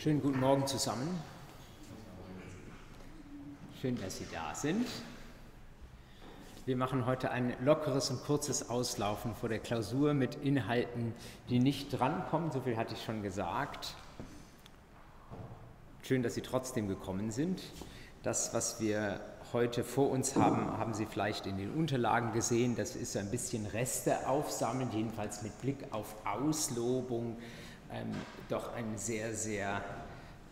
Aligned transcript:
Schönen 0.00 0.22
guten 0.22 0.38
Morgen 0.38 0.64
zusammen. 0.64 1.08
Schön, 3.82 4.00
dass 4.00 4.18
Sie 4.18 4.26
da 4.32 4.54
sind. 4.54 4.86
Wir 6.66 6.76
machen 6.76 7.04
heute 7.04 7.32
ein 7.32 7.52
lockeres 7.64 8.08
und 8.10 8.22
kurzes 8.22 8.70
Auslaufen 8.70 9.34
vor 9.34 9.48
der 9.48 9.58
Klausur 9.58 10.14
mit 10.14 10.36
Inhalten, 10.36 11.14
die 11.48 11.58
nicht 11.58 11.98
drankommen. 11.98 12.52
So 12.52 12.60
viel 12.60 12.76
hatte 12.76 12.94
ich 12.94 13.02
schon 13.02 13.24
gesagt. 13.24 13.96
Schön, 16.02 16.22
dass 16.22 16.36
Sie 16.36 16.42
trotzdem 16.42 16.86
gekommen 16.86 17.32
sind. 17.32 17.60
Das, 18.22 18.54
was 18.54 18.80
wir 18.80 19.20
heute 19.52 19.82
vor 19.82 20.10
uns 20.10 20.36
haben, 20.36 20.78
haben 20.78 20.94
Sie 20.94 21.06
vielleicht 21.06 21.44
in 21.44 21.56
den 21.56 21.72
Unterlagen 21.72 22.32
gesehen. 22.32 22.76
Das 22.76 22.94
ist 22.94 23.16
ein 23.16 23.32
bisschen 23.32 23.66
Reste 23.66 24.28
aufsammeln, 24.28 24.90
jedenfalls 24.92 25.42
mit 25.42 25.60
Blick 25.60 25.78
auf 25.90 26.14
Auslobung. 26.24 27.36
Ähm, 27.92 28.12
doch 28.48 28.74
ein 28.74 28.98
sehr, 28.98 29.34
sehr 29.34 29.82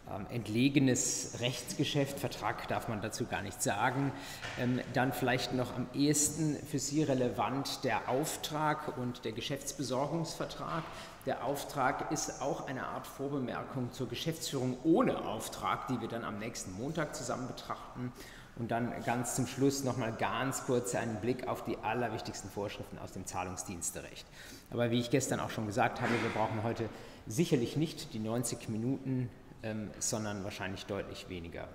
ähm, 0.08 0.26
entlegenes 0.30 1.38
Rechtsgeschäft, 1.40 2.20
Vertrag 2.20 2.68
darf 2.68 2.86
man 2.86 3.02
dazu 3.02 3.26
gar 3.26 3.42
nicht 3.42 3.60
sagen. 3.60 4.12
Ähm, 4.58 4.80
dann 4.94 5.12
vielleicht 5.12 5.52
noch 5.52 5.74
am 5.74 5.88
ehesten 5.94 6.56
für 6.70 6.78
Sie 6.78 7.02
relevant 7.02 7.82
der 7.82 8.08
Auftrag 8.08 8.96
und 8.98 9.24
der 9.24 9.32
Geschäftsbesorgungsvertrag. 9.32 10.84
Der 11.26 11.44
Auftrag 11.44 12.12
ist 12.12 12.40
auch 12.40 12.68
eine 12.68 12.86
Art 12.86 13.06
Vorbemerkung 13.06 13.92
zur 13.92 14.08
Geschäftsführung 14.08 14.78
ohne 14.84 15.24
Auftrag, 15.26 15.88
die 15.88 16.00
wir 16.00 16.08
dann 16.08 16.24
am 16.24 16.38
nächsten 16.38 16.72
Montag 16.72 17.16
zusammen 17.16 17.48
betrachten. 17.48 18.12
Und 18.58 18.70
dann 18.70 18.92
ganz 19.04 19.34
zum 19.34 19.46
Schluss 19.46 19.84
nochmal 19.84 20.12
ganz 20.12 20.64
kurz 20.64 20.94
einen 20.94 21.16
Blick 21.16 21.46
auf 21.46 21.64
die 21.64 21.76
allerwichtigsten 21.78 22.48
Vorschriften 22.48 22.98
aus 22.98 23.12
dem 23.12 23.26
Zahlungsdiensterecht. 23.26 24.24
Aber 24.70 24.90
wie 24.90 25.00
ich 25.00 25.10
gestern 25.10 25.40
auch 25.40 25.50
schon 25.50 25.66
gesagt 25.66 26.00
habe, 26.00 26.12
wir 26.22 26.30
brauchen 26.30 26.62
heute 26.62 26.88
sicherlich 27.26 27.76
nicht 27.76 28.12
die 28.14 28.18
90 28.18 28.68
Minuten, 28.68 29.28
ähm, 29.62 29.90
sondern 29.98 30.44
wahrscheinlich 30.44 30.86
deutlich 30.86 31.28
weniger. 31.28 31.68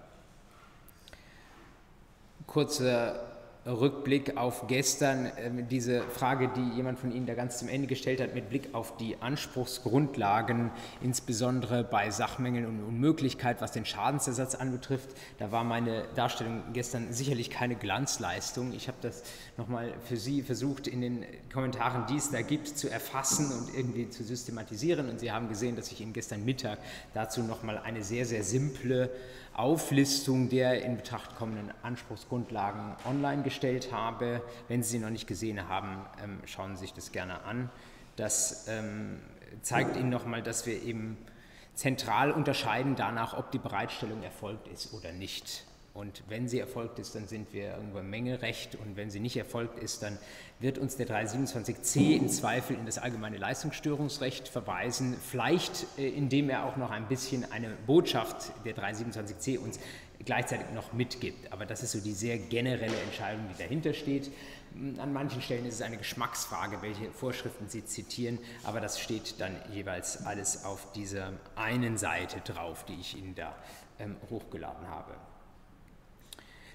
Kurze 2.48 3.20
Rückblick 3.65 4.37
auf 4.37 4.65
gestern, 4.65 5.31
ähm, 5.37 5.67
diese 5.70 6.01
Frage, 6.01 6.49
die 6.55 6.76
jemand 6.76 6.98
von 6.98 7.12
Ihnen 7.12 7.27
da 7.27 7.35
ganz 7.35 7.59
zum 7.59 7.70
Ende 7.70 7.87
gestellt 7.87 8.20
hat, 8.20 8.34
mit 8.34 8.49
Blick 8.49 8.70
auf 8.73 8.98
die 8.98 9.17
Anspruchsgrundlagen, 9.21 10.71
insbesondere 11.01 11.84
bei 11.84 12.09
Sachmängeln 12.09 12.65
und 12.65 12.84
Unmöglichkeit, 12.84 13.62
was 13.62 13.71
den 13.71 13.85
Schadensersatz 13.85 14.55
anbetrifft. 14.55 15.09
Da 15.37 15.51
war 15.51 15.63
meine 15.63 16.05
Darstellung 16.15 16.63
gestern 16.73 17.13
sicherlich 17.13 17.51
keine 17.51 17.76
Glanzleistung. 17.76 18.73
Ich 18.73 18.87
habe 18.87 18.98
das 19.01 19.21
nochmal 19.57 19.93
für 20.05 20.17
Sie 20.17 20.41
versucht, 20.41 20.87
in 20.87 21.01
den 21.01 21.26
Kommentaren, 21.54 22.07
die 22.07 22.17
es 22.17 22.32
da 22.32 22.41
gibt, 22.41 22.67
zu 22.67 22.89
erfassen 22.89 23.51
und 23.51 23.76
irgendwie 23.76 24.09
zu 24.09 24.23
systematisieren. 24.23 25.07
Und 25.07 25.20
Sie 25.20 25.32
haben 25.32 25.49
gesehen, 25.49 25.76
dass 25.76 25.91
ich 25.91 26.01
Ihnen 26.01 26.13
gestern 26.13 26.43
Mittag 26.45 26.79
dazu 27.13 27.43
nochmal 27.43 27.77
eine 27.77 28.04
sehr, 28.04 28.26
sehr 28.26 28.43
simple 28.43 29.12
Auflistung 29.54 30.49
der 30.49 30.84
in 30.84 30.98
Betracht 30.98 31.35
kommenden 31.35 31.71
Anspruchsgrundlagen 31.84 32.96
online 33.05 33.44
gestellt 33.44 33.91
habe. 33.91 34.41
Wenn 34.68 34.84
Sie 34.84 34.91
sie 34.91 34.99
noch 34.99 35.10
nicht 35.10 35.27
gesehen 35.27 35.68
haben, 35.68 36.05
ähm, 36.24 36.40
schauen 36.46 36.76
Sie 36.76 36.82
sich 36.82 36.94
das 36.94 37.12
gerne 37.12 37.44
an. 37.44 37.70
Das 38.16 38.68
ähm, 38.68 39.20
zeigt 39.62 39.98
Ihnen 39.98 40.10
nochmal, 40.10 40.41
dass 40.41 40.66
wir 40.66 40.82
eben 40.84 41.18
zentral 41.74 42.32
unterscheiden 42.32 42.96
danach, 42.96 43.38
ob 43.38 43.52
die 43.52 43.60
Bereitstellung 43.60 44.24
erfolgt 44.24 44.68
ist 44.68 44.94
oder 44.94 45.12
nicht. 45.12 45.66
Und 45.93 46.23
wenn 46.29 46.47
sie 46.47 46.59
erfolgt 46.59 46.99
ist, 46.99 47.15
dann 47.15 47.27
sind 47.27 47.51
wir 47.51 47.75
irgendwo 47.75 47.99
im 47.99 48.09
Mengerecht. 48.09 48.75
Und 48.75 48.95
wenn 48.95 49.09
sie 49.09 49.20
nicht 49.20 49.35
erfolgt 49.35 49.77
ist, 49.77 50.01
dann 50.01 50.17
wird 50.59 50.77
uns 50.77 50.95
der 50.95 51.07
327c 51.07 52.15
im 52.15 52.29
Zweifel 52.29 52.77
in 52.77 52.85
das 52.85 52.98
allgemeine 52.98 53.37
Leistungsstörungsrecht 53.37 54.48
verweisen. 54.48 55.17
Vielleicht, 55.21 55.85
äh, 55.98 56.07
indem 56.07 56.49
er 56.49 56.65
auch 56.65 56.77
noch 56.77 56.91
ein 56.91 57.07
bisschen 57.07 57.51
eine 57.51 57.71
Botschaft 57.85 58.53
der 58.63 58.75
327c 58.75 59.59
uns 59.59 59.79
gleichzeitig 60.23 60.67
noch 60.73 60.93
mitgibt. 60.93 61.51
Aber 61.51 61.65
das 61.65 61.83
ist 61.83 61.91
so 61.91 61.99
die 61.99 62.13
sehr 62.13 62.37
generelle 62.37 62.98
Entscheidung, 63.01 63.41
die 63.51 63.61
dahinter 63.61 63.93
steht. 63.93 64.31
An 64.97 65.11
manchen 65.11 65.41
Stellen 65.41 65.66
ist 65.66 65.75
es 65.75 65.81
eine 65.81 65.97
Geschmacksfrage, 65.97 66.81
welche 66.81 67.11
Vorschriften 67.11 67.67
Sie 67.67 67.83
zitieren, 67.83 68.39
aber 68.63 68.79
das 68.79 69.01
steht 69.01 69.41
dann 69.41 69.53
jeweils 69.73 70.25
alles 70.25 70.63
auf 70.63 70.93
dieser 70.93 71.33
einen 71.55 71.97
Seite 71.97 72.39
drauf, 72.39 72.85
die 72.85 72.93
ich 72.93 73.17
Ihnen 73.17 73.35
da 73.35 73.53
ähm, 73.99 74.16
hochgeladen 74.29 74.87
habe. 74.87 75.13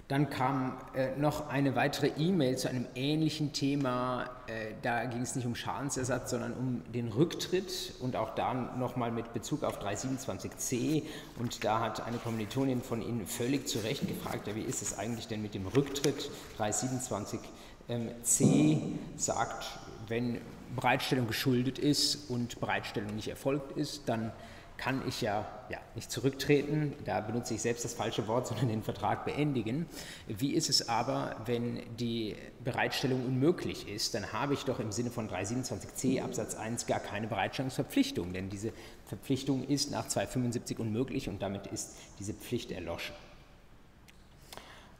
Dann 0.07 0.29
kam 0.29 0.77
äh, 0.95 1.17
noch 1.17 1.49
eine 1.49 1.75
weitere 1.75 2.07
E-Mail 2.07 2.57
zu 2.57 2.69
einem 2.69 2.85
ähnlichen 2.95 3.51
Thema. 3.51 4.29
Äh, 4.47 4.75
da 4.81 5.03
ging 5.03 5.21
es 5.21 5.35
nicht 5.35 5.45
um 5.45 5.53
Schadensersatz, 5.53 6.31
sondern 6.31 6.53
um 6.53 6.81
den 6.93 7.09
Rücktritt 7.09 7.91
und 7.99 8.15
auch 8.15 8.33
da 8.33 8.53
nochmal 8.53 9.11
mit 9.11 9.33
Bezug 9.33 9.63
auf 9.63 9.83
327c. 9.83 11.03
Und 11.39 11.65
da 11.65 11.81
hat 11.81 12.07
eine 12.07 12.19
Kommilitonin 12.19 12.81
von 12.81 13.01
Ihnen 13.01 13.27
völlig 13.27 13.67
zu 13.67 13.79
Recht 13.79 14.07
gefragt, 14.07 14.47
ja, 14.47 14.55
wie 14.55 14.61
ist 14.61 14.81
es 14.81 14.97
eigentlich 14.97 15.27
denn 15.27 15.41
mit 15.41 15.53
dem 15.53 15.67
Rücktritt? 15.67 16.31
327c 16.57 18.77
sagt, 19.17 19.65
wenn 20.07 20.39
Bereitstellung 20.73 21.27
geschuldet 21.27 21.79
ist 21.79 22.29
und 22.29 22.61
Bereitstellung 22.61 23.13
nicht 23.13 23.27
erfolgt 23.27 23.77
ist, 23.77 24.07
dann 24.07 24.31
kann 24.77 25.01
ich 25.07 25.21
ja, 25.21 25.47
ja 25.69 25.79
nicht 25.95 26.11
zurücktreten, 26.11 26.93
da 27.05 27.19
benutze 27.21 27.53
ich 27.53 27.61
selbst 27.61 27.83
das 27.83 27.93
falsche 27.93 28.27
Wort, 28.27 28.47
sondern 28.47 28.69
den 28.69 28.83
Vertrag 28.83 29.25
beendigen. 29.25 29.85
Wie 30.27 30.53
ist 30.53 30.69
es 30.69 30.87
aber, 30.87 31.35
wenn 31.45 31.81
die 31.97 32.35
Bereitstellung 32.63 33.25
unmöglich 33.25 33.89
ist? 33.89 34.13
Dann 34.13 34.31
habe 34.33 34.53
ich 34.53 34.63
doch 34.65 34.79
im 34.79 34.91
Sinne 34.91 35.11
von 35.11 35.29
327c 35.29 36.21
Absatz 36.21 36.55
1 36.55 36.85
gar 36.85 36.99
keine 36.99 37.27
Bereitstellungsverpflichtung, 37.27 38.33
denn 38.33 38.49
diese 38.49 38.71
Verpflichtung 39.05 39.63
ist 39.63 39.91
nach 39.91 40.07
275 40.07 40.79
unmöglich 40.79 41.29
und 41.29 41.41
damit 41.41 41.67
ist 41.67 41.95
diese 42.19 42.33
Pflicht 42.33 42.71
erloschen. 42.71 43.15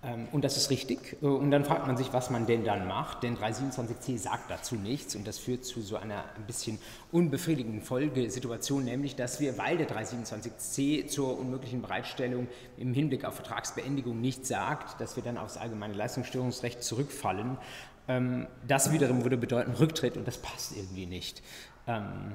Ähm, 0.07 0.27
und 0.31 0.43
das 0.43 0.57
ist 0.57 0.69
richtig. 0.69 1.17
Äh, 1.21 1.25
und 1.25 1.51
dann 1.51 1.65
fragt 1.65 1.85
man 1.87 1.97
sich, 1.97 2.13
was 2.13 2.29
man 2.29 2.45
denn 2.45 2.63
dann 2.63 2.87
macht, 2.87 3.23
denn 3.23 3.37
327c 3.37 4.17
sagt 4.17 4.49
dazu 4.49 4.75
nichts 4.75 5.15
und 5.15 5.27
das 5.27 5.37
führt 5.37 5.65
zu 5.65 5.81
so 5.81 5.97
einer 5.97 6.23
ein 6.35 6.45
bisschen 6.45 6.79
unbefriedigenden 7.11 7.81
Folgesituation, 7.81 8.83
nämlich 8.85 9.15
dass 9.15 9.39
wir, 9.39 9.57
weil 9.57 9.77
der 9.77 9.89
327c 9.89 11.07
zur 11.07 11.37
unmöglichen 11.37 11.81
Bereitstellung 11.81 12.47
im 12.77 12.93
Hinblick 12.93 13.25
auf 13.25 13.35
Vertragsbeendigung 13.35 14.19
nichts 14.19 14.47
sagt, 14.47 15.01
dass 15.01 15.15
wir 15.15 15.23
dann 15.23 15.37
aufs 15.37 15.57
allgemeine 15.57 15.93
Leistungsstörungsrecht 15.93 16.83
zurückfallen. 16.83 17.57
Ähm, 18.07 18.47
das 18.67 18.91
wiederum 18.91 19.23
würde 19.23 19.37
bedeuten 19.37 19.73
Rücktritt 19.73 20.15
und 20.15 20.27
das 20.27 20.37
passt 20.37 20.75
irgendwie 20.75 21.05
nicht. 21.05 21.41
Ähm, 21.85 22.33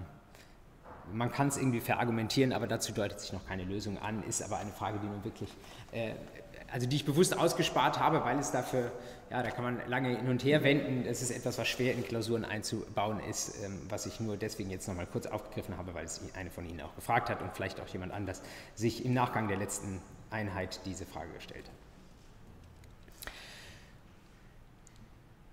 man 1.13 1.31
kann 1.31 1.49
es 1.49 1.57
irgendwie 1.57 1.81
verargumentieren, 1.81 2.53
aber 2.53 2.67
dazu 2.67 2.93
deutet 2.93 3.21
sich 3.21 3.33
noch 3.33 3.47
keine 3.47 3.65
Lösung 3.65 3.99
an, 3.99 4.23
ist 4.23 4.43
aber 4.43 4.59
eine 4.59 4.71
Frage, 4.71 4.99
die 5.03 5.07
nun 5.07 5.25
wirklich 5.25 5.51
äh, 5.91 6.13
also 6.73 6.87
die 6.87 6.97
ich 6.97 7.05
bewusst 7.05 7.39
ausgespart 7.39 8.01
habe, 8.01 8.25
weil 8.25 8.39
es 8.39 8.51
dafür, 8.51 8.91
ja, 9.31 9.43
da 9.43 9.51
kann 9.51 9.63
man 9.63 9.89
lange 9.89 10.17
hin 10.17 10.29
und 10.29 10.43
her 10.43 10.65
wenden. 10.65 11.05
Das 11.05 11.21
ist 11.21 11.31
etwas, 11.31 11.59
was 11.59 11.69
schwer 11.69 11.93
in 11.93 12.03
Klausuren 12.03 12.47
einzubauen 12.47 13.21
ist, 13.21 13.63
ähm, 13.63 13.83
was 13.89 14.07
ich 14.07 14.21
nur 14.21 14.39
deswegen 14.39 14.71
jetzt 14.71 14.89
nochmal 14.89 15.07
kurz 15.07 15.27
aufgegriffen 15.27 15.77
habe, 15.77 15.93
weil 15.95 16.07
es 16.07 16.23
eine 16.35 16.51
von 16.51 16.65
Ihnen 16.65 16.81
auch 16.81 16.95
gefragt 16.95 17.29
hat 17.29 17.43
und 17.43 17.53
vielleicht 17.55 17.79
auch 17.81 17.89
jemand 17.89 18.13
anders 18.13 18.41
sich 18.75 19.05
im 19.05 19.13
Nachgang 19.13 19.49
der 19.49 19.59
letzten 19.59 20.01
Einheit 20.31 20.81
diese 20.87 21.05
Frage 21.05 21.31
gestellt 21.35 21.65
hat. 21.67 21.75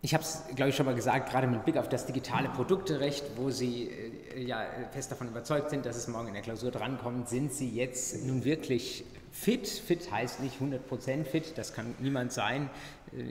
Ich 0.02 0.14
habe 0.14 0.24
es, 0.24 0.44
glaube 0.56 0.70
ich, 0.70 0.78
schon 0.78 0.86
mal 0.86 0.96
gesagt, 0.96 1.30
gerade 1.30 1.48
mit 1.48 1.66
Blick 1.66 1.76
auf 1.76 1.90
das 1.90 2.06
digitale 2.06 2.48
Produkterecht, 2.48 3.26
wo 3.36 3.50
Sie 3.50 3.90
äh, 3.90 4.42
ja 4.42 4.62
fest 4.92 5.12
davon 5.12 5.28
überzeugt 5.28 5.70
sind, 5.70 5.86
dass 5.86 5.98
es 5.98 6.08
morgen 6.08 6.30
in 6.30 6.34
der 6.34 6.44
Klausur 6.44 6.72
drankommt, 6.72 7.28
sind 7.28 7.52
Sie 7.52 7.70
jetzt 7.70 8.26
nun 8.26 8.46
wirklich 8.46 9.04
fit. 9.32 9.68
Fit 9.68 10.12
heißt 10.12 10.40
nicht 10.42 10.62
100% 10.62 11.24
fit, 11.26 11.58
das 11.58 11.74
kann 11.74 11.96
niemand 12.00 12.32
sein. 12.32 12.70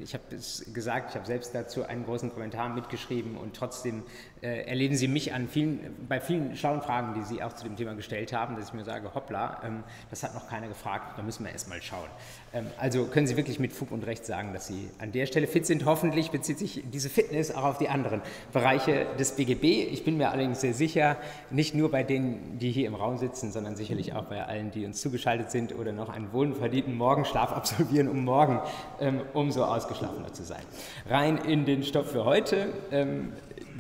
Ich 0.03 0.15
habe 0.15 0.35
es 0.35 0.71
gesagt, 0.73 1.11
ich 1.11 1.17
habe 1.17 1.27
selbst 1.27 1.55
dazu 1.55 1.85
einen 1.85 2.05
großen 2.05 2.33
Kommentar 2.33 2.69
mitgeschrieben 2.69 3.37
und 3.37 3.55
trotzdem 3.55 4.03
äh, 4.43 4.63
erleben 4.67 4.95
Sie 4.95 5.09
mich 5.09 5.33
an 5.33 5.49
vielen, 5.49 5.95
bei 6.09 6.21
vielen 6.21 6.57
schlauen 6.57 6.81
Fragen, 6.81 7.15
die 7.15 7.25
Sie 7.25 7.43
auch 7.43 7.53
zu 7.53 7.65
dem 7.65 7.77
Thema 7.77 7.95
gestellt 7.95 8.33
haben, 8.33 8.57
dass 8.57 8.69
ich 8.69 8.75
mir 8.75 8.85
sage, 8.85 9.15
hoppla, 9.15 9.63
ähm, 9.65 9.85
das 10.11 10.23
hat 10.23 10.35
noch 10.35 10.49
keiner 10.49 10.69
gefragt, 10.69 11.19
da 11.19 11.23
müssen 11.23 11.45
wir 11.45 11.53
erst 11.53 11.69
mal 11.69 11.83
schauen. 11.83 12.09
Ähm, 12.53 12.67
also 12.79 13.07
können 13.07 13.27
Sie 13.27 13.37
wirklich 13.37 13.59
mit 13.59 13.73
Fug 13.73 13.91
und 13.91 14.07
Recht 14.07 14.25
sagen, 14.25 14.53
dass 14.53 14.67
Sie 14.67 14.91
an 14.99 15.13
der 15.13 15.27
Stelle 15.27 15.47
fit 15.47 15.67
sind. 15.67 15.85
Hoffentlich 15.85 16.31
bezieht 16.31 16.59
sich 16.59 16.85
diese 16.93 17.09
Fitness 17.09 17.51
auch 17.51 17.65
auf 17.65 17.79
die 17.79 17.89
anderen 17.89 18.23
Bereiche 18.53 19.07
des 19.19 19.33
BGB. 19.33 19.65
Ich 19.93 20.05
bin 20.05 20.17
mir 20.17 20.31
allerdings 20.31 20.61
sehr 20.61 20.75
sicher, 20.75 21.17
nicht 21.51 21.75
nur 21.75 21.91
bei 21.91 22.03
denen, 22.03 22.59
die 22.59 22.71
hier 22.71 22.87
im 22.87 22.95
Raum 22.95 23.19
sitzen, 23.19 23.53
sondern 23.53 23.77
sicherlich 23.77 24.15
auch 24.15 24.25
bei 24.25 24.45
allen, 24.45 24.71
die 24.71 24.85
uns 24.85 25.01
zugeschaltet 25.01 25.51
sind 25.51 25.75
oder 25.75 25.93
noch 25.93 26.09
einen 26.09 26.33
wohlverdienten 26.33 26.97
Morgenschlaf 26.97 27.53
absolvieren, 27.59 28.09
um 28.09 28.25
morgen 28.25 28.61
ähm, 29.01 29.23
umso 29.35 29.65
ausgeschlafener 29.65 30.33
zu 30.33 30.45
sein. 30.45 30.63
Rein 31.09 31.39
in 31.39 31.65
den 31.65 31.83
Stoff 31.83 32.11
für 32.11 32.25
heute. 32.25 32.69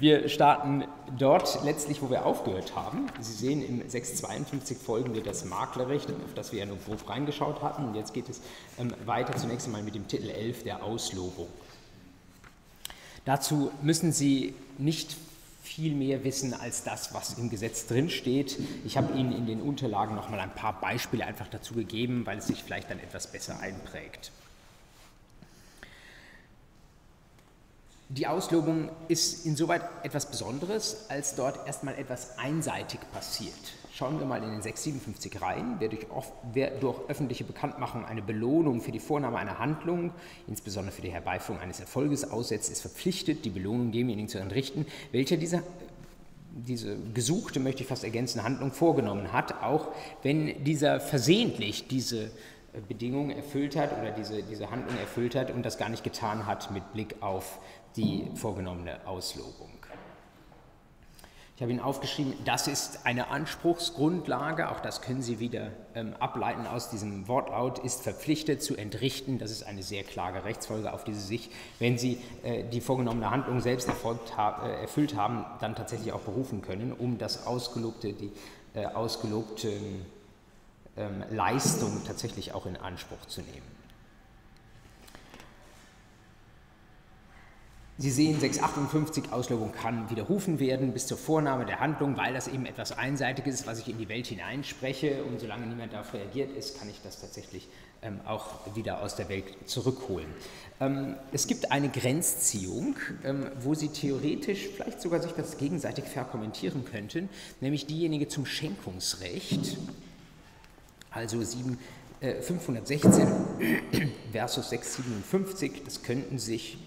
Wir 0.00 0.28
starten 0.28 0.84
dort 1.18 1.64
letztlich, 1.64 2.00
wo 2.00 2.08
wir 2.08 2.24
aufgehört 2.24 2.76
haben. 2.76 3.08
Sie 3.18 3.32
sehen 3.32 3.66
im 3.66 3.88
652 3.88 4.78
folgende 4.78 5.22
das 5.22 5.44
Maklerrecht, 5.44 6.08
auf 6.08 6.34
das 6.36 6.52
wir 6.52 6.60
ja 6.60 6.66
nur 6.66 6.76
grob 6.76 7.08
reingeschaut 7.08 7.62
hatten. 7.62 7.84
Und 7.84 7.96
jetzt 7.96 8.14
geht 8.14 8.28
es 8.28 8.40
ähm, 8.78 8.94
weiter 9.06 9.36
zunächst 9.36 9.66
einmal 9.66 9.82
mit 9.82 9.96
dem 9.96 10.06
Titel 10.06 10.28
11 10.28 10.62
der 10.62 10.84
Auslobung. 10.84 11.48
Dazu 13.24 13.72
müssen 13.82 14.12
Sie 14.12 14.54
nicht 14.78 15.16
viel 15.64 15.96
mehr 15.96 16.22
wissen 16.22 16.54
als 16.54 16.84
das, 16.84 17.12
was 17.12 17.36
im 17.36 17.50
Gesetz 17.50 17.88
drinsteht. 17.88 18.56
Ich 18.84 18.96
habe 18.96 19.18
Ihnen 19.18 19.32
in 19.32 19.46
den 19.46 19.60
Unterlagen 19.60 20.14
noch 20.14 20.28
mal 20.30 20.38
ein 20.38 20.54
paar 20.54 20.80
Beispiele 20.80 21.26
einfach 21.26 21.48
dazu 21.48 21.74
gegeben, 21.74 22.24
weil 22.24 22.38
es 22.38 22.46
sich 22.46 22.62
vielleicht 22.62 22.88
dann 22.88 23.00
etwas 23.00 23.32
besser 23.32 23.58
einprägt. 23.58 24.30
Die 28.10 28.26
Auslobung 28.26 28.88
ist 29.08 29.44
insoweit 29.44 29.82
etwas 30.02 30.30
Besonderes, 30.30 31.04
als 31.10 31.34
dort 31.34 31.66
erstmal 31.66 31.94
etwas 31.98 32.38
einseitig 32.38 33.00
passiert. 33.12 33.52
Schauen 33.92 34.18
wir 34.18 34.24
mal 34.24 34.42
in 34.42 34.50
den 34.50 34.62
657 34.62 35.42
rein. 35.42 35.76
Wer 35.78 35.90
durch, 35.90 36.06
wer 36.54 36.70
durch, 36.70 36.96
öffentliche 37.10 37.44
Bekanntmachung 37.44 38.06
eine 38.06 38.22
Belohnung 38.22 38.80
für 38.80 38.92
die 38.92 38.98
Vornahme 38.98 39.36
einer 39.36 39.58
Handlung, 39.58 40.12
insbesondere 40.46 40.94
für 40.94 41.02
die 41.02 41.12
Herbeiführung 41.12 41.60
eines 41.60 41.80
Erfolges 41.80 42.30
aussetzt, 42.30 42.72
ist 42.72 42.80
verpflichtet, 42.80 43.44
die 43.44 43.50
Belohnung 43.50 43.92
demjenigen 43.92 44.28
zu 44.28 44.38
entrichten, 44.38 44.86
welcher 45.12 45.36
diese, 45.36 45.62
diese 46.52 46.96
gesuchte, 47.12 47.60
möchte 47.60 47.82
ich 47.82 47.88
fast 47.88 48.04
ergänzen, 48.04 48.42
Handlung 48.42 48.72
vorgenommen 48.72 49.34
hat, 49.34 49.62
auch 49.62 49.88
wenn 50.22 50.64
dieser 50.64 50.98
versehentlich 50.98 51.88
diese 51.88 52.30
Bedingung 52.86 53.30
erfüllt 53.30 53.76
hat 53.76 53.98
oder 53.98 54.10
diese, 54.10 54.42
diese 54.42 54.70
Handlung 54.70 54.96
erfüllt 54.98 55.34
hat 55.34 55.50
und 55.50 55.64
das 55.64 55.78
gar 55.78 55.88
nicht 55.88 56.04
getan 56.04 56.46
hat 56.46 56.70
mit 56.70 56.92
Blick 56.92 57.16
auf 57.20 57.58
die 57.98 58.30
vorgenommene 58.34 59.06
Auslobung. 59.06 59.68
Ich 61.56 61.62
habe 61.62 61.72
Ihnen 61.72 61.80
aufgeschrieben, 61.80 62.34
das 62.44 62.68
ist 62.68 63.04
eine 63.04 63.30
Anspruchsgrundlage, 63.30 64.70
auch 64.70 64.78
das 64.78 65.02
können 65.02 65.22
Sie 65.22 65.40
wieder 65.40 65.72
ähm, 65.96 66.14
ableiten 66.20 66.68
aus 66.68 66.88
diesem 66.88 67.26
Wortlaut, 67.26 67.80
ist 67.80 68.02
verpflichtet 68.02 68.62
zu 68.62 68.76
entrichten. 68.76 69.40
Das 69.40 69.50
ist 69.50 69.64
eine 69.64 69.82
sehr 69.82 70.04
klare 70.04 70.44
Rechtsfolge, 70.44 70.92
auf 70.92 71.02
die 71.02 71.14
Sie 71.14 71.26
sich, 71.26 71.50
wenn 71.80 71.98
Sie 71.98 72.20
äh, 72.44 72.62
die 72.62 72.80
vorgenommene 72.80 73.32
Handlung 73.32 73.60
selbst 73.60 73.88
erfolgt, 73.88 74.34
äh, 74.38 74.82
erfüllt 74.82 75.16
haben, 75.16 75.44
dann 75.58 75.74
tatsächlich 75.74 76.12
auch 76.12 76.20
berufen 76.20 76.62
können, 76.62 76.92
um 76.92 77.18
das 77.18 77.44
ausgelobte, 77.44 78.12
die 78.12 78.30
äh, 78.74 78.86
ausgelobte 78.86 79.72
ähm, 80.96 81.24
Leistung 81.30 82.04
tatsächlich 82.06 82.54
auch 82.54 82.66
in 82.66 82.76
Anspruch 82.76 83.26
zu 83.26 83.40
nehmen. 83.40 83.77
Sie 88.00 88.12
sehen, 88.12 88.38
658 88.38 89.32
Auslobung 89.32 89.72
kann 89.72 90.08
widerrufen 90.08 90.60
werden 90.60 90.92
bis 90.92 91.08
zur 91.08 91.18
Vornahme 91.18 91.66
der 91.66 91.80
Handlung, 91.80 92.16
weil 92.16 92.32
das 92.32 92.46
eben 92.46 92.64
etwas 92.64 92.96
Einseitiges 92.96 93.54
ist, 93.54 93.66
was 93.66 93.80
ich 93.80 93.88
in 93.88 93.98
die 93.98 94.08
Welt 94.08 94.28
hineinspreche. 94.28 95.24
Und 95.24 95.40
solange 95.40 95.66
niemand 95.66 95.92
darauf 95.92 96.14
reagiert 96.14 96.56
ist, 96.56 96.78
kann 96.78 96.88
ich 96.88 97.00
das 97.02 97.20
tatsächlich 97.20 97.66
ähm, 98.02 98.20
auch 98.24 98.72
wieder 98.76 99.02
aus 99.02 99.16
der 99.16 99.28
Welt 99.28 99.46
zurückholen. 99.64 100.28
Ähm, 100.78 101.16
es 101.32 101.48
gibt 101.48 101.72
eine 101.72 101.88
Grenzziehung, 101.88 102.94
ähm, 103.24 103.50
wo 103.60 103.74
Sie 103.74 103.88
theoretisch 103.88 104.68
vielleicht 104.76 105.00
sogar 105.00 105.20
sich 105.20 105.32
das 105.32 105.58
gegenseitig 105.58 106.04
verkommentieren 106.04 106.84
könnten, 106.84 107.28
nämlich 107.60 107.86
diejenige 107.86 108.28
zum 108.28 108.46
Schenkungsrecht, 108.46 109.76
also 111.10 111.42
7, 111.42 111.76
äh, 112.20 112.42
516 112.42 113.26
versus 114.30 114.70
657. 114.70 115.82
Das 115.84 116.04
könnten 116.04 116.38
sich 116.38 116.78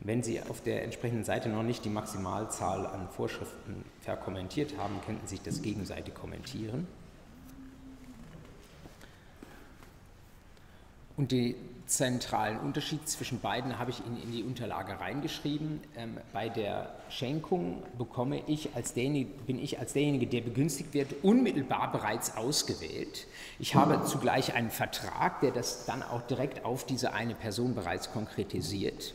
wenn 0.00 0.22
Sie 0.22 0.40
auf 0.42 0.62
der 0.62 0.84
entsprechenden 0.84 1.24
Seite 1.24 1.48
noch 1.48 1.62
nicht 1.62 1.84
die 1.84 1.90
Maximalzahl 1.90 2.86
an 2.86 3.08
Vorschriften 3.10 3.84
verkommentiert 4.00 4.78
haben, 4.78 5.00
könnten 5.04 5.26
Sie 5.26 5.36
sich 5.36 5.44
das 5.44 5.60
gegenseitig 5.60 6.14
kommentieren. 6.14 6.86
Und 11.18 11.32
den 11.32 11.54
zentralen 11.84 12.58
Unterschied 12.60 13.06
zwischen 13.06 13.40
beiden 13.40 13.78
habe 13.78 13.90
ich 13.90 14.00
Ihnen 14.06 14.22
in 14.22 14.32
die 14.32 14.42
Unterlage 14.42 14.98
reingeschrieben. 15.00 15.80
Ähm, 15.96 16.16
bei 16.32 16.48
der 16.48 16.94
Schenkung 17.10 17.82
bekomme 17.98 18.40
ich 18.46 18.74
als 18.74 18.92
bin 18.94 19.58
ich 19.58 19.78
als 19.78 19.92
derjenige, 19.92 20.26
der 20.26 20.40
begünstigt 20.40 20.94
wird, 20.94 21.22
unmittelbar 21.22 21.92
bereits 21.92 22.38
ausgewählt. 22.38 23.26
Ich 23.58 23.74
habe 23.74 24.02
zugleich 24.06 24.54
einen 24.54 24.70
Vertrag, 24.70 25.40
der 25.40 25.50
das 25.50 25.84
dann 25.84 26.02
auch 26.02 26.22
direkt 26.22 26.64
auf 26.64 26.86
diese 26.86 27.12
eine 27.12 27.34
Person 27.34 27.74
bereits 27.74 28.12
konkretisiert 28.12 29.12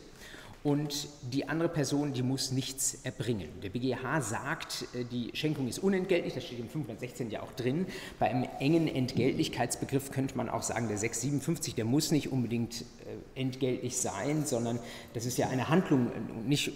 und 0.65 1.09
die 1.21 1.47
andere 1.47 1.69
Person, 1.69 2.13
die 2.13 2.23
muss 2.23 2.51
nichts 2.51 2.97
erbringen. 3.03 3.49
Der 3.61 3.69
BGH 3.69 4.21
sagt, 4.21 4.87
äh, 4.95 5.03
die 5.05 5.29
Schenkung 5.35 5.67
ist 5.67 5.77
unentgeltlich, 5.77 6.33
das 6.33 6.43
steht 6.43 6.59
im 6.59 6.67
516 6.67 7.29
ja 7.29 7.43
auch 7.43 7.51
drin. 7.51 7.85
Bei 8.17 8.31
einem 8.31 8.47
engen 8.59 8.87
Entgeltlichkeitsbegriff 8.87 10.11
könnte 10.11 10.35
man 10.35 10.49
auch 10.49 10.63
sagen, 10.63 10.87
der 10.87 10.97
657, 10.97 11.75
der 11.75 11.85
muss 11.85 12.09
nicht 12.09 12.31
unbedingt 12.31 12.81
äh, 12.81 13.39
entgeltlich 13.39 13.97
sein, 13.97 14.47
sondern 14.47 14.79
das 15.13 15.27
ist 15.27 15.37
ja 15.37 15.49
eine 15.49 15.69
Handlung, 15.69 16.09
nicht 16.47 16.71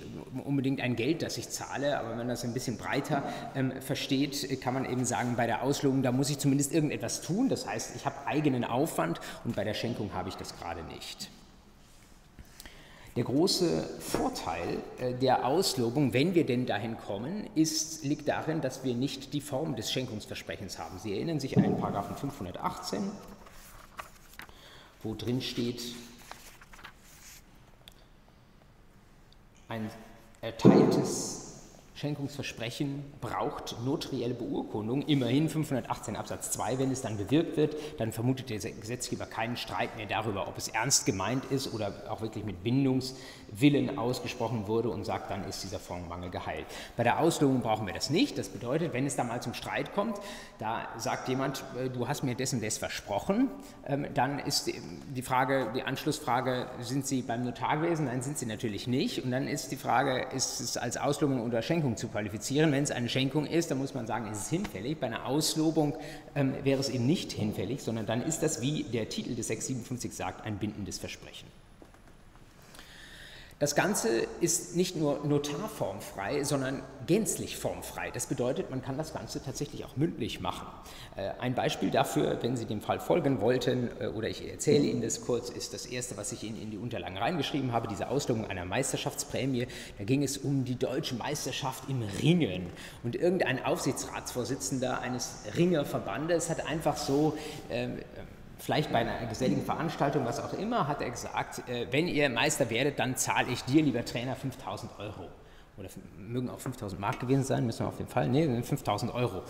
unbedingt 0.45 0.81
ein 0.81 0.95
Geld, 0.95 1.23
das 1.23 1.39
ich 1.39 1.49
zahle, 1.49 1.99
aber 1.99 2.11
wenn 2.11 2.17
man 2.19 2.27
das 2.27 2.43
ein 2.43 2.53
bisschen 2.53 2.77
breiter 2.77 3.23
ähm, 3.55 3.73
versteht, 3.81 4.61
kann 4.61 4.75
man 4.75 4.85
eben 4.85 5.03
sagen, 5.03 5.33
bei 5.35 5.47
der 5.47 5.63
Auslobung, 5.63 6.03
da 6.03 6.11
muss 6.11 6.29
ich 6.29 6.37
zumindest 6.37 6.75
irgendetwas 6.75 7.21
tun, 7.21 7.49
das 7.49 7.65
heißt, 7.65 7.95
ich 7.95 8.05
habe 8.05 8.27
eigenen 8.27 8.65
Aufwand 8.65 9.19
und 9.45 9.55
bei 9.55 9.63
der 9.63 9.73
Schenkung 9.73 10.13
habe 10.13 10.29
ich 10.29 10.35
das 10.35 10.55
gerade 10.59 10.83
nicht. 10.83 11.31
Der 13.19 13.25
große 13.25 13.83
Vorteil 13.99 14.81
äh, 14.97 15.13
der 15.13 15.45
Auslobung, 15.45 16.13
wenn 16.13 16.35
wir 16.35 16.45
denn 16.45 16.65
dahin 16.65 16.97
kommen, 16.97 17.49
ist, 17.53 18.05
liegt 18.05 18.29
darin, 18.29 18.61
dass 18.61 18.85
wir 18.85 18.93
nicht 18.93 19.33
die 19.33 19.41
Form 19.41 19.75
des 19.75 19.91
Schenkungsversprechens 19.91 20.79
haben. 20.79 20.97
Sie 20.99 21.11
erinnern 21.11 21.37
sich 21.37 21.57
an 21.57 21.63
den 21.63 21.75
Paragraphen 21.75 22.15
518, 22.15 23.11
wo 25.03 25.15
drin 25.15 25.41
steht, 25.41 25.81
ein 29.67 29.89
erteiltes 30.39 31.48
Schenkungsversprechen 31.99 33.03
braucht 33.19 33.75
notarielle 33.83 34.33
Beurkundung, 34.33 35.01
immerhin 35.01 35.49
518 35.49 36.15
Absatz 36.15 36.51
2. 36.51 36.79
Wenn 36.79 36.91
es 36.91 37.01
dann 37.01 37.17
bewirkt 37.17 37.57
wird, 37.57 37.75
dann 37.97 38.13
vermutet 38.13 38.49
der 38.49 38.57
Gesetzgeber 38.57 39.25
keinen 39.25 39.57
Streit 39.57 39.97
mehr 39.97 40.05
darüber, 40.05 40.47
ob 40.47 40.57
es 40.57 40.69
ernst 40.69 41.05
gemeint 41.05 41.43
ist 41.51 41.73
oder 41.73 42.09
auch 42.09 42.21
wirklich 42.21 42.45
mit 42.45 42.63
Bindungswillen 43.51 43.97
ausgesprochen 43.97 44.67
wurde 44.67 44.89
und 44.89 45.05
sagt, 45.05 45.31
dann 45.31 45.43
ist 45.45 45.63
dieser 45.63 45.79
Formmangel 45.79 46.29
geheilt. 46.29 46.65
Bei 46.95 47.03
der 47.03 47.19
Auslobung 47.19 47.61
brauchen 47.61 47.87
wir 47.87 47.93
das 47.93 48.09
nicht. 48.09 48.37
Das 48.37 48.49
bedeutet, 48.49 48.93
wenn 48.93 49.05
es 49.05 49.15
da 49.15 49.23
mal 49.23 49.41
zum 49.41 49.53
Streit 49.53 49.93
kommt, 49.93 50.17
da 50.59 50.87
sagt 50.97 51.27
jemand, 51.27 51.63
äh, 51.77 51.89
du 51.89 52.07
hast 52.07 52.23
mir 52.23 52.35
dessen 52.35 52.61
das 52.61 52.77
versprochen, 52.77 53.49
ähm, 53.85 54.07
dann 54.13 54.39
ist 54.39 54.71
die 55.15 55.21
Frage, 55.21 55.71
die 55.75 55.83
Anschlussfrage, 55.83 56.67
sind 56.81 57.05
Sie 57.05 57.21
beim 57.21 57.43
Notar 57.43 57.77
gewesen? 57.77 58.05
Nein, 58.05 58.21
sind 58.21 58.37
Sie 58.37 58.45
natürlich 58.45 58.87
nicht. 58.87 59.23
Und 59.23 59.31
dann 59.31 59.47
ist 59.47 59.71
die 59.71 59.75
Frage, 59.75 60.27
ist 60.35 60.59
es 60.59 60.77
als 60.77 60.97
Auslobung 60.97 61.41
oder 61.41 61.61
Schenkung 61.61 61.79
Schenkung 61.79 61.97
zu 61.97 62.07
qualifizieren. 62.07 62.71
Wenn 62.71 62.83
es 62.83 62.91
eine 62.91 63.09
Schenkung 63.09 63.45
ist, 63.45 63.71
dann 63.71 63.77
muss 63.77 63.93
man 63.93 64.05
sagen, 64.07 64.29
ist 64.31 64.43
es 64.43 64.49
hinfällig. 64.49 64.97
Bei 64.99 65.07
einer 65.07 65.25
Auslobung 65.25 65.95
ähm, 66.35 66.53
wäre 66.63 66.79
es 66.79 66.89
eben 66.89 67.05
nicht 67.05 67.31
hinfällig, 67.31 67.81
sondern 67.81 68.05
dann 68.05 68.21
ist 68.21 68.41
das, 68.41 68.61
wie 68.61 68.83
der 68.83 69.09
Titel 69.09 69.35
des 69.35 69.47
657 69.47 70.13
sagt, 70.13 70.45
ein 70.45 70.57
bindendes 70.57 70.99
Versprechen. 70.99 71.47
Das 73.59 73.75
Ganze 73.75 74.07
ist 74.39 74.77
nicht 74.77 74.95
nur 74.95 75.19
notarformfrei, 75.25 76.45
sondern 76.45 76.81
gänzlich 77.07 77.57
formfrei. 77.57 78.09
Das 78.09 78.27
bedeutet, 78.27 78.69
man 78.69 78.81
kann 78.81 78.97
das 78.97 79.13
Ganze 79.13 79.43
tatsächlich 79.43 79.83
auch 79.83 79.97
mündlich 79.97 80.39
machen. 80.39 80.65
Äh, 81.17 81.31
ein 81.41 81.55
Beispiel 81.55 81.91
dafür, 81.91 82.41
wenn 82.41 82.55
Sie 82.55 82.63
dem 82.63 82.79
Fall 82.79 83.01
folgen 83.01 83.41
wollten, 83.41 83.89
äh, 83.99 84.07
oder 84.07 84.29
ich 84.29 84.49
erzähle 84.49 84.85
Ihnen 84.85 85.01
das 85.01 85.19
kurz, 85.19 85.49
ist 85.49 85.73
das 85.73 85.85
erste, 85.85 86.15
was 86.15 86.31
ich 86.31 86.43
Ihnen 86.45 86.61
in 86.61 86.71
die 86.71 86.77
Unterlagen 86.77 87.17
reingeschrieben 87.17 87.73
habe, 87.73 87.89
diese 87.89 88.07
Auslobung 88.07 88.47
einer 88.47 88.63
Meisterschaftsprämie. 88.63 89.67
Da 89.97 90.05
ging 90.05 90.23
es 90.23 90.37
um 90.37 90.63
die 90.63 90.77
deutsche 90.77 91.15
Meisterschaft 91.15 91.89
im 91.89 92.01
Ringen. 92.21 92.67
Und 93.03 93.17
irgendein 93.17 93.65
Aufsichtsratsvorsitzender 93.65 95.01
eines 95.01 95.33
Ringerverbandes 95.57 96.49
hat 96.49 96.65
einfach 96.65 96.95
so 96.95 97.37
ähm, 97.69 97.97
vielleicht 98.59 98.91
bei 98.91 98.99
einer 98.99 99.25
geselligen 99.27 99.63
Veranstaltung, 99.63 100.25
was 100.25 100.39
auch 100.39 100.53
immer, 100.53 100.87
hat 100.87 101.01
er 101.01 101.09
gesagt, 101.09 101.67
äh, 101.67 101.87
wenn 101.91 102.07
ihr 102.07 102.29
Meister 102.29 102.69
werdet, 102.69 102.99
dann 102.99 103.15
zahle 103.15 103.51
ich 103.51 103.63
dir, 103.63 103.81
lieber 103.81 104.05
Trainer, 104.05 104.35
5000 104.35 104.91
Euro 104.99 105.29
oder 105.79 105.89
mögen 106.17 106.49
auch 106.49 106.59
5000 106.59 106.99
Mark 106.99 107.19
gewesen 107.21 107.43
sein, 107.43 107.65
müssen 107.65 107.79
wir 107.79 107.87
auf 107.87 107.97
jeden 107.99 108.09
Fall, 108.09 108.27
nee, 108.27 108.61
5000 108.61 109.13
Euro. 109.13 109.43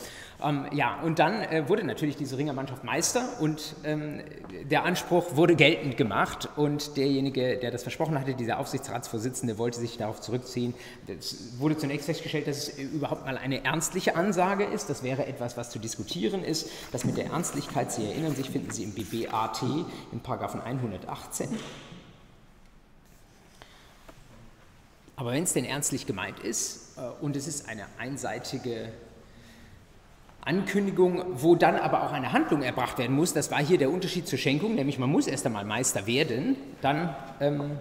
Ähm, 0.43 0.67
ja, 0.71 1.01
und 1.01 1.17
dann 1.17 1.41
äh, 1.41 1.67
wurde 1.67 1.83
natürlich 1.83 2.17
diese 2.17 2.37
Ringermannschaft 2.37 2.83
Meister 2.83 3.27
und 3.39 3.75
ähm, 3.83 4.21
der 4.69 4.85
Anspruch 4.85 5.35
wurde 5.35 5.55
geltend 5.55 5.97
gemacht 5.97 6.47
und 6.55 6.97
derjenige, 6.97 7.57
der 7.57 7.71
das 7.71 7.81
versprochen 7.81 8.19
hatte, 8.19 8.35
dieser 8.35 8.59
Aufsichtsratsvorsitzende, 8.59 9.57
wollte 9.57 9.79
sich 9.79 9.97
darauf 9.97 10.21
zurückziehen. 10.21 10.75
Es 11.07 11.59
wurde 11.59 11.77
zunächst 11.77 12.05
festgestellt, 12.05 12.47
dass 12.47 12.69
es 12.69 12.77
überhaupt 12.77 13.25
mal 13.25 13.37
eine 13.37 13.65
ernstliche 13.65 14.15
Ansage 14.15 14.65
ist. 14.65 14.89
Das 14.89 15.01
wäre 15.01 15.25
etwas, 15.25 15.57
was 15.57 15.71
zu 15.71 15.79
diskutieren 15.79 16.43
ist. 16.43 16.69
Das 16.91 17.05
mit 17.05 17.17
der 17.17 17.25
Ernstlichkeit, 17.25 17.91
Sie 17.91 18.05
erinnern 18.05 18.35
sich, 18.35 18.51
finden 18.51 18.71
Sie 18.71 18.83
im 18.83 18.93
BBAT 18.93 19.63
in 20.11 20.19
Paragraphen 20.19 20.61
118. 20.61 21.49
Aber 25.19 25.33
wenn 25.33 25.43
es 25.43 25.51
denn 25.51 25.65
ernstlich 25.65 26.07
gemeint 26.07 26.39
ist 26.39 26.97
äh, 26.97 27.01
und 27.21 27.35
es 27.35 27.45
ist 27.45 27.67
eine 27.67 27.83
einseitige 27.97 28.93
Ankündigung, 30.39 31.25
wo 31.33 31.55
dann 31.55 31.75
aber 31.75 32.03
auch 32.03 32.13
eine 32.13 32.31
Handlung 32.31 32.61
erbracht 32.61 32.97
werden 32.97 33.17
muss, 33.17 33.33
das 33.33 33.51
war 33.51 33.59
hier 33.59 33.77
der 33.77 33.91
Unterschied 33.91 34.29
zur 34.29 34.39
Schenkung, 34.39 34.75
nämlich 34.75 34.97
man 34.97 35.09
muss 35.09 35.27
erst 35.27 35.45
einmal 35.45 35.65
Meister 35.65 36.07
werden, 36.07 36.55
dann 36.81 37.13
ähm, 37.41 37.79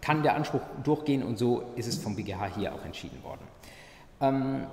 kann 0.00 0.24
der 0.24 0.34
Anspruch 0.34 0.62
durchgehen 0.82 1.22
und 1.22 1.38
so 1.38 1.62
ist 1.76 1.86
es 1.86 1.96
vom 1.96 2.16
BGH 2.16 2.56
hier 2.56 2.74
auch 2.74 2.84
entschieden 2.84 3.22
worden. 3.22 3.42
Ähm, 4.20 4.66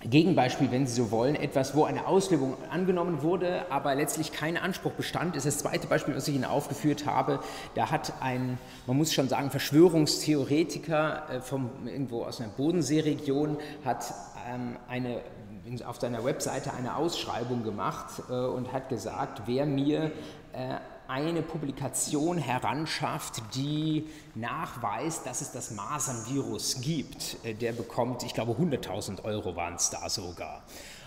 Gegenbeispiel, 0.00 0.70
wenn 0.70 0.86
Sie 0.86 0.94
so 0.94 1.10
wollen, 1.10 1.34
etwas, 1.34 1.74
wo 1.74 1.82
eine 1.82 2.06
Auslebung 2.06 2.56
angenommen 2.70 3.22
wurde, 3.22 3.66
aber 3.68 3.96
letztlich 3.96 4.30
kein 4.30 4.56
Anspruch 4.56 4.92
bestand, 4.92 5.34
ist 5.34 5.44
das 5.44 5.58
zweite 5.58 5.88
Beispiel, 5.88 6.14
was 6.14 6.28
ich 6.28 6.36
Ihnen 6.36 6.44
aufgeführt 6.44 7.04
habe. 7.04 7.40
Da 7.74 7.90
hat 7.90 8.12
ein, 8.20 8.58
man 8.86 8.96
muss 8.96 9.12
schon 9.12 9.28
sagen, 9.28 9.50
Verschwörungstheoretiker 9.50 11.30
äh, 11.30 11.40
vom, 11.40 11.70
irgendwo 11.86 12.22
aus 12.22 12.40
einer 12.40 12.50
Bodenseeregion 12.50 13.56
hat 13.84 14.14
ähm, 14.48 14.76
eine, 14.88 15.20
auf 15.84 16.00
seiner 16.00 16.24
Webseite 16.24 16.72
eine 16.74 16.94
Ausschreibung 16.94 17.64
gemacht 17.64 18.22
äh, 18.30 18.34
und 18.34 18.72
hat 18.72 18.88
gesagt, 18.90 19.42
wer 19.46 19.66
mir 19.66 20.12
äh, 20.52 20.76
eine 21.08 21.40
Publikation 21.42 22.36
heranschafft, 22.38 23.42
die 23.54 24.06
nachweist, 24.34 25.26
dass 25.26 25.40
es 25.40 25.50
das 25.50 25.70
Masernvirus 25.70 26.82
gibt. 26.82 27.38
Äh, 27.44 27.54
der 27.54 27.72
bekommt, 27.72 28.22
ich 28.22 28.34
glaube, 28.34 28.52
100.000 28.52 29.24
Euro 29.24 29.56
waren 29.56 29.74
es 29.74 29.90
da 29.90 30.08
sogar. 30.08 30.62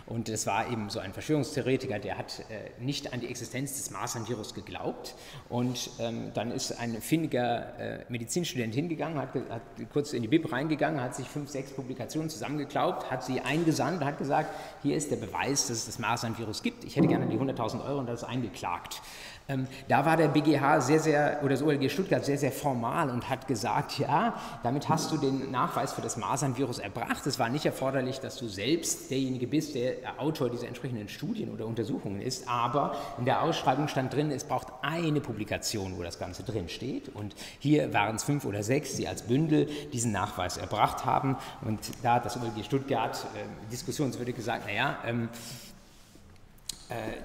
Und 0.07 0.27
es 0.29 0.45
war 0.47 0.69
eben 0.69 0.89
so 0.89 0.99
ein 0.99 1.13
Verschwörungstheoretiker, 1.13 1.99
der 1.99 2.17
hat 2.17 2.39
äh, 2.49 2.83
nicht 2.83 3.13
an 3.13 3.21
die 3.21 3.27
Existenz 3.27 3.77
des 3.77 3.91
Masernvirus 3.91 4.53
geglaubt. 4.53 5.15
Und 5.47 5.89
ähm, 5.99 6.31
dann 6.33 6.51
ist 6.51 6.77
ein 6.79 7.01
findiger 7.01 7.79
äh, 7.79 8.05
Medizinstudent 8.09 8.73
hingegangen, 8.73 9.19
hat, 9.19 9.29
hat, 9.49 9.61
kurz 9.93 10.13
in 10.13 10.21
die 10.21 10.27
Bib 10.27 10.51
reingegangen, 10.51 11.01
hat 11.01 11.15
sich 11.15 11.27
fünf, 11.27 11.49
sechs 11.49 11.71
Publikationen 11.71 12.29
zusammengeklaubt, 12.29 13.09
hat 13.09 13.23
sie 13.23 13.41
eingesandt, 13.41 14.03
hat 14.03 14.17
gesagt, 14.17 14.53
hier 14.81 14.97
ist 14.97 15.11
der 15.11 15.17
Beweis, 15.17 15.67
dass 15.67 15.77
es 15.77 15.85
das 15.85 15.99
Masernvirus 15.99 16.61
gibt. 16.63 16.83
Ich 16.83 16.95
hätte 16.95 17.07
gerne 17.07 17.27
die 17.27 17.37
100.000 17.37 17.85
Euro 17.85 17.99
und 17.99 18.07
das 18.07 18.23
eingeklagt. 18.23 19.01
Ähm, 19.47 19.67
da 19.87 20.05
war 20.05 20.17
der 20.17 20.27
BGH 20.27 20.81
sehr, 20.81 20.99
sehr, 20.99 21.39
oder 21.41 21.49
das 21.49 21.61
OLG 21.61 21.89
Stuttgart 21.89 22.23
sehr, 22.23 22.37
sehr 22.37 22.51
formal 22.51 23.09
und 23.09 23.29
hat 23.29 23.47
gesagt, 23.47 23.99
ja, 23.99 24.35
damit 24.63 24.89
hast 24.89 25.11
du 25.11 25.17
den 25.17 25.51
Nachweis 25.51 25.93
für 25.93 26.01
das 26.01 26.17
Masernvirus 26.17 26.79
erbracht. 26.79 27.25
Es 27.25 27.39
war 27.39 27.49
nicht 27.49 27.65
erforderlich, 27.65 28.19
dass 28.19 28.37
du 28.37 28.47
selbst 28.47 29.09
derjenige 29.11 29.47
bist, 29.47 29.75
der 29.75 29.95
Autor 30.17 30.49
dieser 30.49 30.67
entsprechenden 30.67 31.09
Studien 31.09 31.49
oder 31.49 31.65
Untersuchungen 31.65 32.21
ist, 32.21 32.47
aber 32.47 32.95
in 33.17 33.25
der 33.25 33.41
Ausschreibung 33.41 33.87
stand 33.87 34.13
drin, 34.13 34.31
es 34.31 34.43
braucht 34.43 34.67
eine 34.81 35.21
Publikation, 35.21 35.97
wo 35.97 36.03
das 36.03 36.19
Ganze 36.19 36.43
drin 36.43 36.69
steht. 36.69 37.09
Und 37.09 37.35
hier 37.59 37.93
waren 37.93 38.15
es 38.15 38.23
fünf 38.23 38.45
oder 38.45 38.63
sechs, 38.63 38.95
die 38.95 39.07
als 39.07 39.23
Bündel 39.23 39.67
diesen 39.91 40.11
Nachweis 40.11 40.57
erbracht 40.57 41.05
haben. 41.05 41.37
Und 41.61 41.79
da 42.03 42.15
hat 42.15 42.25
das 42.25 42.37
OLG 42.37 42.63
Stuttgart 42.63 43.17
äh, 43.35 43.71
diskussionswürdig 43.71 44.35
gesagt, 44.35 44.65
naja, 44.65 44.97
ähm, 45.05 45.29
äh, 45.29 45.70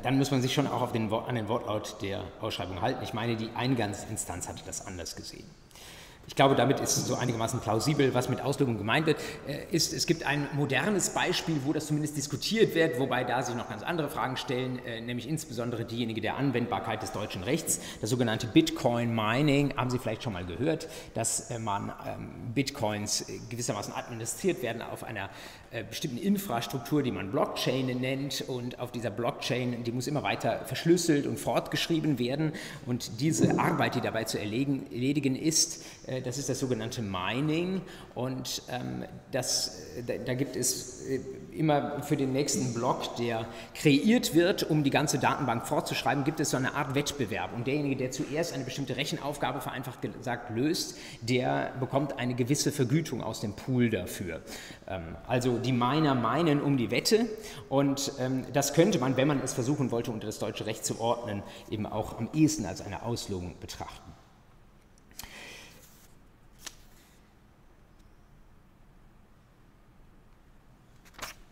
dann 0.02 0.18
muss 0.18 0.30
man 0.30 0.42
sich 0.42 0.54
schon 0.54 0.66
auch 0.66 0.92
den, 0.92 1.12
an 1.12 1.35
den 1.35 1.49
Wortlaut 1.49 1.96
der 2.02 2.23
Ausschreibung 2.40 2.80
halten. 2.80 3.02
Ich 3.02 3.14
meine, 3.14 3.37
die 3.37 3.50
Eingangsinstanz 3.54 4.49
hatte 4.49 4.62
das 4.64 4.87
anders 4.87 5.16
gesehen. 5.16 5.44
Ich 6.28 6.35
glaube, 6.35 6.56
damit 6.56 6.80
ist 6.80 6.96
es 6.96 7.06
so 7.06 7.14
einigermaßen 7.14 7.61
plausibel, 7.61 8.12
was 8.12 8.28
mit 8.28 8.40
Auslegung 8.40 8.78
gemeint 8.78 9.06
wird. 9.06 9.18
Äh, 9.46 9.64
ist, 9.70 9.92
es 9.92 10.06
gibt 10.06 10.25
ein 10.25 10.49
modernes 10.54 11.11
Beispiel, 11.11 11.61
wo 11.64 11.73
das 11.73 11.87
zumindest 11.87 12.16
diskutiert 12.16 12.75
wird, 12.75 12.99
wobei 12.99 13.23
da 13.23 13.42
sich 13.42 13.54
noch 13.54 13.68
ganz 13.68 13.82
andere 13.82 14.08
Fragen 14.08 14.37
stellen, 14.37 14.85
äh, 14.85 15.00
nämlich 15.00 15.28
insbesondere 15.28 15.85
diejenige 15.85 16.20
der 16.20 16.37
Anwendbarkeit 16.37 17.00
des 17.02 17.12
deutschen 17.12 17.44
Rechts. 17.44 17.80
Das 18.00 18.11
sogenannte 18.11 18.49
Bitcoin 18.49 19.14
Mining, 19.14 19.76
haben 19.76 19.88
Sie 19.88 19.99
vielleicht 19.99 20.25
schon 20.25 20.32
mal 20.32 20.44
gehört, 20.44 20.88
dass 21.14 21.50
äh, 21.50 21.61
man 21.61 21.92
ähm, 22.06 22.28
Bitcoins 22.54 23.26
gewissermaßen 23.49 23.94
administriert 23.94 24.62
werden 24.62 24.82
auf 24.82 25.04
einer 25.04 25.30
bestimmten 25.88 26.18
Infrastruktur, 26.18 27.02
die 27.02 27.12
man 27.12 27.30
Blockchain 27.30 27.87
nennt. 27.87 28.44
Und 28.49 28.78
auf 28.78 28.92
dieser 28.92 29.11
Blockchain, 29.11 29.85
die 29.85 29.92
muss 29.92 30.06
immer 30.06 30.23
weiter 30.23 30.61
verschlüsselt 30.64 31.26
und 31.26 31.38
fortgeschrieben 31.38 32.18
werden. 32.18 32.52
Und 32.87 33.20
diese 33.20 33.58
Arbeit, 33.58 33.94
die 33.94 34.00
dabei 34.00 34.25
zu 34.25 34.38
erledigen 34.38 35.37
ist, 35.37 35.85
äh, 36.06 36.23
das 36.23 36.38
ist 36.38 36.49
das 36.49 36.58
sogenannte 36.58 37.02
Mining 37.02 37.80
und 38.14 38.62
ähm, 38.70 39.04
das, 39.32 39.82
da, 40.06 40.14
da, 40.18 40.35
gibt 40.35 40.56
es 40.56 41.06
äh, 41.06 41.20
immer 41.59 42.03
für 42.03 42.17
den 42.17 42.33
nächsten 42.33 42.75
Block, 42.75 43.17
der 43.17 43.47
kreiert 43.75 44.35
wird, 44.35 44.69
um 44.69 44.85
die 44.85 44.91
ganze 44.91 45.19
Datenbank 45.19 45.67
fortzuschreiben, 45.67 46.25
gibt 46.25 46.41
es 46.41 46.51
so 46.51 46.57
eine 46.57 46.75
Art 46.75 46.95
Wettbewerb. 46.95 47.55
Und 47.55 47.67
derjenige, 47.67 47.97
der 47.97 48.11
zuerst 48.11 48.55
eine 48.55 48.65
bestimmte 48.65 48.97
Rechenaufgabe 48.97 49.61
vereinfacht 49.61 50.03
gesagt 50.03 50.51
löst, 50.51 50.97
der 51.21 51.73
bekommt 51.81 52.19
eine 52.19 52.35
gewisse 52.35 52.73
Vergütung 52.73 53.23
aus 53.23 53.41
dem 53.41 53.55
Pool 53.55 53.91
dafür. 53.91 54.41
Ähm, 54.89 55.17
also 55.27 55.59
die 55.59 55.73
Miner 55.73 56.15
meinen 56.15 56.61
um 56.61 56.77
die 56.77 56.91
Wette 56.91 57.27
und 57.69 58.13
ähm, 58.19 58.45
das 58.53 58.75
könnte 58.75 58.99
man, 58.99 59.17
wenn 59.17 59.29
man 59.29 59.41
es 59.43 59.55
versuchen 59.55 59.91
wollte, 59.91 60.11
unter 60.11 60.27
das 60.27 60.39
deutsche 60.39 60.67
Recht 60.67 60.85
zu 60.85 61.01
ordnen, 61.01 61.43
eben 61.71 61.87
auch 61.87 62.19
am 62.19 62.29
ehesten 62.33 62.67
als 62.67 62.81
eine 62.81 63.03
Auslösung 63.03 63.55
betrachten. 63.61 64.15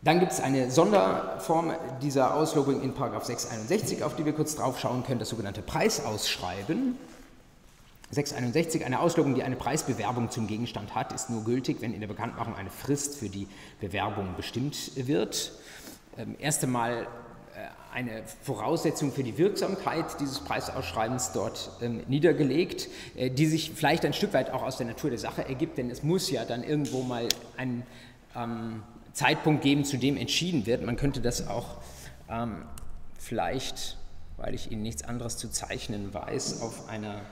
Dann 0.04 0.20
gibt 0.20 0.32
es 0.32 0.40
eine 0.40 0.70
Sonderform 0.70 1.72
dieser 2.02 2.34
Auslobung 2.34 2.82
in 2.82 2.94
661, 2.94 4.04
auf 4.04 4.14
die 4.14 4.26
wir 4.26 4.34
kurz 4.34 4.54
drauf 4.54 4.78
schauen 4.78 5.02
können, 5.02 5.18
das 5.18 5.30
sogenannte 5.30 5.62
Preisausschreiben. 5.62 6.98
661, 8.10 8.84
eine 8.84 9.00
Auslobung, 9.00 9.34
die 9.34 9.42
eine 9.42 9.56
Preisbewerbung 9.56 10.30
zum 10.30 10.46
Gegenstand 10.46 10.94
hat, 10.94 11.14
ist 11.14 11.30
nur 11.30 11.42
gültig, 11.42 11.78
wenn 11.80 11.94
in 11.94 12.00
der 12.00 12.06
Bekanntmachung 12.06 12.54
eine 12.54 12.68
Frist 12.68 13.16
für 13.16 13.30
die 13.30 13.48
Bewerbung 13.80 14.34
bestimmt 14.36 14.92
wird. 14.94 15.52
Ähm, 16.18 16.36
erst 16.38 16.62
einmal 16.62 17.04
äh, 17.54 17.94
eine 17.94 18.24
Voraussetzung 18.42 19.10
für 19.10 19.22
die 19.22 19.38
Wirksamkeit 19.38 20.20
dieses 20.20 20.40
Preisausschreibens 20.40 21.32
dort 21.32 21.70
ähm, 21.80 22.02
niedergelegt, 22.08 22.88
äh, 23.16 23.30
die 23.30 23.46
sich 23.46 23.72
vielleicht 23.74 24.04
ein 24.04 24.12
Stück 24.12 24.34
weit 24.34 24.50
auch 24.50 24.62
aus 24.62 24.76
der 24.76 24.86
Natur 24.86 25.08
der 25.08 25.18
Sache 25.18 25.48
ergibt, 25.48 25.78
denn 25.78 25.88
es 25.88 26.02
muss 26.02 26.30
ja 26.30 26.44
dann 26.44 26.62
irgendwo 26.62 27.02
mal 27.02 27.26
ein 27.56 27.84
ähm, 28.36 28.82
Zeitpunkt 29.14 29.62
geben, 29.62 29.84
zu 29.84 29.96
dem 29.96 30.18
entschieden 30.18 30.66
wird. 30.66 30.82
Man 30.82 30.96
könnte 30.96 31.22
das 31.22 31.48
auch 31.48 31.78
ähm, 32.28 32.66
vielleicht, 33.18 33.96
weil 34.36 34.54
ich 34.54 34.70
Ihnen 34.70 34.82
nichts 34.82 35.02
anderes 35.02 35.38
zu 35.38 35.50
zeichnen 35.50 36.12
weiß, 36.12 36.60
auf 36.60 36.88
einer 36.88 37.22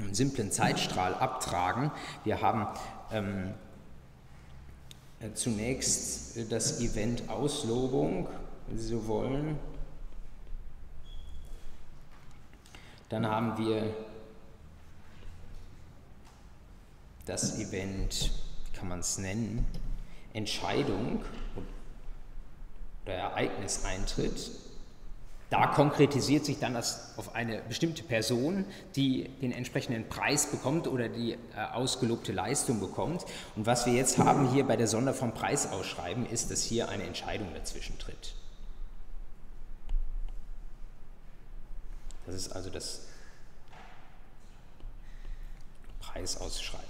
einem 0.00 0.14
simplen 0.14 0.50
Zeitstrahl 0.50 1.14
abtragen. 1.14 1.90
Wir 2.24 2.40
haben 2.40 2.66
ähm, 3.12 3.54
äh, 5.20 5.32
zunächst 5.34 6.50
das 6.50 6.80
Event 6.80 7.28
Auslobung, 7.28 8.28
wenn 8.66 8.78
Sie 8.78 8.86
so 8.86 9.06
wollen. 9.06 9.58
Dann 13.08 13.26
haben 13.26 13.58
wir 13.58 13.92
das 17.26 17.58
Event, 17.58 18.30
wie 18.64 18.78
kann 18.78 18.88
man 18.88 19.00
es 19.00 19.18
nennen, 19.18 19.66
Entscheidung 20.32 21.22
oder 23.04 23.14
Ereignis 23.14 23.84
eintritt, 23.84 24.50
da 25.50 25.66
konkretisiert 25.66 26.44
sich 26.44 26.60
dann 26.60 26.74
das 26.74 27.14
auf 27.16 27.34
eine 27.34 27.60
bestimmte 27.62 28.04
Person, 28.04 28.64
die 28.94 29.28
den 29.42 29.50
entsprechenden 29.50 30.08
Preis 30.08 30.46
bekommt 30.46 30.86
oder 30.86 31.08
die 31.08 31.32
äh, 31.32 31.38
ausgelobte 31.72 32.30
Leistung 32.30 32.78
bekommt. 32.78 33.26
Und 33.56 33.66
was 33.66 33.84
wir 33.84 33.92
jetzt 33.92 34.18
haben 34.18 34.52
hier 34.52 34.64
bei 34.64 34.76
der 34.76 34.86
Sonderform 34.86 35.34
Preisausschreiben, 35.34 36.24
ist, 36.24 36.52
dass 36.52 36.62
hier 36.62 36.88
eine 36.88 37.02
Entscheidung 37.02 37.48
dazwischen 37.52 37.98
tritt. 37.98 38.34
Das 42.26 42.36
ist 42.36 42.52
also 42.52 42.70
das 42.70 43.06
Preisausschreiben. 45.98 46.89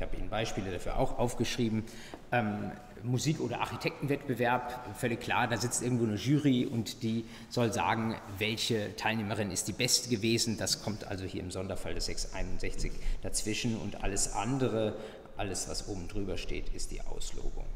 Ich 0.00 0.06
habe 0.06 0.16
Ihnen 0.16 0.30
Beispiele 0.30 0.72
dafür 0.72 0.98
auch 0.98 1.18
aufgeschrieben. 1.18 1.84
Ähm, 2.32 2.72
Musik- 3.02 3.38
oder 3.38 3.60
Architektenwettbewerb, 3.60 4.96
völlig 4.96 5.20
klar, 5.20 5.46
da 5.46 5.58
sitzt 5.58 5.82
irgendwo 5.82 6.04
eine 6.04 6.14
Jury 6.14 6.64
und 6.64 7.02
die 7.02 7.26
soll 7.50 7.70
sagen, 7.70 8.16
welche 8.38 8.96
Teilnehmerin 8.96 9.50
ist 9.50 9.68
die 9.68 9.74
beste 9.74 10.08
gewesen. 10.08 10.56
Das 10.56 10.82
kommt 10.82 11.06
also 11.06 11.26
hier 11.26 11.42
im 11.42 11.50
Sonderfall 11.50 11.92
des 11.92 12.06
661 12.06 12.92
dazwischen 13.20 13.76
und 13.76 14.02
alles 14.02 14.32
andere, 14.32 14.96
alles 15.36 15.68
was 15.68 15.86
oben 15.86 16.08
drüber 16.08 16.38
steht, 16.38 16.70
ist 16.70 16.92
die 16.92 17.02
Auslobung. 17.02 17.66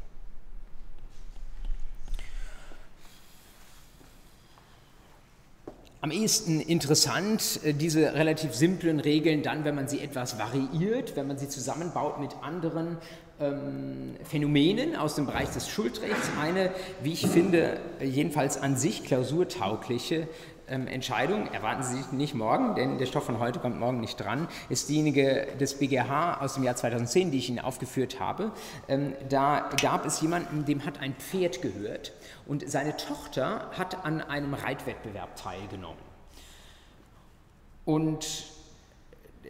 Am 6.05 6.11
ehesten 6.11 6.61
interessant, 6.61 7.61
äh, 7.63 7.73
diese 7.73 8.13
relativ 8.13 8.53
simplen 8.53 8.99
Regeln 8.99 9.41
dann, 9.41 9.65
wenn 9.65 9.73
man 9.73 9.87
sie 9.87 10.01
etwas 10.01 10.37
variiert, 10.37 11.15
wenn 11.15 11.25
man 11.25 11.39
sie 11.39 11.49
zusammenbaut 11.49 12.19
mit 12.19 12.29
anderen 12.43 12.97
ähm, 13.39 14.15
Phänomenen 14.23 14.95
aus 14.95 15.15
dem 15.15 15.25
Bereich 15.25 15.49
des 15.49 15.67
Schuldrechts. 15.67 16.29
Eine, 16.39 16.69
wie 17.01 17.13
ich 17.13 17.25
finde, 17.25 17.79
jedenfalls 17.99 18.61
an 18.61 18.77
sich 18.77 19.03
klausurtaugliche 19.03 20.27
ähm, 20.67 20.87
Entscheidung, 20.87 21.47
erwarten 21.51 21.83
Sie 21.83 22.15
nicht 22.15 22.33
morgen, 22.33 22.75
denn 22.75 22.97
der 22.97 23.05
Stoff 23.05 23.25
von 23.25 23.39
heute 23.39 23.59
kommt 23.59 23.79
morgen 23.79 23.99
nicht 23.99 24.17
dran, 24.17 24.47
ist 24.69 24.89
diejenige 24.89 25.47
des 25.59 25.75
BGH 25.79 26.41
aus 26.41 26.55
dem 26.55 26.63
Jahr 26.63 26.75
2010, 26.75 27.31
die 27.31 27.37
ich 27.37 27.49
Ihnen 27.49 27.59
aufgeführt 27.59 28.19
habe. 28.19 28.51
Ähm, 28.87 29.13
da 29.29 29.69
gab 29.81 30.05
es 30.05 30.21
jemanden, 30.21 30.65
dem 30.65 30.85
hat 30.85 30.99
ein 30.99 31.13
Pferd 31.15 31.61
gehört 31.61 32.13
und 32.45 32.69
seine 32.69 32.97
Tochter 32.97 33.69
hat 33.77 34.05
an 34.05 34.21
einem 34.21 34.53
Reitwettbewerb 34.53 35.35
teilgenommen. 35.35 36.03
Und 37.85 38.54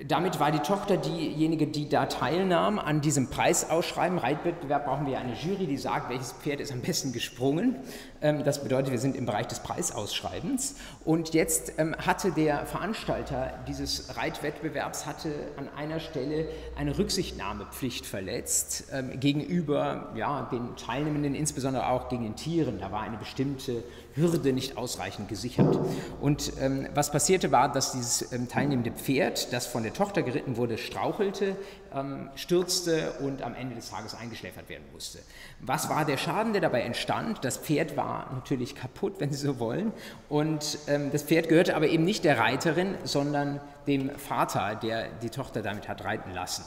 damit 0.08 0.40
war 0.40 0.52
die 0.52 0.60
Tochter 0.60 0.98
diejenige, 0.98 1.68
die 1.68 1.88
da 1.88 2.06
teilnahm 2.06 2.80
an 2.80 3.02
diesem 3.02 3.30
Preisausschreiben. 3.30 4.18
Reitwettbewerb 4.18 4.86
brauchen 4.86 5.08
wir 5.08 5.18
eine 5.20 5.34
Jury, 5.34 5.68
die 5.68 5.78
sagt, 5.78 6.10
welches 6.10 6.34
Pferd 6.34 6.60
ist 6.60 6.72
am 6.72 6.82
besten 6.82 7.14
gesprungen. 7.14 7.78
Ähm, 8.22 8.44
das 8.44 8.62
bedeutet, 8.62 8.92
wir 8.92 9.00
sind 9.00 9.16
im 9.16 9.26
Bereich 9.26 9.48
des 9.48 9.62
Preisausschreibens. 9.62 10.76
Und 11.06 11.34
jetzt 11.34 11.74
ähm, 11.78 11.96
hatte 11.98 12.32
der 12.32 12.66
Veranstalter 12.66 13.54
dieses 13.68 14.18
Reitwettbewerbs 14.18 15.06
hatte 15.06 15.30
an 15.58 15.70
einer 15.78 16.00
Stelle 16.00 16.48
eine 16.78 16.98
Rücksichtnahmepflicht 16.98 18.06
verletzt 18.06 18.86
ähm, 18.92 19.20
gegenüber 19.20 20.12
ja, 20.16 20.50
den 20.52 20.76
Teilnehmenden, 20.76 21.36
insbesondere 21.36 21.88
auch 21.88 22.10
gegen 22.10 22.24
den 22.24 22.36
Tieren. 22.36 22.80
Da 22.80 22.92
war 22.92 23.02
eine 23.02 23.18
bestimmte 23.18 23.84
Hürde 24.16 24.54
nicht 24.54 24.78
ausreichend 24.78 25.28
gesichert. 25.28 25.78
Und 26.22 26.54
ähm, 26.62 26.88
was 26.94 27.12
passierte 27.12 27.52
war, 27.52 27.72
dass 27.72 27.92
dieses 27.92 28.32
ähm, 28.32 28.48
teilnehmende 28.48 28.92
Pferd, 28.92 29.52
das 29.52 29.68
von 29.68 29.84
der 29.84 29.94
Tochter 29.94 30.24
geritten 30.24 30.56
wurde, 30.56 30.78
strauchelte, 30.78 31.58
ähm, 31.94 32.30
stürzte 32.36 33.14
und 33.20 33.42
am 33.42 33.56
Ende 33.56 33.76
des 33.76 33.90
Tages 33.90 34.16
eingeschläfert 34.16 34.70
werden 34.70 34.86
musste. 34.94 35.20
Was 35.60 35.90
war 35.90 36.06
der 36.06 36.18
Schaden, 36.18 36.54
der 36.54 36.62
dabei 36.62 36.82
entstand? 36.82 37.44
Das 37.44 37.58
Pferd 37.58 37.98
war 37.98 38.32
natürlich 38.34 38.76
kaputt, 38.76 39.16
wenn 39.20 39.32
Sie 39.32 39.46
so 39.46 39.60
wollen. 39.60 39.92
Und 40.30 40.80
ähm, 40.88 41.12
das 41.12 41.24
Pferd 41.24 41.50
gehörte 41.50 41.76
aber 41.76 41.88
eben 41.88 42.06
nicht 42.06 42.24
der 42.24 42.40
Reiterin, 42.40 42.96
sondern 43.04 43.60
dem 43.86 44.10
Vater, 44.18 44.76
der 44.76 45.10
die 45.22 45.30
Tochter 45.30 45.62
damit 45.62 45.90
hat 45.90 46.06
reiten 46.06 46.34
lassen 46.34 46.64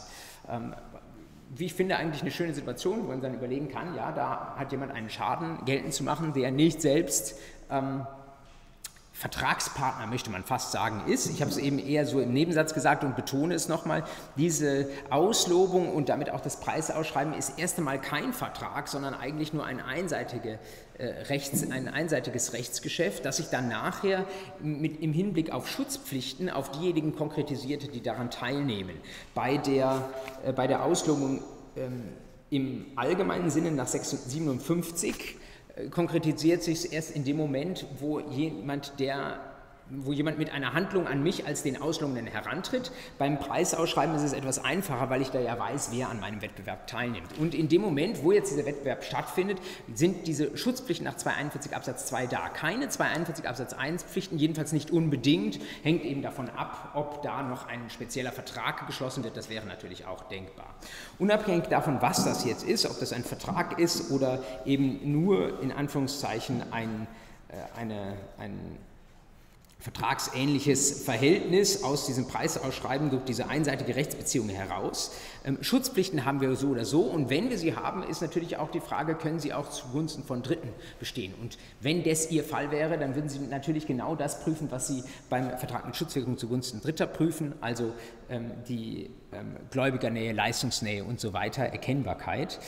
ähm, 0.51 0.75
wie 1.51 1.67
ich 1.67 1.75
finde, 1.75 1.97
eigentlich 1.97 2.23
eine 2.23 2.31
schöne 2.31 2.55
Situation, 2.55 3.03
wo 3.03 3.09
man 3.09 3.21
dann 3.21 3.35
überlegen 3.35 3.69
kann, 3.69 3.95
ja, 3.95 4.13
da 4.13 4.55
hat 4.57 4.73
jemand 4.73 4.93
einen 4.93 5.11
Schaden 5.11 5.65
geltend 5.65 5.95
zu 5.95 6.05
machen, 6.05 6.33
der 6.35 6.51
nicht 6.51 6.83
selbst 6.83 7.39
ähm, 7.71 8.07
Vertragspartner, 9.19 10.07
möchte 10.07 10.31
man 10.31 10.45
fast 10.45 10.71
sagen, 10.71 11.03
ist. 11.11 11.29
Ich 11.29 11.41
habe 11.41 11.51
es 11.51 11.57
eben 11.57 11.81
eher 11.81 12.07
so 12.07 12.21
im 12.21 12.33
Nebensatz 12.33 12.73
gesagt 12.73 13.03
und 13.03 13.17
betone 13.17 13.53
es 13.53 13.67
nochmal, 13.67 14.05
diese 14.37 14.89
Auslobung 15.11 15.93
und 15.93 16.09
damit 16.09 16.31
auch 16.31 16.41
das 16.41 16.61
Preisausschreiben 16.61 17.35
ist 17.35 17.59
erst 17.59 17.79
einmal 17.79 18.01
kein 18.01 18.33
Vertrag, 18.33 18.87
sondern 18.87 19.15
eigentlich 19.15 19.53
nur 19.53 19.65
ein, 19.65 19.81
einseitige, 19.81 20.61
äh, 20.99 21.07
Rechts, 21.31 21.69
ein 21.69 21.89
einseitiges 21.89 22.53
Rechtsgeschäft, 22.53 23.25
das 23.25 23.39
sich 23.39 23.47
dann 23.47 23.69
nachher 23.69 24.25
mit, 24.61 25.01
im 25.01 25.13
Hinblick 25.13 25.51
auf 25.51 25.69
Schutzpflichten 25.69 26.49
auf 26.49 26.71
diejenigen 26.71 27.17
konkretisiert, 27.17 27.93
die 27.93 28.01
daran 28.01 28.31
teilnehmen. 28.31 29.01
Bei 29.35 29.57
der, 29.57 30.09
äh, 30.45 30.53
bei 30.53 30.69
der 30.69 30.85
Auslobung 30.85 31.43
ähm, 31.75 32.05
im 32.51 32.87
allgemeinen 32.95 33.51
Sinne 33.51 33.73
nach 33.73 33.89
57 33.89 35.38
konkretisiert 35.91 36.63
sich 36.63 36.79
es 36.79 36.85
erst 36.85 37.11
in 37.17 37.25
dem 37.25 37.37
Moment, 37.37 37.87
wo 37.99 38.21
jemand, 38.21 38.99
der 38.99 39.48
wo 39.91 40.13
jemand 40.13 40.39
mit 40.39 40.53
einer 40.53 40.75
Handlung 40.75 41.07
an 41.07 41.23
mich 41.23 41.47
als 41.47 41.63
den 41.63 41.81
Auslogenden 41.81 42.27
herantritt. 42.27 42.93
Beim 43.19 43.39
Preisausschreiben 43.39 44.15
ist 44.17 44.23
es 44.23 44.33
etwas 44.33 44.63
einfacher, 44.63 45.11
weil 45.11 45.23
ich 45.23 45.31
da 45.31 45.41
ja 45.41 45.59
weiß, 45.59 45.91
wer 45.93 46.11
an 46.11 46.21
meinem 46.21 46.43
Wettbewerb 46.43 46.87
teilnimmt. 46.87 47.39
Und 47.39 47.55
in 47.55 47.69
dem 47.69 47.81
Moment, 47.81 48.23
wo 48.23 48.33
jetzt 48.33 48.51
dieser 48.51 48.67
Wettbewerb 48.67 49.05
stattfindet, 49.05 49.59
sind 49.93 50.27
diese 50.27 50.57
Schutzpflichten 50.57 51.05
nach 51.05 51.17
241 51.17 51.75
Absatz 51.75 52.07
2 52.07 52.27
da. 52.27 52.49
Keine 52.49 52.89
241 52.89 53.49
Absatz 53.49 53.73
1 53.73 54.03
Pflichten, 54.03 54.39
jedenfalls 54.39 54.73
nicht 54.73 54.91
unbedingt, 54.91 55.59
hängt 55.83 56.05
eben 56.05 56.23
davon 56.23 56.51
ab, 56.51 56.93
ob 56.95 57.23
da 57.23 57.43
noch 57.43 57.67
ein 57.67 57.89
spezieller 57.91 58.33
Vertrag 58.33 58.87
geschlossen 58.87 59.25
wird. 59.25 59.37
Das 59.37 59.49
wäre 59.49 59.67
natürlich 59.67 60.07
auch 60.07 60.25
denkbar. 60.25 60.75
Unabhängig 61.19 61.65
davon, 61.69 62.01
was 62.01 62.25
das 62.25 62.45
jetzt 62.45 62.65
ist, 62.65 62.87
ob 62.87 62.99
das 63.01 63.13
ein 63.13 63.25
Vertrag 63.25 63.79
ist 63.79 64.11
oder 64.11 64.43
eben 64.65 65.13
nur 65.13 65.61
in 65.63 65.73
Anführungszeichen 65.73 66.73
ein, 66.73 67.07
äh, 67.49 67.79
eine, 67.79 68.15
ein 68.39 68.79
vertragsähnliches 69.81 71.05
Verhältnis 71.05 71.85
aus 71.85 72.07
diesem 72.07 72.27
Preisausschreiben 72.27 73.11
durch 73.11 73.23
diese 73.23 73.49
einseitige 73.49 73.95
Rechtsbeziehung 73.95 74.49
heraus. 74.49 75.13
Ähm, 75.45 75.59
Schutzpflichten 75.63 76.25
haben 76.25 76.41
wir 76.41 76.57
so 76.57 76.71
oder 76.71 76.85
so 76.85 77.03
und 77.03 77.31
wenn 77.31 77.49
wir 77.49 77.59
sie 77.59 77.77
haben, 77.77 78.03
ist 78.03 78.21
natürlich 78.21 78.57
auch 78.57 78.73
die 78.73 78.81
Frage, 78.81 79.15
können 79.15 79.39
sie 79.39 79.53
auch 79.53 79.71
zugunsten 79.71 80.25
von 80.25 80.43
Dritten 80.43 80.71
bestehen? 80.99 81.33
Und 81.41 81.59
wenn 81.81 82.03
das 82.03 82.29
ihr 82.33 82.43
Fall 82.43 82.73
wäre, 82.73 82.99
dann 82.99 83.15
würden 83.15 83.29
sie 83.29 83.39
natürlich 83.39 83.87
genau 83.87 84.17
das 84.17 84.43
prüfen, 84.43 84.69
was 84.73 84.89
sie 84.89 85.05
beim 85.31 85.57
Vertrag 85.59 85.87
mit 85.87 85.95
Schutzwirkung 85.95 86.39
zugunsten 86.39 86.81
Dritter 86.81 87.07
prüfen, 87.07 87.55
also 87.61 87.93
ähm, 88.31 88.51
die 88.69 89.11
ähm, 89.31 89.55
Gläubigernähe, 89.71 90.33
Leistungsnähe 90.33 91.05
und 91.05 91.21
so 91.21 91.33
weiter, 91.33 91.63
Erkennbarkeit. 91.63 92.59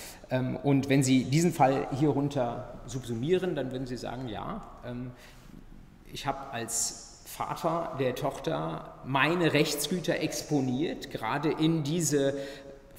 Und 0.62 0.88
wenn 0.88 1.03
Sie 1.03 1.25
diesen 1.25 1.53
Fall 1.53 1.88
hierunter 1.99 2.81
subsumieren, 2.87 3.57
dann 3.57 3.73
würden 3.73 3.88
Sie 3.88 3.96
sagen, 3.96 4.29
ja, 4.29 4.62
ich 6.12 6.27
habe 6.27 6.51
als 6.53 7.23
Vater 7.25 7.96
der 7.99 8.14
Tochter 8.14 8.94
meine 9.05 9.53
Rechtsgüter 9.53 10.20
exponiert, 10.20 11.11
gerade 11.11 11.51
in 11.51 11.85
diese 11.85 12.35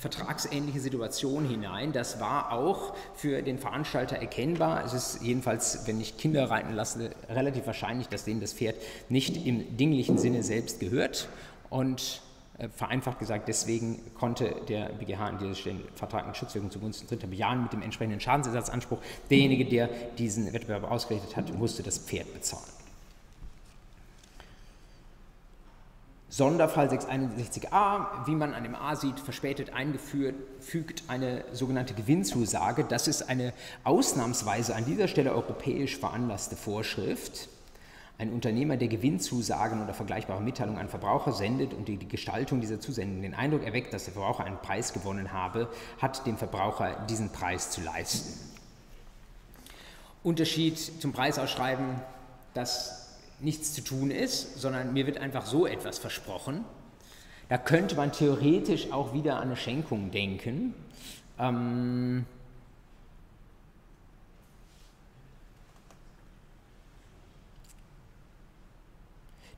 vertragsähnliche 0.02 0.80
Situation 0.80 1.48
hinein. 1.48 1.92
Das 1.92 2.20
war 2.20 2.52
auch 2.52 2.96
für 3.14 3.44
den 3.44 3.60
Veranstalter 3.60 4.16
erkennbar. 4.16 4.84
Es 4.84 4.94
ist 4.94 5.22
jedenfalls, 5.22 5.86
wenn 5.86 6.02
ich 6.02 6.18
Kinder 6.18 6.50
reiten 6.50 6.74
lasse, 6.74 7.12
relativ 7.30 7.68
wahrscheinlich, 7.68 8.08
dass 8.08 8.26
denen 8.26 8.42
das 8.42 8.54
Pferd 8.54 8.76
nicht 9.10 9.46
im 9.46 9.78
dinglichen 9.78 10.18
Sinne 10.18 10.42
selbst 10.42 10.80
gehört. 10.80 11.30
Und 11.70 12.22
äh, 12.58 12.68
vereinfacht 12.70 13.20
gesagt, 13.20 13.48
deswegen 13.48 14.00
konnte 14.16 14.56
der 14.68 14.90
BGH 14.90 15.24
an 15.24 15.38
dieser 15.38 15.56
Stelle 15.56 15.80
Vertrag 15.96 16.26
mit 16.26 16.36
Schutzwirkung 16.36 16.72
zugunsten 16.72 17.08
Dritter 17.08 17.28
bejahen 17.28 17.64
mit 17.64 17.74
dem 17.74 17.82
entsprechenden 17.82 18.20
Schadensersatzanspruch. 18.20 19.00
Derjenige, 19.30 19.66
der 19.66 19.88
diesen 20.18 20.52
Wettbewerb 20.52 20.90
ausgerichtet 20.90 21.36
hat, 21.36 21.54
musste 21.54 21.84
das 21.84 22.00
Pferd 22.00 22.34
bezahlen. 22.34 22.81
Sonderfall 26.32 26.88
661a, 26.88 28.26
wie 28.26 28.36
man 28.36 28.54
an 28.54 28.64
dem 28.64 28.74
A 28.74 28.96
sieht, 28.96 29.20
verspätet 29.20 29.74
eingeführt, 29.74 30.36
fügt 30.62 31.04
eine 31.10 31.44
sogenannte 31.52 31.94
Gewinnzusage. 31.94 32.86
Das 32.86 33.10
ist 33.10 33.24
eine 33.24 33.52
ausnahmsweise 33.84 34.74
an 34.74 34.86
dieser 34.86 35.10
Stelle 35.10 35.34
europäisch 35.34 35.98
veranlasste 35.98 36.56
Vorschrift. 36.56 37.50
Ein 38.18 38.32
Unternehmer, 38.32 38.78
der 38.78 38.88
Gewinnzusagen 38.88 39.84
oder 39.84 39.94
vergleichbare 39.94 40.42
Mitteilungen 40.42 40.80
an 40.80 40.88
Verbraucher 40.88 41.34
sendet 41.34 41.74
und 41.74 41.90
die, 41.90 41.98
Gestaltung 42.08 42.62
dieser 42.62 42.80
Zusendung 42.80 43.24
den 43.24 43.34
Eindruck 43.34 43.66
erweckt, 43.66 43.94
dass 43.94 44.06
der 44.06 44.14
Verbraucher 44.14 44.46
einen 44.46 44.60
Preis 44.60 44.94
gewonnen 44.94 45.34
habe, 45.34 45.68
hat 46.02 46.26
dem 46.26 46.38
Verbraucher 46.38 46.96
diesen 47.10 47.34
Preis 47.34 47.72
zu 47.72 47.82
leisten. 47.82 48.40
Unterschied 50.24 50.80
zum 50.80 51.12
Preisausschreiben, 51.12 52.00
das 52.54 53.01
nichts 53.44 53.74
zu 53.74 53.82
tun 53.82 54.12
ist, 54.12 54.60
sondern 54.60 54.94
mir 54.94 55.08
wird 55.08 55.18
einfach 55.18 55.46
so 55.46 55.66
etwas 55.66 56.00
versprochen. 56.00 56.64
Da 57.50 57.58
könnte 57.58 57.96
man 57.96 58.12
theoretisch 58.12 58.92
auch 58.92 59.14
wieder 59.14 59.38
an 59.38 59.44
eine 59.44 59.56
Schenkung 59.58 60.12
denken. 60.12 60.74
Ähm 61.38 62.26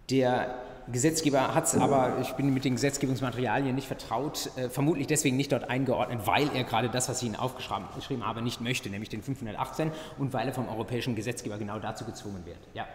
der 0.10 0.56
Gesetzgeber 0.91 1.54
hat 1.56 1.65
es 1.65 1.76
aber, 1.76 2.17
ich 2.22 2.34
bin 2.34 2.54
mit 2.54 2.65
den 2.65 2.74
Gesetzgebungsmaterialien 2.74 3.74
nicht 3.74 3.88
vertraut, 3.88 4.50
äh, 4.58 4.69
vermutlich 4.69 5.08
deswegen 5.08 5.38
nicht 5.38 5.52
dort 5.52 5.69
eingeordnet, 5.69 6.26
weil 6.26 6.50
er 6.54 6.63
gerade 6.63 6.89
das, 6.89 7.08
was 7.08 7.22
ich 7.22 7.28
Ihnen 7.28 7.38
aufgeschrieben 7.38 8.26
habe, 8.26 8.41
nicht 8.41 8.60
möchte, 8.60 8.89
nämlich 8.89 9.10
den 9.10 9.22
518 9.22 9.91
und 10.17 10.34
weil 10.34 10.48
er 10.48 10.54
vom 10.54 10.67
europäischen 10.67 11.15
Gesetzgeber 11.15 11.58
genau 11.58 11.80
dazu 11.80 12.04
gezwungen 12.06 12.46
wird. 12.46 12.60
Ja. 12.74 12.86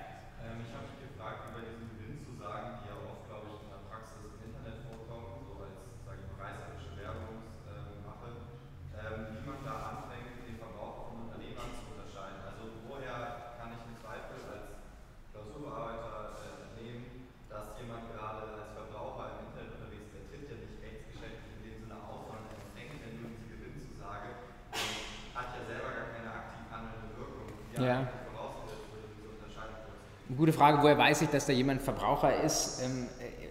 Ja. 27.89 28.07
Gute 30.37 30.53
Frage, 30.53 30.83
woher 30.83 30.99
weiß 30.99 31.23
ich, 31.23 31.31
dass 31.31 31.47
da 31.47 31.55
jemand 31.55 31.81
Verbraucher 31.81 32.43
ist? 32.43 32.83
Ähm, 32.85 33.09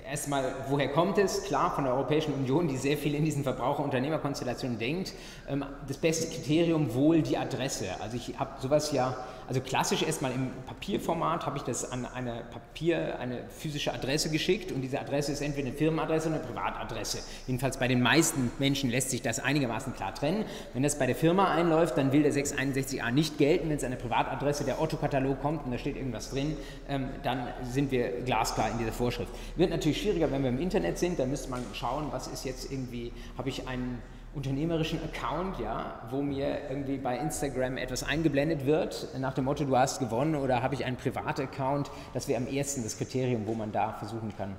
erstmal, 0.08 0.54
woher 0.70 0.90
kommt 0.90 1.18
es? 1.18 1.46
Klar, 1.46 1.74
von 1.74 1.86
der 1.86 1.94
Europäischen 1.96 2.36
Union, 2.36 2.68
die 2.68 2.78
sehr 2.78 2.98
viel 2.98 3.16
in 3.16 3.26
diesen 3.26 3.42
Verbraucher-Unternehmer-Konstellationen 3.42 4.78
denkt. 4.78 5.14
Ähm, 5.50 5.66
das 5.88 5.98
beste 5.98 6.32
Kriterium 6.32 6.94
wohl 6.94 7.24
die 7.24 7.36
Adresse. 7.36 7.88
Also 8.00 8.18
ich 8.18 8.38
habe 8.38 8.62
sowas 8.62 8.92
ja 8.92 9.18
also 9.48 9.62
klassisch 9.62 10.04
erstmal 10.04 10.34
im 10.34 10.52
Papierformat 10.66 11.46
habe 11.46 11.58
ich 11.58 11.64
das 11.64 11.90
an 11.90 12.06
eine 12.06 12.44
Papier, 12.52 13.18
eine 13.20 13.44
physische 13.50 13.94
Adresse 13.94 14.30
geschickt 14.30 14.74
und 14.74 14.82
diese 14.82 15.00
Adresse 15.00 15.32
ist 15.32 15.42
entweder 15.42 15.68
eine 15.68 15.78
Firmenadresse 15.78 16.28
oder 16.28 16.38
eine 16.38 16.46
Privatadresse. 16.46 17.20
Jedenfalls 17.48 17.78
bei 17.78 17.88
den 17.88 18.02
meisten 18.02 18.52
Menschen 18.60 18.90
lässt 18.90 19.10
sich 19.10 19.22
das 19.22 19.40
einigermaßen 19.40 19.94
klar 19.94 20.14
trennen. 20.14 20.44
Wenn 20.74 20.84
das 20.84 21.00
bei 21.00 21.06
der 21.06 21.16
Firma 21.16 21.54
einläuft, 21.54 21.98
dann 21.98 22.12
will 22.12 22.24
der 22.24 22.34
661a 22.34 23.10
nicht 23.12 23.38
gelten. 23.38 23.70
Wenn 23.70 23.78
es 23.78 23.84
eine 23.86 23.96
Privatadresse 23.96 24.66
der 24.66 24.82
Otto-Katalog 24.82 25.42
kommt 25.42 25.66
und 25.66 25.72
da 25.72 25.78
steht 25.78 25.96
irgendwas 25.96 26.32
drin, 26.32 26.58
ähm, 26.90 27.08
dann 27.24 27.48
sind 27.64 27.92
wir 27.92 28.22
glasklar 28.22 28.70
in 28.72 28.80
dieser 28.80 28.92
Vorschrift. 28.92 29.32
Wird 29.56 29.70
natürlich 29.70 30.02
schwieriger, 30.02 30.30
wenn 30.30 30.44
wir 30.44 30.50
im 30.50 30.60
Internet 30.60 30.98
sind, 30.98 31.20
da 31.20 31.26
müsste 31.26 31.50
man 31.50 31.64
schauen, 31.74 32.08
was 32.12 32.28
ist 32.28 32.44
jetzt 32.44 32.70
irgendwie, 32.70 33.14
habe 33.38 33.48
ich 33.48 33.68
einen 33.68 34.02
unternehmerischen 34.38 35.00
Account, 35.04 35.60
ja, 35.60 36.00
wo 36.12 36.22
mir 36.22 36.70
irgendwie 36.70 36.98
bei 36.98 37.18
Instagram 37.18 37.78
etwas 37.78 38.04
eingeblendet 38.04 38.68
wird, 38.68 39.08
nach 39.18 39.34
dem 39.34 39.46
Motto, 39.46 39.66
du 39.66 39.76
hast 39.76 40.00
gewonnen, 40.00 40.36
oder 40.36 40.62
habe 40.62 40.76
ich 40.76 40.86
einen 40.86 40.96
privaten 40.96 41.42
Account, 41.42 41.90
das 42.14 42.28
wäre 42.28 42.40
am 42.40 42.48
ersten 42.48 42.84
das 42.84 43.00
Kriterium, 43.00 43.48
wo 43.48 43.56
man 43.56 43.72
da 43.72 43.94
versuchen 43.94 44.32
kann 44.38 44.56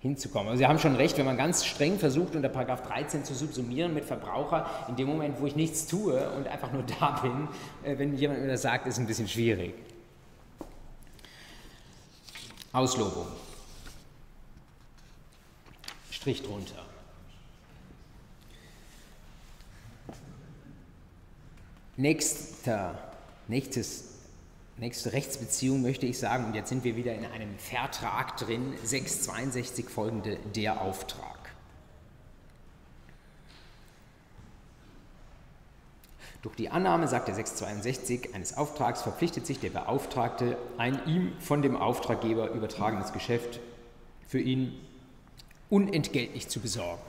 hinzukommen. 0.00 0.50
Also 0.50 0.58
Sie 0.58 0.66
haben 0.68 0.78
schon 0.78 0.94
recht, 0.94 1.18
wenn 1.18 1.24
man 1.24 1.36
ganz 1.36 1.64
streng 1.64 1.98
versucht, 1.98 2.36
unter 2.36 2.48
13 2.48 3.24
zu 3.24 3.34
subsumieren 3.34 3.92
mit 3.92 4.04
Verbraucher, 4.04 4.70
in 4.86 4.94
dem 4.94 5.08
Moment, 5.08 5.40
wo 5.40 5.46
ich 5.46 5.56
nichts 5.56 5.88
tue 5.88 6.30
und 6.36 6.46
einfach 6.46 6.70
nur 6.70 6.84
da 7.00 7.18
bin, 7.20 7.48
äh, 7.82 7.98
wenn 7.98 8.16
jemand 8.16 8.42
mir 8.42 8.46
das 8.46 8.62
sagt, 8.62 8.86
ist 8.86 8.98
ein 8.98 9.06
bisschen 9.08 9.26
schwierig. 9.26 9.74
Auslobung. 12.72 13.26
Strich 16.12 16.44
drunter. 16.44 16.87
Nächster, 21.98 22.96
nächstes 23.48 24.04
Nächste 24.78 25.12
Rechtsbeziehung 25.12 25.82
möchte 25.82 26.06
ich 26.06 26.18
sagen, 26.20 26.44
und 26.44 26.54
jetzt 26.54 26.68
sind 26.68 26.84
wir 26.84 26.94
wieder 26.94 27.12
in 27.12 27.26
einem 27.26 27.58
Vertrag 27.58 28.36
drin, 28.36 28.74
662 28.84 29.88
folgende, 29.88 30.36
der 30.54 30.80
Auftrag. 30.80 31.36
Durch 36.42 36.54
die 36.54 36.70
Annahme, 36.70 37.08
sagt 37.08 37.26
der 37.26 37.34
662, 37.34 38.36
eines 38.36 38.56
Auftrags 38.56 39.02
verpflichtet 39.02 39.46
sich 39.46 39.58
der 39.58 39.70
Beauftragte, 39.70 40.56
ein 40.76 41.04
ihm 41.06 41.32
von 41.40 41.60
dem 41.60 41.74
Auftraggeber 41.74 42.50
übertragenes 42.50 43.12
Geschäft 43.12 43.58
für 44.28 44.38
ihn 44.38 44.78
unentgeltlich 45.70 46.48
zu 46.48 46.60
besorgen. 46.60 47.02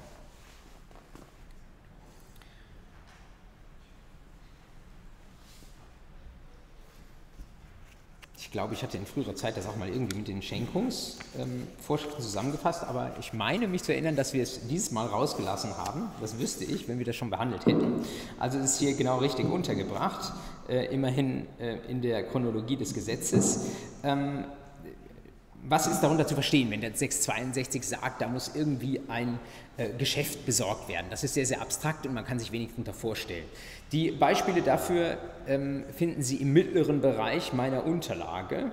Ich 8.49 8.53
glaube, 8.53 8.73
ich 8.73 8.81
hatte 8.81 8.97
in 8.97 9.05
früherer 9.05 9.35
Zeit 9.35 9.57
das 9.57 9.67
auch 9.67 9.75
mal 9.75 9.89
irgendwie 9.89 10.17
mit 10.17 10.27
den 10.27 10.41
Schenkungsvorschriften 10.41 12.17
ähm, 12.17 12.23
zusammengefasst, 12.23 12.83
aber 12.83 13.11
ich 13.19 13.31
meine 13.31 13.67
mich 13.67 13.83
zu 13.83 13.93
erinnern, 13.93 14.15
dass 14.15 14.33
wir 14.33 14.41
es 14.41 14.67
dieses 14.67 14.89
Mal 14.89 15.05
rausgelassen 15.05 15.77
haben. 15.77 16.09
Das 16.19 16.39
wüsste 16.39 16.65
ich, 16.65 16.87
wenn 16.87 16.97
wir 16.97 17.05
das 17.05 17.15
schon 17.15 17.29
behandelt 17.29 17.67
hätten. 17.67 18.01
Also 18.39 18.57
es 18.57 18.71
ist 18.71 18.79
hier 18.79 18.95
genau 18.95 19.19
richtig 19.19 19.45
untergebracht, 19.45 20.33
äh, 20.67 20.87
immerhin 20.87 21.45
äh, 21.59 21.77
in 21.89 22.01
der 22.01 22.23
Chronologie 22.23 22.75
des 22.75 22.95
Gesetzes. 22.95 23.67
Ähm, 24.03 24.45
was 25.67 25.87
ist 25.87 26.01
darunter 26.01 26.25
zu 26.25 26.33
verstehen, 26.33 26.71
wenn 26.71 26.81
der 26.81 26.95
662 26.95 27.83
sagt, 27.83 28.21
da 28.21 28.27
muss 28.27 28.51
irgendwie 28.55 29.01
ein 29.07 29.39
äh, 29.77 29.89
Geschäft 29.89 30.45
besorgt 30.45 30.87
werden? 30.87 31.07
Das 31.09 31.23
ist 31.23 31.33
sehr, 31.33 31.45
sehr 31.45 31.61
abstrakt 31.61 32.05
und 32.07 32.13
man 32.13 32.25
kann 32.25 32.39
sich 32.39 32.51
wenig 32.51 32.69
darunter 32.69 32.93
vorstellen. 32.93 33.45
Die 33.91 34.11
Beispiele 34.11 34.61
dafür 34.61 35.17
ähm, 35.47 35.83
finden 35.95 36.21
Sie 36.21 36.37
im 36.37 36.53
mittleren 36.53 37.01
Bereich 37.01 37.53
meiner 37.53 37.85
Unterlage. 37.85 38.71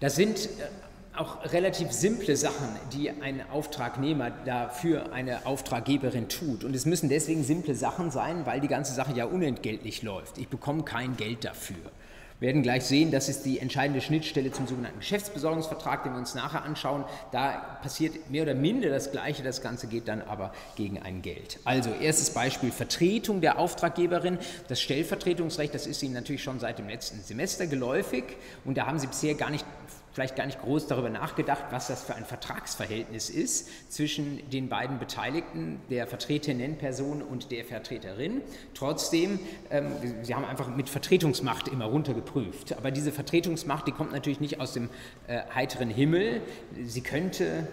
Das 0.00 0.16
sind 0.16 0.46
äh, 0.46 1.18
auch 1.18 1.52
relativ 1.52 1.92
simple 1.92 2.36
Sachen, 2.36 2.68
die 2.92 3.10
ein 3.10 3.42
Auftragnehmer 3.50 4.30
dafür 4.30 5.12
eine 5.12 5.46
Auftraggeberin 5.46 6.28
tut. 6.28 6.64
Und 6.64 6.74
es 6.74 6.86
müssen 6.86 7.08
deswegen 7.08 7.42
simple 7.42 7.74
Sachen 7.74 8.10
sein, 8.10 8.46
weil 8.46 8.60
die 8.60 8.68
ganze 8.68 8.94
Sache 8.94 9.14
ja 9.14 9.24
unentgeltlich 9.24 10.02
läuft. 10.02 10.38
Ich 10.38 10.48
bekomme 10.48 10.82
kein 10.82 11.16
Geld 11.16 11.44
dafür. 11.44 11.76
Wir 12.38 12.48
werden 12.48 12.62
gleich 12.62 12.84
sehen, 12.84 13.10
das 13.10 13.30
ist 13.30 13.46
die 13.46 13.60
entscheidende 13.60 14.02
Schnittstelle 14.02 14.52
zum 14.52 14.66
sogenannten 14.66 14.98
Geschäftsbesorgungsvertrag, 14.98 16.02
den 16.02 16.12
wir 16.12 16.18
uns 16.18 16.34
nachher 16.34 16.64
anschauen. 16.64 17.06
Da 17.32 17.78
passiert 17.82 18.30
mehr 18.30 18.42
oder 18.42 18.54
minder 18.54 18.90
das 18.90 19.10
Gleiche, 19.10 19.42
das 19.42 19.62
Ganze 19.62 19.86
geht 19.86 20.06
dann 20.06 20.20
aber 20.20 20.52
gegen 20.74 21.00
ein 21.00 21.22
Geld. 21.22 21.58
Also 21.64 21.88
erstes 21.90 22.30
Beispiel 22.30 22.72
Vertretung 22.72 23.40
der 23.40 23.58
Auftraggeberin. 23.58 24.38
Das 24.68 24.82
Stellvertretungsrecht, 24.82 25.74
das 25.74 25.86
ist 25.86 26.02
Ihnen 26.02 26.12
natürlich 26.12 26.42
schon 26.42 26.60
seit 26.60 26.78
dem 26.78 26.88
letzten 26.88 27.22
Semester 27.22 27.66
geläufig 27.66 28.24
und 28.66 28.76
da 28.76 28.86
haben 28.86 28.98
Sie 28.98 29.06
bisher 29.06 29.34
gar 29.34 29.48
nicht 29.48 29.64
vielleicht 30.16 30.34
gar 30.34 30.46
nicht 30.46 30.62
groß 30.62 30.86
darüber 30.86 31.10
nachgedacht, 31.10 31.64
was 31.72 31.88
das 31.88 32.02
für 32.02 32.14
ein 32.14 32.24
Vertragsverhältnis 32.24 33.28
ist 33.28 33.68
zwischen 33.92 34.48
den 34.48 34.70
beiden 34.70 34.98
Beteiligten, 34.98 35.78
der 35.90 36.06
vertretenen 36.06 36.78
Person 36.78 37.20
und 37.20 37.50
der 37.50 37.66
Vertreterin. 37.66 38.40
Trotzdem, 38.72 39.38
ähm, 39.70 39.92
Sie 40.22 40.34
haben 40.34 40.46
einfach 40.46 40.74
mit 40.74 40.88
Vertretungsmacht 40.88 41.68
immer 41.68 41.84
runtergeprüft. 41.84 42.78
Aber 42.78 42.90
diese 42.90 43.12
Vertretungsmacht, 43.12 43.86
die 43.86 43.92
kommt 43.92 44.12
natürlich 44.12 44.40
nicht 44.40 44.58
aus 44.58 44.72
dem 44.72 44.88
äh, 45.26 45.42
heiteren 45.54 45.90
Himmel. 45.90 46.40
Sie 46.82 47.02
könnte 47.02 47.68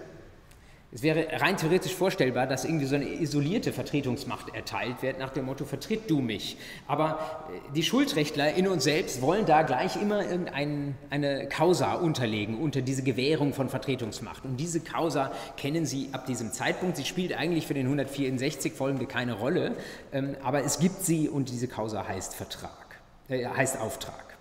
es 0.94 1.02
wäre 1.02 1.42
rein 1.42 1.58
theoretisch 1.58 1.96
vorstellbar, 1.96 2.46
dass 2.46 2.66
irgendwie 2.66 2.86
so 2.86 2.96
eine 2.96 3.10
isolierte 3.10 3.74
Vertretungsmacht 3.74 4.54
erteilt 4.54 5.02
wird, 5.02 5.18
nach 5.18 5.32
dem 5.32 5.46
Motto, 5.46 5.66
vertritt 5.66 6.08
du 6.08 6.22
mich. 6.22 6.58
Aber 6.88 7.48
äh, 7.50 7.74
die 7.74 7.82
Schuldrechtler 7.82 8.54
in 8.54 8.68
uns 8.68 8.84
selbst 8.84 9.22
wollen 9.22 9.48
da 9.48 9.64
gleich 9.64 10.00
immer 10.00 10.24
irgendeine 10.24 11.48
Causa 11.50 11.94
unterlegen 11.96 12.60
unter 12.60 12.82
diese 12.82 13.02
Gewährung 13.02 13.54
von 13.54 13.70
Vertretungsmacht. 13.70 14.46
Und 14.46 14.58
diese 14.58 14.82
Causa 14.82 15.32
kennen 15.58 15.88
Sie 15.88 16.10
ab 16.12 16.28
diesem 16.28 16.52
Zeitpunkt. 16.52 16.98
Sie 16.98 17.06
spielt 17.06 17.34
eigentlich 17.34 17.66
für 17.66 17.74
den 17.74 17.88
164 17.88 18.74
folgende 18.74 19.08
keine 19.08 19.34
Rolle, 19.34 19.76
ähm, 20.12 20.36
aber 20.44 20.64
es 20.64 20.78
gibt 20.78 21.04
sie 21.04 21.28
und 21.28 21.50
diese 21.50 21.68
Causa 21.68 22.08
heißt 22.08 22.36
Vertrag, 22.36 23.00
äh, 23.30 23.46
heißt 23.46 23.80
Auftrag. 23.80 24.33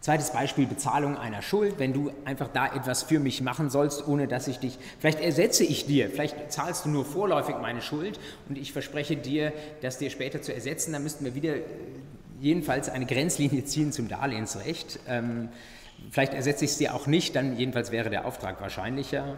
Zweites 0.00 0.30
Beispiel, 0.30 0.66
Bezahlung 0.66 1.16
einer 1.16 1.42
Schuld. 1.42 1.74
Wenn 1.78 1.92
du 1.92 2.12
einfach 2.24 2.48
da 2.48 2.66
etwas 2.66 3.02
für 3.02 3.18
mich 3.18 3.40
machen 3.42 3.68
sollst, 3.68 4.06
ohne 4.06 4.28
dass 4.28 4.46
ich 4.46 4.58
dich, 4.58 4.78
vielleicht 5.00 5.20
ersetze 5.20 5.64
ich 5.64 5.86
dir, 5.86 6.08
vielleicht 6.08 6.52
zahlst 6.52 6.84
du 6.84 6.88
nur 6.88 7.04
vorläufig 7.04 7.56
meine 7.60 7.82
Schuld 7.82 8.20
und 8.48 8.56
ich 8.56 8.72
verspreche 8.72 9.16
dir, 9.16 9.52
das 9.82 9.98
dir 9.98 10.10
später 10.10 10.40
zu 10.40 10.54
ersetzen, 10.54 10.92
dann 10.92 11.02
müssten 11.02 11.24
wir 11.24 11.34
wieder 11.34 11.56
äh, 11.56 11.62
jedenfalls 12.40 12.88
eine 12.88 13.06
Grenzlinie 13.06 13.64
ziehen 13.66 13.90
zum 13.90 14.06
Darlehensrecht. 14.08 15.00
Ähm, 15.08 15.48
vielleicht 16.12 16.32
ersetze 16.32 16.64
ich 16.64 16.70
es 16.70 16.78
dir 16.78 16.94
auch 16.94 17.08
nicht, 17.08 17.34
dann 17.34 17.56
jedenfalls 17.58 17.90
wäre 17.90 18.08
der 18.08 18.24
Auftrag 18.24 18.60
wahrscheinlicher. 18.60 19.36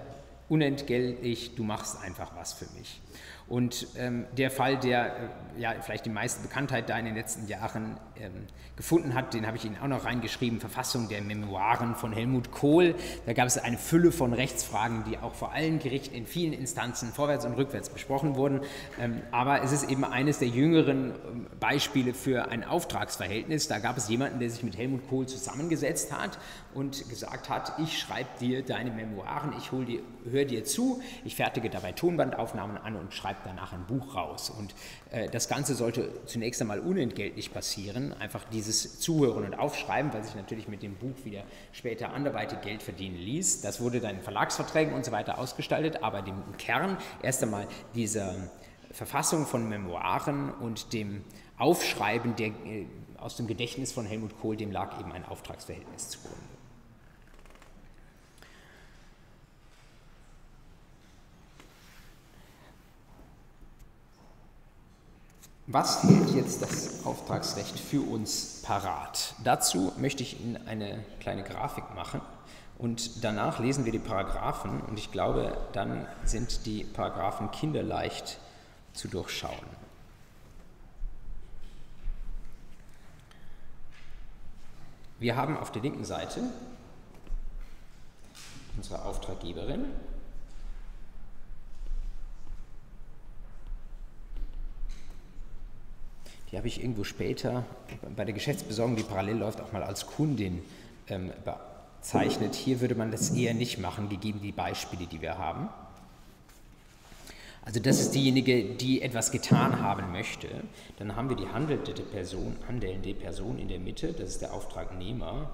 Unentgeltlich, 0.51 1.55
du 1.55 1.63
machst 1.63 1.97
einfach 2.03 2.33
was 2.37 2.53
für 2.53 2.67
mich. 2.77 3.01
Und 3.51 3.89
ähm, 3.99 4.27
der 4.39 4.49
Fall, 4.49 4.79
der 4.79 5.07
äh, 5.07 5.61
ja 5.61 5.75
vielleicht 5.83 6.07
die 6.07 6.11
meiste 6.11 6.41
Bekanntheit 6.41 6.89
da 6.89 6.97
in 6.97 7.05
den 7.05 7.17
letzten 7.17 7.49
Jahren 7.49 7.99
ähm, 8.17 8.47
gefunden 8.77 9.15
hat, 9.15 9.35
den 9.35 9.45
habe 9.45 9.57
ich 9.57 9.65
Ihnen 9.65 9.77
auch 9.83 9.89
noch 9.89 10.05
reingeschrieben, 10.05 10.61
Verfassung 10.61 11.09
der 11.09 11.21
Memoiren 11.21 11.97
von 11.97 12.13
Helmut 12.13 12.53
Kohl. 12.53 12.95
Da 13.27 13.33
gab 13.33 13.49
es 13.49 13.59
eine 13.59 13.77
Fülle 13.77 14.13
von 14.13 14.33
Rechtsfragen, 14.33 15.03
die 15.03 15.19
auch 15.19 15.35
vor 15.35 15.53
allen 15.53 15.81
Gerichten 15.81 16.15
in 16.15 16.27
vielen 16.27 16.53
Instanzen 16.53 17.09
vorwärts 17.13 17.45
und 17.45 17.55
rückwärts 17.55 17.91
besprochen 17.91 18.37
wurden. 18.37 18.61
Ähm, 19.01 19.21
aber 19.33 19.65
es 19.65 19.73
ist 19.73 19.91
eben 19.91 20.05
eines 20.05 20.39
der 20.39 20.49
jüngeren 20.49 21.11
ähm, 21.11 21.47
Beispiele 21.59 22.15
für 22.15 22.53
ein 22.53 22.63
Auftragsverhältnis. 22.63 23.67
Da 23.67 23.81
gab 23.81 23.97
es 23.97 24.09
jemanden, 24.09 24.39
der 24.39 24.49
sich 24.49 24.63
mit 24.63 24.79
Helmut 24.79 25.09
Kohl 25.09 25.27
zusammengesetzt 25.27 26.17
hat 26.17 26.39
und 26.73 27.09
gesagt 27.09 27.49
hat, 27.49 27.73
ich 27.79 27.99
schreibe 27.99 28.29
dir 28.39 28.63
deine 28.63 28.93
Memoiren, 28.93 29.53
ich 29.59 29.73
höre 29.73 30.45
dir 30.45 30.65
zu, 30.65 31.03
ich 31.25 31.35
fertige 31.35 31.69
dabei 31.69 31.91
Tonbandaufnahmen 31.91 32.79
an 32.79 32.95
und 32.95 33.13
schreibe 33.13 33.40
danach 33.45 33.73
ein 33.73 33.87
Buch 33.87 34.15
raus. 34.15 34.51
Und 34.51 34.75
äh, 35.11 35.29
das 35.29 35.49
Ganze 35.49 35.75
sollte 35.75 36.25
zunächst 36.27 36.61
einmal 36.61 36.81
unentgeltlich 36.81 37.53
passieren, 37.53 38.13
einfach 38.15 38.45
dieses 38.53 39.01
Zuhören 39.01 39.45
und 39.45 39.55
Aufschreiben, 39.55 40.13
weil 40.13 40.25
sich 40.25 40.35
natürlich 40.35 40.69
mit 40.69 40.83
dem 40.83 40.97
Buch 40.97 41.25
wieder 41.25 41.45
später 41.73 42.13
anderweitig 42.13 42.61
Geld 42.63 42.83
verdienen 42.83 43.17
ließ. 43.17 43.61
Das 43.61 43.81
wurde 43.81 44.01
dann 44.01 44.17
in 44.17 44.23
Verlagsverträgen 44.23 44.95
und 44.95 45.05
so 45.05 45.13
weiter 45.13 45.39
ausgestaltet, 45.39 46.03
aber 46.03 46.23
dem 46.23 46.43
Kern 46.59 46.99
erst 47.23 47.43
einmal 47.43 47.67
dieser 47.95 48.35
Verfassung 48.91 49.47
von 49.47 49.69
Memoiren 49.69 50.53
und 50.55 50.93
dem 50.93 51.25
Aufschreiben 51.59 52.37
der, 52.37 52.49
äh, 52.49 52.87
aus 53.19 53.37
dem 53.37 53.47
Gedächtnis 53.47 53.93
von 53.93 54.07
Helmut 54.07 54.41
Kohl, 54.41 54.57
dem 54.57 54.73
lag 54.73 54.99
eben 54.99 55.13
ein 55.13 55.25
Auftragsverhältnis 55.25 56.09
zugrunde. 56.09 56.50
Was 65.73 66.03
hält 66.03 66.31
jetzt 66.31 66.63
das 66.63 67.07
Auftragsrecht 67.07 67.79
für 67.79 68.01
uns 68.01 68.61
parat? 68.65 69.35
Dazu 69.45 69.93
möchte 69.99 70.25
ich 70.25 70.41
Ihnen 70.41 70.57
eine 70.67 71.05
kleine 71.21 71.45
Grafik 71.45 71.95
machen 71.95 72.21
und 72.77 73.23
danach 73.23 73.61
lesen 73.61 73.85
wir 73.85 73.93
die 73.93 74.01
Paragraphen 74.01 74.81
und 74.81 74.99
ich 74.99 75.13
glaube, 75.13 75.57
dann 75.73 76.09
sind 76.25 76.67
die 76.67 76.83
Paragraphen 76.83 77.53
kinderleicht 77.53 78.41
zu 78.95 79.07
durchschauen. 79.07 79.55
Wir 85.21 85.37
haben 85.37 85.57
auf 85.57 85.71
der 85.71 85.83
linken 85.83 86.05
Seite 86.05 86.41
unsere 88.77 89.05
Auftraggeberin, 89.05 89.85
Die 96.51 96.57
habe 96.57 96.67
ich 96.67 96.81
irgendwo 96.81 97.05
später 97.05 97.65
bei 98.17 98.25
der 98.25 98.35
Geschäftsbesorgung, 98.35 98.97
die 98.97 99.03
parallel 99.03 99.39
läuft, 99.39 99.61
auch 99.61 99.73
mal 99.73 99.85
als 99.85 100.07
Kundin 100.07 100.63
ähm, 101.09 101.33
bezeichnet. 102.01 102.55
Hier 102.55 102.81
würde 102.81 102.97
man 102.97 103.11
das 103.11 103.31
eher 103.31 103.55
nicht 103.55 103.79
machen, 103.79 104.09
gegeben 104.09 104.41
die 104.43 104.53
Beispiele, 104.53 105.07
die 105.07 105.21
wir 105.21 105.39
haben. 105.39 105.69
Also 107.63 107.79
das 107.79 108.01
ist 108.01 108.15
diejenige, 108.15 108.65
die 108.65 109.03
etwas 109.03 109.31
getan 109.31 109.81
haben 109.81 110.11
möchte. 110.13 110.49
Dann 110.99 111.15
haben 111.15 111.29
wir 111.29 111.37
die 111.37 111.47
handelnde 111.47 111.93
Person, 111.93 112.57
handelnde 112.67 113.15
Person 113.15 113.59
in 113.59 113.69
der 113.69 113.79
Mitte, 113.79 114.13
das 114.13 114.31
ist 114.31 114.43
der 114.43 114.53
Auftragnehmer. 114.53 115.51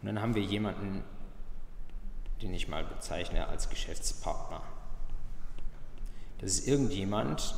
Und 0.00 0.06
dann 0.06 0.20
haben 0.20 0.34
wir 0.34 0.42
jemanden, 0.42 1.04
den 2.40 2.52
ich 2.54 2.66
mal 2.66 2.82
bezeichne 2.82 3.46
als 3.46 3.68
Geschäftspartner. 3.68 4.62
Das 6.42 6.54
ist 6.54 6.68
irgendjemand, 6.68 7.54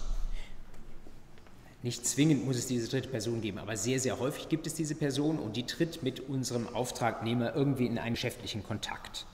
nicht 1.82 2.06
zwingend 2.06 2.44
muss 2.44 2.56
es 2.56 2.66
diese 2.66 2.86
dritte 2.86 3.08
Person 3.08 3.40
geben, 3.40 3.58
aber 3.58 3.78
sehr, 3.78 3.98
sehr 3.98 4.18
häufig 4.18 4.50
gibt 4.50 4.66
es 4.66 4.74
diese 4.74 4.94
Person 4.94 5.38
und 5.38 5.56
die 5.56 5.64
tritt 5.64 6.02
mit 6.02 6.20
unserem 6.28 6.68
Auftragnehmer 6.68 7.54
irgendwie 7.54 7.86
in 7.86 7.98
einen 7.98 8.14
geschäftlichen 8.14 8.62
Kontakt. 8.62 9.26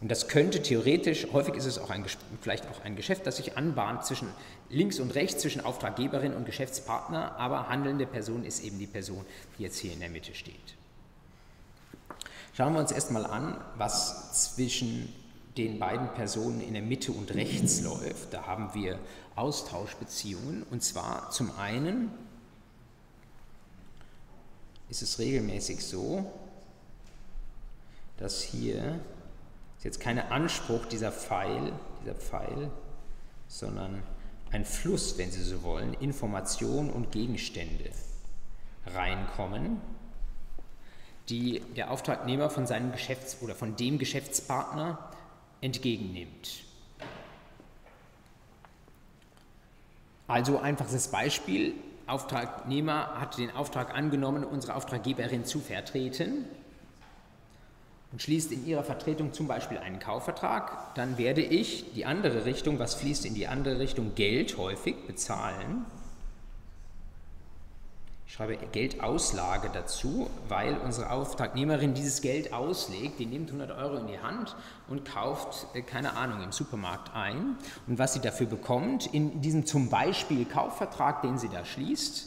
Und 0.00 0.10
das 0.10 0.26
könnte 0.26 0.60
theoretisch, 0.60 1.28
häufig 1.32 1.54
ist 1.54 1.66
es 1.66 1.78
auch 1.78 1.88
ein, 1.88 2.04
vielleicht 2.40 2.66
auch 2.66 2.84
ein 2.84 2.96
Geschäft, 2.96 3.26
das 3.26 3.36
sich 3.36 3.56
anbahnt 3.56 4.04
zwischen 4.04 4.28
links 4.68 4.98
und 4.98 5.14
rechts, 5.14 5.40
zwischen 5.40 5.64
Auftraggeberin 5.64 6.34
und 6.34 6.44
Geschäftspartner, 6.44 7.36
aber 7.36 7.68
handelnde 7.68 8.06
Person 8.06 8.44
ist 8.44 8.62
eben 8.64 8.78
die 8.80 8.88
Person, 8.88 9.24
die 9.56 9.62
jetzt 9.62 9.78
hier 9.78 9.92
in 9.92 10.00
der 10.00 10.10
Mitte 10.10 10.34
steht. 10.34 10.74
Schauen 12.56 12.72
wir 12.72 12.80
uns 12.80 12.90
erstmal 12.90 13.24
an, 13.24 13.56
was 13.78 14.52
zwischen 14.54 15.12
den 15.56 15.78
beiden 15.78 16.08
Personen 16.14 16.60
in 16.60 16.74
der 16.74 16.82
Mitte 16.82 17.12
und 17.12 17.32
rechts 17.34 17.80
läuft. 17.82 18.32
Da 18.32 18.46
haben 18.46 18.74
wir 18.74 18.98
Austauschbeziehungen. 19.36 20.64
Und 20.70 20.82
zwar 20.82 21.30
zum 21.30 21.56
einen 21.58 22.10
ist 24.88 25.02
es 25.02 25.18
regelmäßig 25.18 25.84
so, 25.84 26.30
dass 28.16 28.42
hier 28.42 29.00
ist 29.78 29.84
jetzt 29.84 30.00
kein 30.00 30.18
Anspruch 30.18 30.86
dieser 30.86 31.12
Pfeil, 31.12 31.72
dieser 32.02 32.14
Pfeil, 32.14 32.70
sondern 33.48 34.02
ein 34.50 34.64
Fluss, 34.64 35.18
wenn 35.18 35.30
Sie 35.30 35.42
so 35.42 35.62
wollen, 35.62 35.94
Informationen 35.94 36.90
und 36.90 37.10
Gegenstände 37.12 37.90
reinkommen, 38.86 39.80
die 41.28 41.60
der 41.76 41.90
Auftragnehmer 41.90 42.50
von 42.50 42.66
seinem 42.66 42.92
Geschäfts- 42.92 43.38
oder 43.40 43.54
von 43.54 43.76
dem 43.76 43.98
Geschäftspartner 43.98 45.10
entgegennimmt. 45.64 46.62
Also 50.26 50.58
einfaches 50.58 51.08
Beispiel, 51.08 51.74
Auftragnehmer 52.06 53.18
hat 53.18 53.38
den 53.38 53.50
Auftrag 53.50 53.94
angenommen, 53.94 54.44
unsere 54.44 54.74
Auftraggeberin 54.74 55.46
zu 55.46 55.60
vertreten 55.60 56.44
und 58.12 58.20
schließt 58.20 58.52
in 58.52 58.66
ihrer 58.66 58.84
Vertretung 58.84 59.32
zum 59.32 59.48
Beispiel 59.48 59.78
einen 59.78 60.00
Kaufvertrag, 60.00 60.94
dann 60.96 61.16
werde 61.16 61.40
ich 61.40 61.94
die 61.94 62.04
andere 62.04 62.44
Richtung, 62.44 62.78
was 62.78 62.94
fließt 62.94 63.24
in 63.24 63.34
die 63.34 63.46
andere 63.46 63.78
Richtung, 63.78 64.14
Geld 64.14 64.58
häufig 64.58 65.06
bezahlen 65.06 65.86
schreibe 68.34 68.56
Geldauslage 68.56 69.70
dazu, 69.72 70.28
weil 70.48 70.76
unsere 70.78 71.10
Auftragnehmerin 71.10 71.94
dieses 71.94 72.20
Geld 72.20 72.52
auslegt. 72.52 73.20
Die 73.20 73.26
nimmt 73.26 73.50
100 73.50 73.70
Euro 73.78 73.98
in 73.98 74.08
die 74.08 74.18
Hand 74.18 74.56
und 74.88 75.04
kauft, 75.04 75.68
äh, 75.74 75.82
keine 75.82 76.16
Ahnung, 76.16 76.42
im 76.42 76.50
Supermarkt 76.50 77.14
ein. 77.14 77.56
Und 77.86 78.00
was 78.00 78.14
sie 78.14 78.20
dafür 78.20 78.48
bekommt, 78.48 79.06
in 79.14 79.40
diesem 79.40 79.66
zum 79.66 79.88
Beispiel 79.88 80.46
Kaufvertrag, 80.46 81.22
den 81.22 81.38
sie 81.38 81.48
da 81.48 81.64
schließt, 81.64 82.26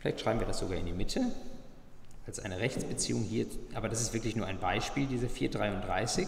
vielleicht 0.00 0.20
schreiben 0.20 0.40
wir 0.40 0.46
das 0.48 0.58
sogar 0.58 0.76
in 0.76 0.86
die 0.86 0.92
Mitte, 0.92 1.20
als 2.26 2.40
eine 2.40 2.58
Rechtsbeziehung 2.58 3.22
hier, 3.22 3.46
aber 3.74 3.88
das 3.88 4.00
ist 4.00 4.12
wirklich 4.14 4.34
nur 4.34 4.46
ein 4.46 4.58
Beispiel, 4.58 5.06
diese 5.06 5.28
433. 5.28 6.26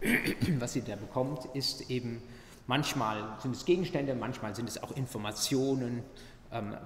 Was 0.58 0.74
sie 0.74 0.82
da 0.82 0.96
bekommt, 0.96 1.46
ist 1.54 1.90
eben, 1.90 2.22
manchmal 2.66 3.38
sind 3.40 3.56
es 3.56 3.64
Gegenstände, 3.64 4.14
manchmal 4.14 4.54
sind 4.54 4.68
es 4.68 4.82
auch 4.82 4.94
Informationen, 4.94 6.02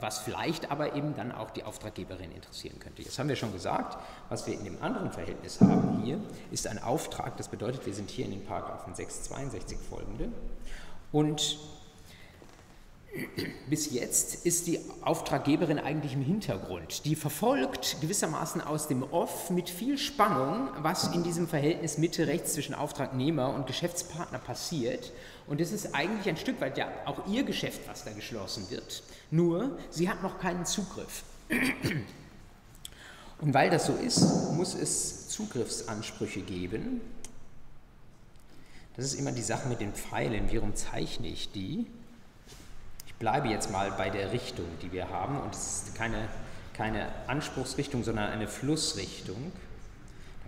was 0.00 0.18
vielleicht 0.18 0.70
aber 0.70 0.94
eben 0.96 1.14
dann 1.14 1.32
auch 1.32 1.50
die 1.50 1.64
Auftraggeberin 1.64 2.32
interessieren 2.32 2.78
könnte. 2.78 3.02
Jetzt 3.02 3.18
haben 3.18 3.28
wir 3.28 3.36
schon 3.36 3.52
gesagt, 3.52 3.98
was 4.28 4.46
wir 4.46 4.54
in 4.54 4.64
dem 4.64 4.82
anderen 4.82 5.12
Verhältnis 5.12 5.60
haben 5.60 6.02
hier, 6.02 6.18
ist 6.50 6.66
ein 6.66 6.82
Auftrag. 6.82 7.36
Das 7.36 7.48
bedeutet, 7.48 7.86
wir 7.86 7.94
sind 7.94 8.10
hier 8.10 8.24
in 8.24 8.32
den 8.32 8.44
Paragraphen 8.44 8.94
662 8.94 9.78
folgende. 9.78 10.28
Und 11.12 11.58
bis 13.68 13.90
jetzt 13.92 14.46
ist 14.46 14.68
die 14.68 14.78
Auftraggeberin 15.02 15.80
eigentlich 15.80 16.12
im 16.12 16.22
Hintergrund. 16.22 17.04
Die 17.04 17.16
verfolgt 17.16 17.96
gewissermaßen 18.00 18.60
aus 18.60 18.86
dem 18.86 19.02
Off 19.02 19.50
mit 19.50 19.68
viel 19.68 19.98
Spannung, 19.98 20.68
was 20.78 21.12
in 21.12 21.24
diesem 21.24 21.48
Verhältnis 21.48 21.98
Mitte-Rechts 21.98 22.54
zwischen 22.54 22.74
Auftragnehmer 22.74 23.52
und 23.52 23.66
Geschäftspartner 23.66 24.38
passiert. 24.38 25.12
Und 25.50 25.60
es 25.60 25.72
ist 25.72 25.94
eigentlich 25.94 26.28
ein 26.28 26.38
Stück 26.38 26.60
weit 26.60 26.78
ja 26.78 26.88
auch 27.04 27.26
ihr 27.26 27.42
Geschäft, 27.42 27.80
was 27.86 28.04
da 28.04 28.12
geschlossen 28.12 28.70
wird. 28.70 29.02
Nur, 29.30 29.76
sie 29.90 30.08
hat 30.08 30.22
noch 30.22 30.38
keinen 30.38 30.64
Zugriff. 30.64 31.24
Und 33.40 33.52
weil 33.52 33.68
das 33.68 33.86
so 33.86 33.94
ist, 33.94 34.20
muss 34.52 34.74
es 34.74 35.28
Zugriffsansprüche 35.28 36.40
geben. 36.40 37.02
Das 38.96 39.04
ist 39.04 39.14
immer 39.14 39.32
die 39.32 39.42
Sache 39.42 39.68
mit 39.68 39.80
den 39.80 39.92
Pfeilen. 39.92 40.48
Warum 40.52 40.74
zeichne 40.74 41.28
ich 41.28 41.52
die? 41.52 41.86
bleibe 43.20 43.48
jetzt 43.48 43.70
mal 43.70 43.92
bei 43.92 44.10
der 44.10 44.32
Richtung, 44.32 44.66
die 44.82 44.90
wir 44.90 45.10
haben. 45.10 45.38
Und 45.40 45.54
es 45.54 45.84
ist 45.84 45.94
keine, 45.94 46.28
keine 46.72 47.06
Anspruchsrichtung, 47.28 48.02
sondern 48.02 48.32
eine 48.32 48.48
Flussrichtung. 48.48 49.52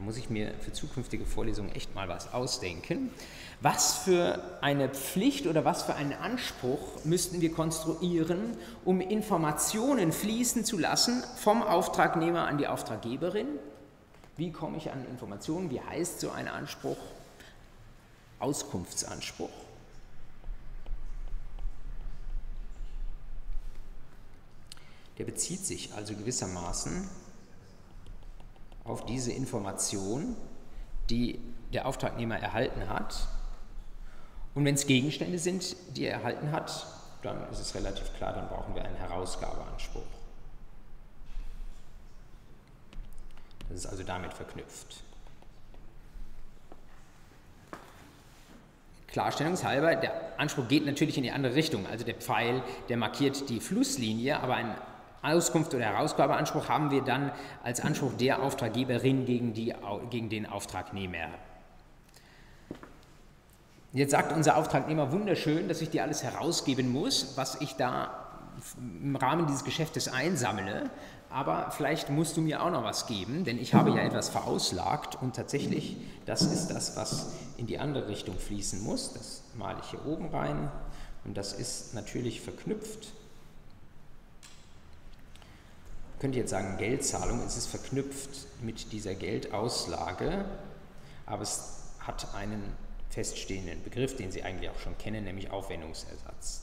Muss 0.05 0.17
ich 0.17 0.31
mir 0.31 0.53
für 0.61 0.73
zukünftige 0.73 1.25
Vorlesungen 1.25 1.71
echt 1.73 1.95
mal 1.95 2.09
was 2.09 2.33
ausdenken. 2.33 3.11
Was 3.61 3.95
für 3.95 4.43
eine 4.61 4.88
Pflicht 4.88 5.47
oder 5.47 5.65
was 5.65 5.85
für 5.85 5.95
einen 5.95 6.12
Anspruch 6.12 7.05
müssten 7.05 7.41
wir 7.41 7.53
konstruieren, 7.53 8.57
um 8.85 9.01
Informationen 9.01 10.11
fließen 10.11 10.65
zu 10.65 10.77
lassen 10.77 11.23
vom 11.37 11.62
Auftragnehmer 11.62 12.47
an 12.49 12.59
die 12.59 12.67
Auftraggeberin? 12.67 13.47
Wie 14.37 14.51
komme 14.51 14.77
ich 14.77 14.91
an 14.91 15.07
Informationen? 15.07 15.71
Wie 15.71 15.81
heißt 15.81 16.19
so 16.19 16.31
ein 16.31 16.49
Anspruch? 16.49 16.99
Auskunftsanspruch. 18.41 19.51
der 25.19 25.25
bezieht 25.25 25.65
sich 25.65 25.95
also 25.95 26.15
gewissermaßen 26.15 27.09
auf 28.85 29.07
diese 29.07 29.33
Information, 29.33 30.37
die 31.11 31.40
der 31.73 31.87
Auftragnehmer 31.87 32.38
erhalten 32.38 32.88
hat. 32.88 33.29
Und 34.55 34.64
wenn 34.64 34.75
es 34.75 34.87
Gegenstände 34.87 35.38
sind, 35.38 35.77
die 35.97 36.05
er 36.05 36.14
erhalten 36.14 36.53
hat, 36.53 36.87
dann 37.23 37.49
ist 37.51 37.61
es 37.61 37.75
relativ 37.75 38.12
klar, 38.14 38.33
dann 38.33 38.49
brauchen 38.49 38.75
wir 38.75 38.85
einen 38.85 38.97
Herausgabeanspruch. 38.97 40.03
Das 43.68 43.79
ist 43.79 43.87
also 43.87 44.03
damit 44.03 44.35
verknüpft. 44.35 45.03
Klarstellungshalber, 49.12 49.95
der 49.97 50.38
Anspruch 50.38 50.68
geht 50.68 50.87
natürlich 50.87 51.16
in 51.16 51.23
die 51.23 51.31
andere 51.31 51.55
Richtung. 51.55 51.87
Also 51.87 52.05
der 52.05 52.14
Pfeil, 52.14 52.62
der 52.88 52.97
markiert 52.97 53.49
die 53.51 53.61
Flusslinie, 53.61 54.40
aber 54.40 54.55
ein 54.55 54.75
Auskunft 55.22 55.72
oder 55.74 55.85
Herausgabeanspruch 55.85 56.68
haben 56.68 56.90
wir 56.90 57.02
dann 57.02 57.30
als 57.62 57.80
Anspruch 57.80 58.12
der 58.14 58.42
Auftraggeberin 58.42 59.24
gegen, 59.24 59.54
die, 59.54 59.74
gegen 60.11 60.28
den 60.28 60.46
Auftragnehmer. 60.46 61.28
Jetzt 63.92 64.11
sagt 64.11 64.32
unser 64.32 64.56
Auftragnehmer 64.56 65.12
wunderschön, 65.12 65.68
dass 65.68 65.80
ich 65.80 65.90
dir 65.90 66.02
alles 66.02 66.22
herausgeben 66.22 66.90
muss, 66.90 67.37
was 67.37 67.61
ich 67.61 67.76
da 67.76 68.28
im 69.02 69.16
Rahmen 69.16 69.46
dieses 69.46 69.64
Geschäftes 69.64 70.08
einsammle, 70.08 70.90
aber 71.30 71.70
vielleicht 71.70 72.11
musst 72.11 72.37
du 72.37 72.42
mir 72.42 72.62
auch 72.62 72.70
noch 72.70 72.85
was 72.85 73.06
geben, 73.06 73.44
denn 73.44 73.58
ich 73.58 73.74
habe 73.74 73.90
ja 73.90 74.02
etwas 74.02 74.28
verauslagt 74.28 75.16
und 75.20 75.35
tatsächlich, 75.35 75.96
das 76.26 76.42
ist 76.42 76.68
das, 76.68 76.96
was 76.96 77.32
in 77.56 77.66
die 77.66 77.78
andere 77.78 78.08
Richtung 78.08 78.38
fließen 78.38 78.82
muss. 78.82 79.14
Das 79.14 79.42
male 79.56 79.78
ich 79.82 79.90
hier 79.90 80.04
oben 80.04 80.28
rein 80.28 80.70
und 81.24 81.37
das 81.37 81.52
ist 81.52 81.94
natürlich 81.94 82.40
verknüpft 82.40 83.12
könnte 86.22 86.38
jetzt 86.38 86.50
sagen 86.50 86.78
Geldzahlung, 86.78 87.42
es 87.44 87.56
ist 87.56 87.66
verknüpft 87.66 88.46
mit 88.62 88.92
dieser 88.92 89.16
Geldauslage, 89.16 90.44
aber 91.26 91.42
es 91.42 91.80
hat 91.98 92.32
einen 92.32 92.62
feststehenden 93.11 93.82
Begriff, 93.82 94.14
den 94.14 94.30
Sie 94.30 94.44
eigentlich 94.44 94.70
auch 94.70 94.78
schon 94.78 94.96
kennen, 94.98 95.24
nämlich 95.24 95.50
Aufwendungsersatz. 95.50 96.62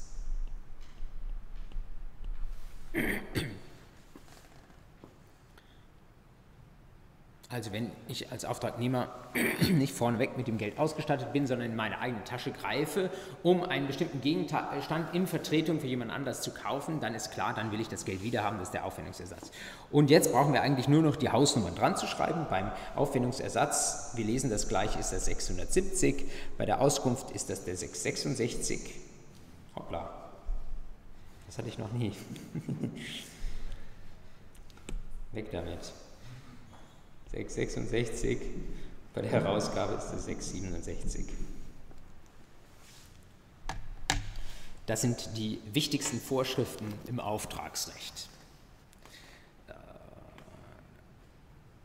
Also 7.51 7.71
wenn 7.71 7.89
ich 8.07 8.31
als 8.31 8.45
Auftragnehmer 8.45 9.09
nicht 9.71 9.91
vorneweg 9.91 10.38
mit 10.38 10.47
dem 10.47 10.59
Geld 10.59 10.77
ausgestattet 10.77 11.33
bin, 11.33 11.47
sondern 11.47 11.71
in 11.71 11.75
meine 11.75 11.97
eigene 11.97 12.23
Tasche 12.23 12.51
greife, 12.51 13.09
um 13.41 13.63
einen 13.63 13.88
bestimmten 13.88 14.21
Gegenstand 14.21 15.15
in 15.15 15.25
Vertretung 15.25 15.79
für 15.79 15.88
jemand 15.88 16.12
anders 16.12 16.43
zu 16.43 16.51
kaufen, 16.51 16.99
dann 16.99 17.15
ist 17.15 17.31
klar, 17.31 17.55
dann 17.55 17.71
will 17.71 17.81
ich 17.81 17.88
das 17.88 18.05
Geld 18.05 18.21
wieder 18.21 18.43
haben, 18.43 18.59
das 18.59 18.67
ist 18.67 18.75
der 18.75 18.85
Aufwendungsersatz. 18.85 19.49
Und 19.89 20.12
jetzt 20.12 20.31
brauchen 20.31 20.53
wir 20.53 20.62
eigentlich 20.62 20.88
nur 20.88 21.01
noch 21.01 21.15
die 21.15 21.29
Hausnummern 21.29 21.73
dran 21.73 21.97
zu 21.97 22.05
schreiben. 22.05 22.45
Beim 22.51 22.71
Aufwendungsersatz, 22.95 24.12
wir 24.13 24.25
lesen 24.25 24.51
das 24.51 24.67
gleich, 24.67 24.95
ist 24.99 25.12
das 25.12 25.25
670, 25.25 26.25
bei 26.59 26.67
der 26.67 26.81
Auskunft 26.81 27.31
ist 27.31 27.49
das 27.49 27.65
der 27.65 27.75
666. 27.75 28.93
Hoppla, 29.75 30.07
das 31.47 31.57
hatte 31.57 31.67
ich 31.67 31.79
noch 31.79 31.91
nie. 31.93 32.12
Weg 35.31 35.51
damit. 35.51 35.91
666, 37.31 38.39
bei 39.13 39.21
der 39.21 39.31
Herausgabe 39.31 39.93
ist 39.93 40.13
es 40.13 40.25
667. 40.25 41.25
Das 44.87 45.01
sind 45.01 45.37
die 45.37 45.59
wichtigsten 45.71 46.19
Vorschriften 46.19 46.91
im 47.07 47.19
Auftragsrecht. 47.19 48.27
Äh, 49.67 49.73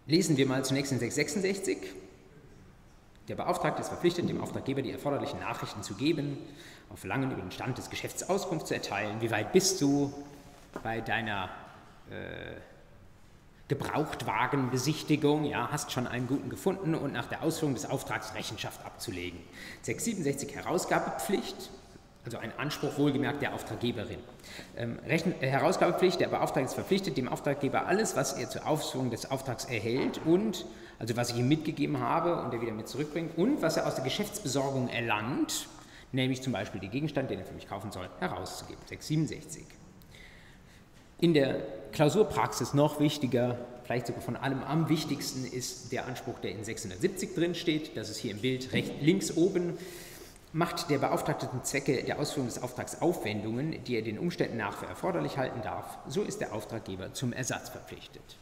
lesen 0.07 0.39
wir 0.39 0.47
mal 0.47 0.65
zunächst 0.65 0.91
den 0.91 0.99
666. 0.99 1.77
Der 3.29 3.35
Beauftragte 3.35 3.83
ist 3.83 3.89
verpflichtet, 3.89 4.29
dem 4.29 4.41
Auftraggeber 4.41 4.81
die 4.81 4.91
erforderlichen 4.91 5.41
Nachrichten 5.41 5.83
zu 5.83 5.95
geben, 5.95 6.39
auf 6.89 7.01
Verlangen 7.01 7.31
über 7.31 7.43
den 7.43 7.51
Stand 7.51 7.77
des 7.77 7.91
Geschäfts 7.91 8.23
Auskunft 8.23 8.69
zu 8.69 8.75
erteilen. 8.75 9.21
Wie 9.21 9.31
weit 9.31 9.53
bist 9.53 9.83
du 9.83 10.13
bei 10.83 11.03
deiner 11.03 11.51
äh, 12.11 12.55
Gebrauchtwagenbesichtigung, 13.69 15.45
ja, 15.45 15.69
hast 15.71 15.91
schon 15.91 16.07
einen 16.07 16.27
guten 16.27 16.51
gefunden 16.51 16.95
und 16.95 17.13
nach 17.13 17.27
der 17.27 17.43
Ausführung 17.43 17.75
des 17.75 17.89
Auftrags 17.89 18.35
Rechenschaft 18.35 18.85
abzulegen. 18.85 19.41
667 19.83 20.55
Herausgabepflicht, 20.55 21.71
also 22.27 22.39
ein 22.39 22.53
Anspruch 22.59 22.99
wohlgemerkt 22.99 23.41
der 23.41 23.55
Auftraggeberin. 23.55 24.19
Ähm, 24.77 24.99
Rechen, 25.07 25.35
äh, 25.41 25.49
Herausgabepflicht, 25.49 26.21
der 26.21 26.29
Beauftragte 26.29 26.69
ist 26.69 26.75
verpflichtet, 26.75 27.17
dem 27.17 27.29
Auftraggeber 27.29 27.87
alles, 27.87 28.17
was 28.17 28.35
er 28.35 28.51
zur 28.51 28.67
Ausführung 28.67 29.11
des 29.11 29.31
Auftrags 29.31 29.65
erhält 29.65 30.21
und, 30.27 30.67
also 30.99 31.17
was 31.17 31.31
ich 31.31 31.39
ihm 31.39 31.49
mitgegeben 31.49 32.01
habe 32.01 32.43
und 32.43 32.53
er 32.53 32.61
wieder 32.61 32.73
mit 32.73 32.89
zurückbringt 32.89 33.37
und 33.39 33.63
was 33.63 33.79
er 33.79 33.87
aus 33.87 33.95
der 33.95 34.05
Geschäftsbesorgung 34.05 34.89
erlangt, 34.89 35.69
nämlich 36.13 36.43
zum 36.43 36.53
Beispiel 36.53 36.81
den 36.81 36.91
Gegenstand, 36.91 37.31
den 37.31 37.39
er 37.39 37.47
für 37.47 37.55
mich 37.55 37.69
kaufen 37.69 37.91
soll, 37.93 38.09
herauszugeben. 38.21 38.81
667. 38.87 39.65
In 41.21 41.33
der 41.35 41.57
Klausurpraxis 41.95 42.75
noch 42.75 42.99
wichtiger, 42.99 43.57
vielleicht 43.85 44.09
sogar 44.09 44.21
von 44.21 44.35
allem 44.35 44.65
am 44.65 44.89
wichtigsten, 44.89 45.47
ist 45.47 45.93
der 45.93 46.07
Anspruch, 46.07 46.41
der 46.41 46.51
in 46.51 46.65
670 46.65 47.35
drin 47.35 47.55
steht. 47.55 47.97
Das 47.97 48.11
ist 48.11 48.19
hier 48.19 48.33
im 48.33 48.41
Bild 48.41 48.73
rechts, 48.73 48.91
links 49.01 49.37
oben. 49.37 49.79
Macht 50.53 50.91
der 50.91 50.99
Beauftragte 50.99 51.49
zum 51.49 51.63
Zwecke 51.63 52.03
der 52.03 52.19
Ausführung 52.19 52.49
des 52.49 52.61
Auftrags 52.63 53.01
Aufwendungen, 53.01 53.83
die 53.85 53.95
er 53.95 54.03
den 54.03 54.19
Umständen 54.19 54.57
nach 54.57 54.79
für 54.79 54.87
erforderlich 54.87 55.39
halten 55.39 55.63
darf, 55.63 55.99
so 56.09 56.23
ist 56.23 56.41
der 56.41 56.53
Auftraggeber 56.53 57.13
zum 57.13 57.33
Ersatz 57.33 57.69
verpflichtet. 57.69 58.37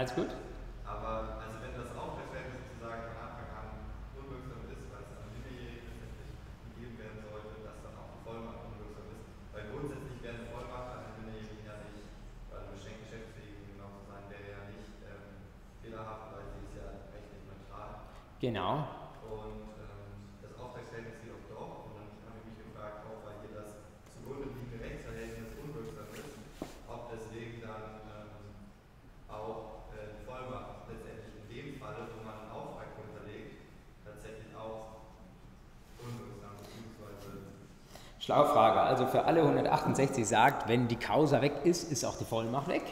Alles 0.00 0.16
gut? 0.16 0.32
Aber 0.88 1.44
also 1.44 1.60
wenn 1.60 1.76
das 1.76 1.92
Auftragsverhältnis 1.92 2.72
sozusagen 2.72 3.04
von 3.04 3.20
Anfang 3.20 3.52
an 3.52 3.68
unwirksam 4.16 4.64
ist, 4.72 4.88
weil 4.88 5.04
es 5.04 5.12
an 5.12 5.28
Minderjährige 5.28 5.92
letztendlich 5.92 6.40
gegeben 6.72 6.96
werden 6.96 7.20
sollte, 7.20 7.60
dass 7.60 7.84
dann 7.84 8.00
auch 8.00 8.08
die 8.16 8.24
Vollmacht 8.24 8.64
unwirksam 8.64 9.12
ist. 9.12 9.28
Weil 9.52 9.68
grundsätzlich 9.68 10.16
wäre 10.24 10.40
eine 10.40 10.48
Vollmacht 10.56 10.88
an 10.96 11.00
den 11.04 11.12
Minderjährigen 11.20 11.68
ja 11.68 11.76
nicht, 11.84 12.00
weil 12.48 12.64
eine 12.64 12.80
Geschäftsfähigen 12.80 13.76
genau 13.76 13.92
zu 14.00 14.08
sein, 14.08 14.24
wäre 14.32 14.46
ja 14.48 14.60
nicht 14.72 14.88
ähm, 15.04 15.52
fehlerhaft, 15.84 16.32
weil 16.32 16.48
sie 16.48 16.64
ist 16.64 16.74
ja 16.80 16.86
rechtlich 17.12 17.44
neutral. 17.44 18.08
Genau. 18.40 18.89
Schlaue 38.20 38.46
Frage. 38.46 38.80
Also 38.80 39.06
für 39.06 39.24
alle 39.24 39.40
168 39.40 40.28
sagt, 40.28 40.68
wenn 40.68 40.88
die 40.88 40.96
Causa 40.96 41.40
weg 41.40 41.52
ist, 41.64 41.90
ist 41.90 42.04
auch 42.04 42.18
die 42.18 42.24
Vollmacht 42.24 42.68
weg. 42.68 42.82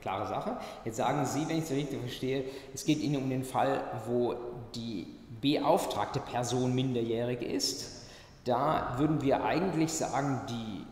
Klare 0.00 0.26
Sache. 0.26 0.56
Jetzt 0.84 0.96
sagen 0.96 1.24
Sie, 1.24 1.48
wenn 1.48 1.58
ich 1.58 1.64
es 1.64 1.70
richtig 1.70 2.00
verstehe, 2.00 2.44
es 2.74 2.84
geht 2.84 2.98
Ihnen 2.98 3.22
um 3.22 3.30
den 3.30 3.44
Fall, 3.44 3.80
wo 4.06 4.34
die 4.74 5.06
beauftragte 5.40 6.18
Person 6.18 6.74
minderjährig 6.74 7.42
ist. 7.42 8.08
Da 8.44 8.94
würden 8.96 9.22
wir 9.22 9.44
eigentlich 9.44 9.92
sagen, 9.92 10.40
die, 10.48 10.84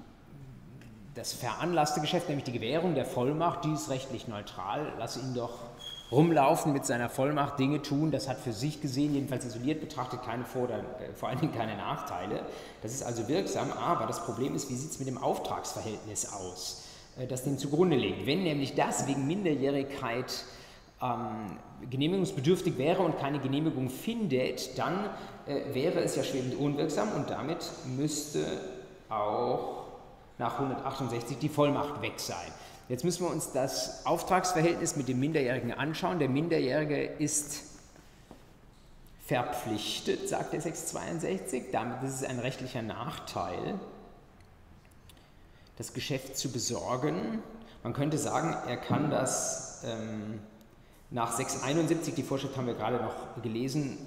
das 1.16 1.32
veranlasste 1.32 2.00
Geschäft, 2.00 2.28
nämlich 2.28 2.44
die 2.44 2.52
Gewährung 2.52 2.94
der 2.94 3.04
Vollmacht, 3.04 3.64
die 3.64 3.72
ist 3.72 3.90
rechtlich 3.90 4.28
neutral. 4.28 4.92
Lass 5.00 5.16
ihn 5.16 5.34
doch 5.34 5.54
rumlaufen 6.12 6.72
mit 6.72 6.84
seiner 6.84 7.08
Vollmacht, 7.08 7.58
Dinge 7.58 7.82
tun, 7.82 8.10
das 8.10 8.28
hat 8.28 8.38
für 8.38 8.52
sich 8.52 8.80
gesehen, 8.80 9.14
jedenfalls 9.14 9.44
isoliert 9.44 9.80
betrachtet, 9.80 10.22
keine 10.24 10.44
Vor-, 10.44 10.68
äh, 10.68 10.82
vor 11.14 11.28
allen 11.28 11.40
Dingen 11.40 11.54
keine 11.54 11.76
Nachteile. 11.76 12.42
Das 12.82 12.92
ist 12.92 13.02
also 13.02 13.28
wirksam, 13.28 13.72
aber 13.72 14.06
das 14.06 14.24
Problem 14.24 14.54
ist, 14.54 14.70
wie 14.70 14.74
sieht 14.74 14.90
es 14.90 14.98
mit 14.98 15.08
dem 15.08 15.18
Auftragsverhältnis 15.18 16.32
aus, 16.32 16.84
äh, 17.18 17.26
das 17.26 17.44
dem 17.44 17.58
zugrunde 17.58 17.96
liegt. 17.96 18.26
Wenn 18.26 18.42
nämlich 18.42 18.74
das 18.74 19.06
wegen 19.06 19.26
Minderjährigkeit 19.26 20.44
ähm, 21.02 21.58
genehmigungsbedürftig 21.88 22.76
wäre 22.76 23.02
und 23.02 23.18
keine 23.18 23.38
Genehmigung 23.38 23.88
findet, 23.88 24.78
dann 24.78 25.08
äh, 25.46 25.74
wäre 25.74 26.00
es 26.00 26.16
ja 26.16 26.24
schwebend 26.24 26.58
unwirksam 26.58 27.12
und 27.12 27.30
damit 27.30 27.64
müsste 27.96 28.44
auch 29.08 29.84
nach 30.38 30.58
168 30.58 31.38
die 31.38 31.48
Vollmacht 31.48 32.02
weg 32.02 32.14
sein. 32.18 32.36
Jetzt 32.90 33.04
müssen 33.04 33.24
wir 33.24 33.30
uns 33.30 33.52
das 33.52 34.04
Auftragsverhältnis 34.04 34.96
mit 34.96 35.06
dem 35.06 35.20
Minderjährigen 35.20 35.70
anschauen. 35.70 36.18
Der 36.18 36.28
Minderjährige 36.28 37.00
ist 37.04 37.62
verpflichtet, 39.24 40.28
sagt 40.28 40.54
der 40.54 40.60
662. 40.60 41.66
Damit 41.70 42.02
ist 42.02 42.24
ein 42.24 42.40
rechtlicher 42.40 42.82
Nachteil, 42.82 43.78
das 45.78 45.94
Geschäft 45.94 46.36
zu 46.36 46.50
besorgen. 46.50 47.44
Man 47.84 47.92
könnte 47.92 48.18
sagen, 48.18 48.56
er 48.66 48.76
kann 48.76 49.08
das 49.08 49.84
ähm, 49.84 50.40
nach 51.10 51.30
671, 51.30 52.16
die 52.16 52.24
Vorschrift 52.24 52.56
haben 52.56 52.66
wir 52.66 52.74
gerade 52.74 52.96
noch 52.96 53.40
gelesen, 53.40 53.98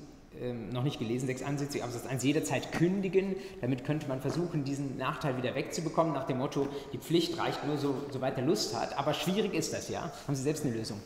ähm, 0.41 0.69
noch 0.69 0.83
nicht 0.83 0.99
gelesen, 0.99 1.27
671 1.27 1.83
Absatz 1.83 2.05
1, 2.05 2.23
jederzeit 2.23 2.71
kündigen. 2.71 3.35
Damit 3.61 3.83
könnte 3.83 4.07
man 4.07 4.21
versuchen, 4.21 4.63
diesen 4.63 4.97
Nachteil 4.97 5.37
wieder 5.37 5.55
wegzubekommen, 5.55 6.13
nach 6.13 6.25
dem 6.25 6.39
Motto, 6.39 6.67
die 6.91 6.97
Pflicht 6.97 7.37
reicht 7.37 7.65
nur, 7.65 7.77
so, 7.77 7.95
soweit 8.11 8.37
er 8.37 8.45
Lust 8.45 8.75
hat. 8.75 8.97
Aber 8.97 9.13
schwierig 9.13 9.53
ist 9.53 9.73
das, 9.73 9.89
ja? 9.89 10.11
Haben 10.27 10.35
Sie 10.35 10.43
selbst 10.43 10.65
eine 10.65 10.75
Lösung? 10.75 10.99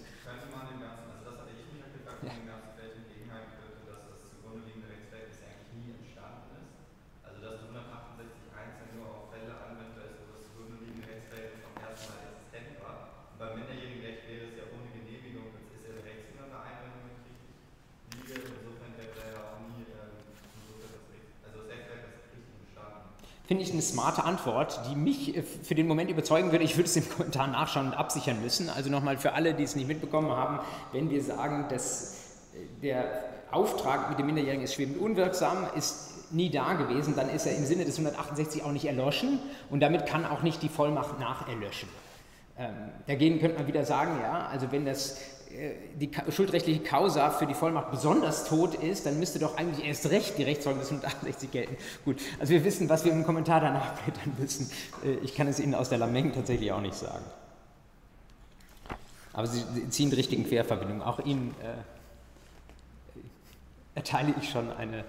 Finde 23.47 23.63
ich 23.63 23.71
eine 23.71 23.81
smarte 23.81 24.25
Antwort, 24.25 24.81
die 24.89 24.95
mich 24.95 25.35
äh, 25.35 25.41
für 25.41 25.73
den 25.73 25.87
Moment 25.87 26.11
überzeugen 26.11 26.51
würde. 26.51 26.65
Ich 26.65 26.75
würde 26.75 26.89
es 26.89 26.95
im 26.97 27.09
Kommentar 27.09 27.47
nachschauen 27.47 27.87
und 27.87 27.93
absichern 27.93 28.41
müssen. 28.41 28.69
Also 28.69 28.89
nochmal 28.89 29.17
für 29.17 29.33
alle, 29.33 29.53
die 29.53 29.63
es 29.63 29.75
nicht 29.75 29.87
mitbekommen 29.87 30.31
haben, 30.31 30.59
wenn 30.91 31.09
wir 31.09 31.23
sagen, 31.23 31.65
dass 31.69 32.17
äh, 32.53 32.81
der 32.81 33.05
Auftrag 33.49 34.09
mit 34.09 34.19
dem 34.19 34.25
Minderjährigen 34.25 34.63
ist 34.63 34.73
schwebend 34.73 34.99
unwirksam, 34.99 35.65
ist 35.77 36.31
nie 36.31 36.49
da 36.49 36.73
gewesen, 36.73 37.15
dann 37.15 37.29
ist 37.29 37.45
er 37.45 37.55
im 37.55 37.63
Sinne 37.63 37.85
des 37.85 37.97
168 37.97 38.63
auch 38.63 38.73
nicht 38.73 38.83
erloschen 38.83 39.39
und 39.69 39.79
damit 39.79 40.05
kann 40.05 40.25
auch 40.25 40.43
nicht 40.43 40.61
die 40.61 40.67
Vollmacht 40.67 41.17
nacherlöschen. 41.17 41.87
Ähm, 42.57 42.73
dagegen 43.07 43.39
könnte 43.39 43.59
man 43.59 43.67
wieder 43.67 43.85
sagen, 43.85 44.19
ja, 44.21 44.47
also 44.47 44.73
wenn 44.73 44.83
das 44.83 45.21
die 45.95 46.11
schuldrechtliche 46.29 46.81
Causa 46.81 47.31
für 47.31 47.45
die 47.45 47.53
Vollmacht 47.53 47.91
besonders 47.91 48.45
tot 48.45 48.75
ist, 48.75 49.05
dann 49.05 49.19
müsste 49.19 49.39
doch 49.39 49.57
eigentlich 49.57 49.85
erst 49.85 50.09
recht 50.09 50.37
die 50.37 50.43
Rechtsfolge 50.43 50.79
des 50.79 50.89
168 50.89 51.51
gelten. 51.51 51.77
Gut, 52.05 52.21
also 52.39 52.53
wir 52.53 52.63
wissen, 52.63 52.89
was 52.89 53.05
wir 53.05 53.11
im 53.11 53.25
Kommentar 53.25 53.61
danach 53.61 53.93
blättern 54.03 54.33
müssen. 54.37 54.69
Äh, 55.03 55.15
ich 55.23 55.35
kann 55.35 55.47
es 55.47 55.59
Ihnen 55.59 55.73
aus 55.73 55.89
der 55.89 55.97
Lameng 55.97 56.33
tatsächlich 56.33 56.71
auch 56.71 56.81
nicht 56.81 56.95
sagen. 56.95 57.25
Aber 59.33 59.47
Sie 59.47 59.63
ziehen 59.89 60.09
die 60.09 60.15
richtigen 60.15 60.45
Querverbindungen. 60.45 61.01
Auch 61.01 61.19
Ihnen 61.19 61.55
äh, 61.61 61.75
erteile 63.95 64.33
ich 64.39 64.49
schon 64.49 64.71
eine, 64.71 65.05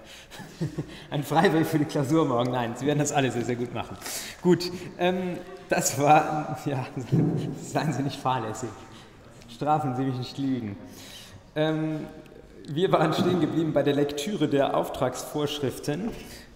ein 1.11 1.23
Freiwillig 1.23 1.67
für 1.67 1.79
die 1.79 1.85
Klausur 1.85 2.25
morgen. 2.25 2.51
Nein, 2.51 2.75
Sie 2.75 2.85
werden 2.85 2.99
das 2.99 3.11
alle 3.11 3.31
sehr, 3.31 3.45
sehr 3.45 3.55
gut 3.55 3.73
machen. 3.73 3.97
Gut, 4.41 4.71
ähm, 4.97 5.37
das 5.67 5.99
war, 5.99 6.57
ja, 6.65 6.87
seien 7.61 7.93
Sie 7.93 8.03
nicht 8.03 8.19
fahrlässig 8.19 8.69
strafen 9.59 9.93
Sie 9.97 10.03
mich 10.03 10.15
nicht 10.15 10.37
lügen. 10.37 10.77
Ähm, 11.53 12.07
wir 12.69 12.93
waren 12.93 13.11
stehen 13.11 13.41
geblieben 13.41 13.73
bei 13.73 13.83
der 13.83 13.93
Lektüre 13.93 14.47
der 14.47 14.77
Auftragsvorschriften 14.77 16.11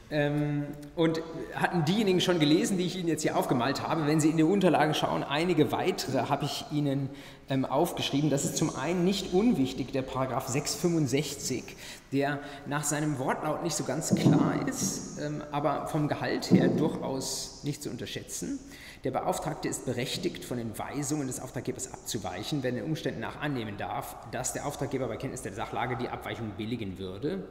ähm, 0.09 0.67
und 0.95 1.21
hatten 1.53 1.83
diejenigen 1.83 2.21
schon 2.21 2.39
gelesen, 2.39 2.77
die 2.77 2.85
ich 2.85 2.95
Ihnen 2.95 3.09
jetzt 3.09 3.23
hier 3.23 3.35
aufgemalt 3.35 3.85
habe. 3.85 4.07
Wenn 4.07 4.21
Sie 4.21 4.29
in 4.29 4.37
die 4.37 4.43
Unterlagen 4.43 4.93
schauen, 4.93 5.21
einige 5.21 5.73
weitere 5.73 6.29
habe 6.29 6.45
ich 6.45 6.63
Ihnen 6.71 7.09
ähm, 7.49 7.65
aufgeschrieben. 7.65 8.29
Das 8.29 8.45
ist 8.45 8.55
zum 8.55 8.73
einen 8.73 9.03
nicht 9.03 9.33
unwichtig, 9.33 9.91
der 9.91 10.03
Paragraph 10.03 10.47
665, 10.47 11.75
der 12.13 12.39
nach 12.67 12.85
seinem 12.85 13.19
Wortlaut 13.19 13.63
nicht 13.63 13.75
so 13.75 13.83
ganz 13.83 14.15
klar 14.15 14.65
ist, 14.65 15.19
ähm, 15.19 15.43
aber 15.51 15.87
vom 15.87 16.07
Gehalt 16.07 16.51
her 16.51 16.69
durchaus 16.69 17.63
nicht 17.65 17.83
zu 17.83 17.89
unterschätzen. 17.89 18.59
Der 19.03 19.11
Beauftragte 19.11 19.67
ist 19.67 19.85
berechtigt, 19.85 20.45
von 20.45 20.57
den 20.57 20.77
Weisungen 20.79 21.27
des 21.27 21.41
Auftraggebers 21.41 21.93
abzuweichen, 21.93 22.63
wenn 22.63 22.75
er 22.75 22.83
den 22.83 22.89
Umständen 22.89 23.19
nach 23.19 23.41
annehmen 23.41 23.77
darf, 23.77 24.15
dass 24.31 24.53
der 24.53 24.65
Auftraggeber 24.65 25.07
bei 25.07 25.17
Kenntnis 25.17 25.41
der 25.41 25.53
Sachlage 25.53 25.97
die 25.97 26.07
Abweichung 26.07 26.51
billigen 26.51 26.97
würde. 26.97 27.43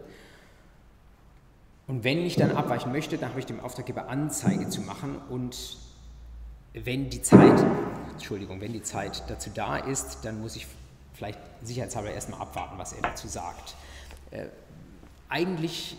Und 1.86 2.04
wenn 2.04 2.24
ich 2.24 2.36
dann 2.36 2.52
abweichen 2.52 2.90
möchte, 2.90 3.18
dann 3.18 3.30
habe 3.30 3.40
ich 3.40 3.46
dem 3.46 3.60
Auftraggeber 3.60 4.08
Anzeige 4.08 4.68
zu 4.68 4.80
machen 4.80 5.20
und 5.28 5.76
wenn 6.72 7.10
die 7.10 7.20
Zeit, 7.20 7.62
Entschuldigung, 8.12 8.62
wenn 8.62 8.72
die 8.72 8.82
Zeit 8.82 9.22
dazu 9.28 9.50
da 9.52 9.76
ist, 9.76 10.24
dann 10.24 10.40
muss 10.40 10.56
ich 10.56 10.66
vielleicht 11.12 11.38
sicherheitshalber 11.62 12.10
erstmal 12.10 12.40
abwarten, 12.40 12.78
was 12.78 12.94
er 12.94 13.02
dazu 13.02 13.28
sagt. 13.28 13.74
Äh, 14.30 14.46
eigentlich, 15.28 15.98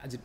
also 0.00 0.18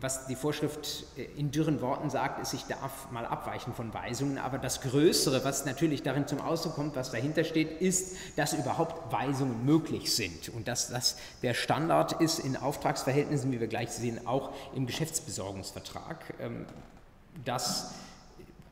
was 0.00 0.26
die 0.26 0.36
Vorschrift 0.36 1.04
äh, 1.16 1.24
in 1.36 1.50
dürren 1.50 1.80
Worten 1.80 2.10
sagt, 2.10 2.40
ist, 2.40 2.54
ich 2.54 2.64
darf 2.64 3.10
mal 3.10 3.26
abweichen 3.26 3.74
von 3.74 3.92
Weisungen, 3.92 4.38
aber 4.38 4.58
das 4.58 4.80
Größere, 4.80 5.44
was 5.44 5.64
natürlich 5.64 6.02
darin 6.02 6.26
zum 6.26 6.40
Ausdruck 6.40 6.74
kommt, 6.74 6.96
was 6.96 7.10
dahinter 7.10 7.44
steht, 7.44 7.80
ist, 7.80 8.16
dass 8.36 8.52
überhaupt 8.52 9.12
Weisungen 9.12 9.64
möglich 9.64 10.14
sind 10.14 10.48
und 10.50 10.68
dass 10.68 10.88
das 10.88 11.16
der 11.42 11.54
Standard 11.54 12.20
ist 12.20 12.38
in 12.38 12.56
Auftragsverhältnissen, 12.56 13.52
wie 13.52 13.60
wir 13.60 13.68
gleich 13.68 13.90
sehen, 13.90 14.26
auch 14.26 14.52
im 14.74 14.86
Geschäftsbesorgungsvertrag, 14.86 16.34
ähm, 16.40 16.66
dass 17.44 17.92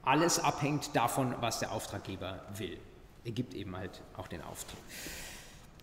alles 0.03 0.39
abhängt 0.39 0.91
davon, 0.95 1.35
was 1.41 1.59
der 1.61 1.73
Auftraggeber 1.73 2.41
will. 2.57 2.79
Er 3.25 3.33
gibt 3.33 3.55
eben 3.55 3.77
halt 3.77 4.01
auch 4.17 4.29
den 4.29 4.43
Auftrag. 4.43 4.79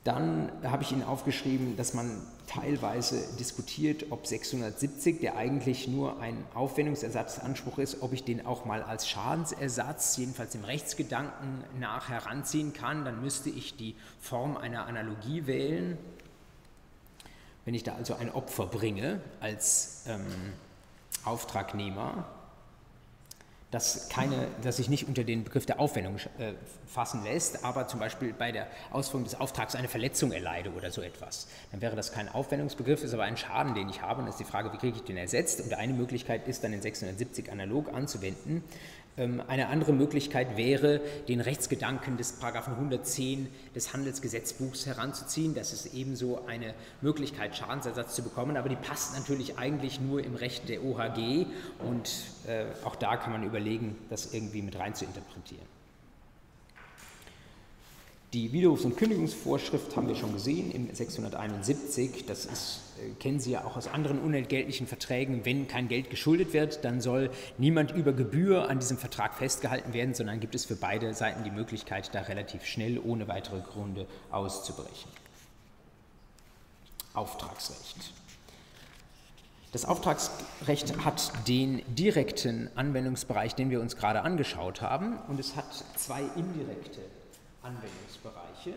Dann 0.04 0.52
habe 0.64 0.84
ich 0.84 0.92
Ihnen 0.92 1.04
aufgeschrieben, 1.04 1.78
dass 1.78 1.94
man 1.94 2.22
teilweise 2.48 3.22
diskutiert, 3.38 4.06
ob 4.10 4.26
670, 4.26 5.20
der 5.20 5.36
eigentlich 5.36 5.88
nur 5.88 6.20
ein 6.20 6.44
Aufwendungsersatzanspruch 6.56 7.78
ist, 7.78 8.02
ob 8.02 8.14
ich 8.14 8.24
den 8.24 8.46
auch 8.46 8.66
mal 8.66 8.82
als 8.82 9.08
Schadensersatz, 9.08 10.18
jedenfalls 10.18 10.56
im 10.56 10.64
Rechtsgedanken 10.64 11.64
nach 11.80 12.10
heranziehen 12.10 12.74
kann. 12.74 13.06
Dann 13.06 13.22
müsste 13.22 13.50
ich 13.50 13.76
die 13.76 13.96
Form 14.20 14.58
einer 14.58 14.88
Analogie 14.88 15.46
wählen. 15.46 15.98
Wenn 17.66 17.74
ich 17.74 17.84
da 17.84 17.96
also 17.96 18.16
ein 18.16 18.32
Opfer 18.32 18.66
bringe 18.66 19.20
als 19.42 20.04
ähm, 20.08 20.26
Auftragnehmer, 21.26 22.26
das, 23.72 24.08
keine, 24.08 24.48
das 24.62 24.78
sich 24.78 24.88
nicht 24.88 25.10
unter 25.10 25.26
den 25.26 25.44
Begriff 25.44 25.66
der 25.66 25.80
Aufwendung 25.80 26.16
äh, 26.38 26.54
fassen 26.88 27.24
lässt, 27.26 27.66
aber 27.66 27.88
zum 27.88 28.00
Beispiel 28.00 28.32
bei 28.32 28.54
der 28.54 28.68
Ausführung 28.92 29.26
des 29.26 29.38
Auftrags 29.40 29.76
eine 29.76 29.90
Verletzung 29.90 30.32
erleide 30.32 30.72
oder 30.72 30.90
so 30.90 31.02
etwas. 31.02 31.48
Dann 31.72 31.82
wäre 31.82 31.98
das 31.98 32.14
kein 32.14 32.30
Aufwendungsbegriff, 32.30 33.04
ist 33.04 33.14
aber 33.14 33.24
ein 33.24 33.36
Schaden, 33.36 33.76
den 33.76 33.90
ich 33.90 34.02
habe. 34.02 34.22
Und 34.22 34.28
das 34.28 34.36
ist 34.36 34.40
die 34.40 34.50
Frage, 34.50 34.72
wie 34.72 34.78
kriege 34.78 34.96
ich 34.96 35.04
den 35.04 35.18
ersetzt? 35.18 35.60
Und 35.60 35.74
eine 35.74 35.92
Möglichkeit 35.94 36.48
ist 36.48 36.64
dann 36.64 36.72
in 36.72 36.82
670 36.82 37.52
analog 37.52 37.94
anzuwenden. 37.94 38.64
Ähm, 39.18 39.42
eine 39.48 39.70
andere 39.70 39.94
Möglichkeit 39.94 40.58
wäre, 40.58 41.02
den 41.28 41.42
Rechtsgedanken 41.42 42.18
des 42.18 42.34
Paragraphen 42.34 42.74
110 42.74 43.48
des 43.76 43.94
Handelsgesetzbuchs 43.94 44.86
heranzuziehen. 44.86 45.56
Das 45.56 45.74
ist 45.74 45.94
ebenso 45.94 46.46
eine 46.46 46.76
Möglichkeit, 47.02 47.56
Schadensersatz 47.56 48.16
zu 48.16 48.22
bekommen, 48.22 48.58
aber 48.58 48.70
die 48.70 48.76
passt 48.76 49.18
natürlich 49.18 49.58
eigentlich 49.58 50.00
nur 50.00 50.24
im 50.24 50.36
Recht 50.36 50.70
der 50.70 50.84
OHG 50.84 51.48
und 51.80 52.10
äh, 52.48 52.66
auch 52.84 52.96
da 52.96 53.18
kann 53.18 53.32
man 53.32 53.44
überlegen, 53.44 53.96
das 54.10 54.34
irgendwie 54.34 54.62
mit 54.62 54.78
rein 54.78 54.94
zu 54.94 55.06
interpretieren. 55.06 55.77
Die 58.34 58.52
Widerrufs- 58.52 58.84
und 58.84 58.98
Kündigungsvorschrift 58.98 59.96
haben 59.96 60.10
wir 60.10 60.16
schon 60.16 60.34
gesehen 60.34 60.72
im 60.72 60.94
671. 60.94 62.26
Das 62.26 62.44
ist, 62.44 62.82
äh, 63.00 63.14
kennen 63.22 63.40
Sie 63.40 63.52
ja 63.52 63.64
auch 63.64 63.78
aus 63.78 63.88
anderen 63.88 64.20
unentgeltlichen 64.20 64.86
Verträgen. 64.86 65.46
Wenn 65.46 65.70
kein 65.70 65.88
Geld 65.88 66.10
geschuldet 66.10 66.52
wird, 66.52 66.84
dann 66.84 67.00
soll 67.00 67.30
niemand 67.58 67.92
über 67.92 68.12
Gebühr 68.12 68.70
an 68.70 68.80
diesem 68.80 68.98
Vertrag 68.98 69.36
festgehalten 69.36 69.94
werden, 69.94 70.14
sondern 70.14 70.42
gibt 70.42 70.56
es 70.56 70.66
für 70.66 70.76
beide 70.76 71.14
Seiten 71.14 71.46
die 71.46 71.52
Möglichkeit, 71.52 72.14
da 72.14 72.20
relativ 72.20 72.66
schnell 72.66 73.00
ohne 73.00 73.30
weitere 73.30 73.62
Gründe 73.62 74.08
auszubrechen. 74.30 75.10
Auftragsrecht. 77.14 78.14
Das 79.72 79.86
Auftragsrecht 79.86 81.06
hat 81.06 81.32
den 81.48 81.82
direkten 81.96 82.70
Anwendungsbereich, 82.76 83.56
den 83.56 83.70
wir 83.70 83.80
uns 83.80 83.96
gerade 83.96 84.24
angeschaut 84.24 84.82
haben, 84.82 85.18
und 85.30 85.40
es 85.40 85.56
hat 85.56 85.72
zwei 85.96 86.24
indirekte 86.36 87.00
Anwendungsbereiche, 87.68 88.74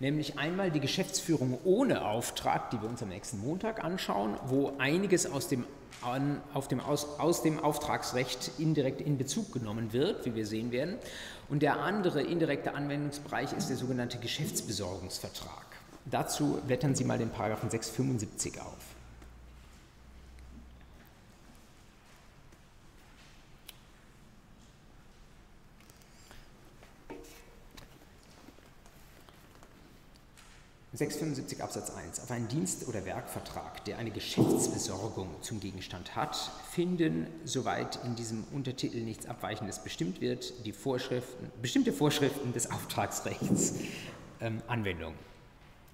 nämlich 0.00 0.38
einmal 0.38 0.70
die 0.70 0.80
Geschäftsführung 0.80 1.58
ohne 1.64 2.04
Auftrag, 2.04 2.70
die 2.70 2.82
wir 2.82 2.88
uns 2.88 3.02
am 3.02 3.08
nächsten 3.08 3.40
Montag 3.40 3.84
anschauen, 3.84 4.36
wo 4.46 4.72
einiges 4.78 5.30
aus 5.30 5.48
dem, 5.48 5.64
an, 6.02 6.40
dem 6.70 6.80
aus, 6.80 7.20
aus 7.20 7.42
dem 7.42 7.60
Auftragsrecht 7.60 8.52
indirekt 8.58 9.00
in 9.00 9.16
Bezug 9.16 9.52
genommen 9.52 9.92
wird, 9.92 10.24
wie 10.24 10.34
wir 10.34 10.46
sehen 10.46 10.72
werden. 10.72 10.96
Und 11.48 11.62
der 11.62 11.80
andere 11.80 12.22
indirekte 12.22 12.74
Anwendungsbereich 12.74 13.52
ist 13.52 13.68
der 13.68 13.76
sogenannte 13.76 14.18
Geschäftsbesorgungsvertrag. 14.18 15.66
Dazu 16.04 16.58
blättern 16.66 16.96
Sie 16.96 17.04
mal 17.04 17.18
den 17.18 17.30
Paragraphen 17.30 17.70
675 17.70 18.60
auf. 18.60 18.91
675 30.94 31.62
Absatz 31.62 31.90
1. 31.90 32.20
Auf 32.20 32.30
einen 32.30 32.48
Dienst- 32.48 32.86
oder 32.86 33.06
Werkvertrag, 33.06 33.82
der 33.86 33.96
eine 33.96 34.10
Geschäftsbesorgung 34.10 35.28
zum 35.40 35.58
Gegenstand 35.58 36.14
hat, 36.16 36.36
finden, 36.70 37.26
soweit 37.44 37.98
in 38.04 38.14
diesem 38.14 38.44
Untertitel 38.52 38.98
nichts 38.98 39.24
Abweichendes 39.24 39.78
bestimmt 39.78 40.20
wird, 40.20 40.66
die 40.66 40.72
Vorschriften, 40.72 41.50
bestimmte 41.62 41.94
Vorschriften 41.94 42.52
des 42.52 42.70
Auftragsrechts 42.70 43.76
ähm, 44.42 44.60
Anwendung. 44.66 45.14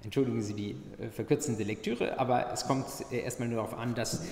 Entschuldigen 0.02 0.42
Sie 0.42 0.54
die 0.54 0.70
äh, 1.00 1.10
verkürzende 1.10 1.62
Lektüre, 1.62 2.18
aber 2.18 2.52
es 2.52 2.66
kommt 2.66 2.86
äh, 3.12 3.20
erstmal 3.20 3.48
nur 3.48 3.62
darauf 3.62 3.78
an, 3.78 3.94
dass 3.94 4.22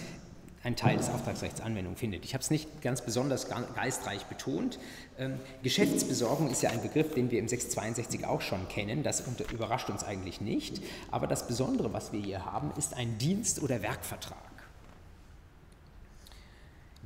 ein 0.66 0.74
Teil 0.74 0.96
des 0.96 1.08
Auftragsrechts 1.08 1.60
Anwendung 1.60 1.94
findet. 1.94 2.24
Ich 2.24 2.34
habe 2.34 2.42
es 2.42 2.50
nicht 2.50 2.82
ganz 2.82 3.00
besonders 3.00 3.46
geistreich 3.76 4.24
betont. 4.26 4.80
Ähm, 5.16 5.38
Geschäftsbesorgung 5.62 6.50
ist 6.50 6.60
ja 6.60 6.70
ein 6.70 6.82
Begriff, 6.82 7.14
den 7.14 7.30
wir 7.30 7.38
im 7.38 7.46
662 7.46 8.26
auch 8.26 8.40
schon 8.40 8.66
kennen. 8.68 9.04
Das 9.04 9.22
überrascht 9.52 9.88
uns 9.90 10.02
eigentlich 10.02 10.40
nicht. 10.40 10.82
Aber 11.12 11.28
das 11.28 11.46
Besondere, 11.46 11.92
was 11.92 12.12
wir 12.12 12.20
hier 12.20 12.44
haben, 12.44 12.72
ist 12.76 12.94
ein 12.94 13.16
Dienst- 13.18 13.62
oder 13.62 13.80
Werkvertrag 13.82 14.36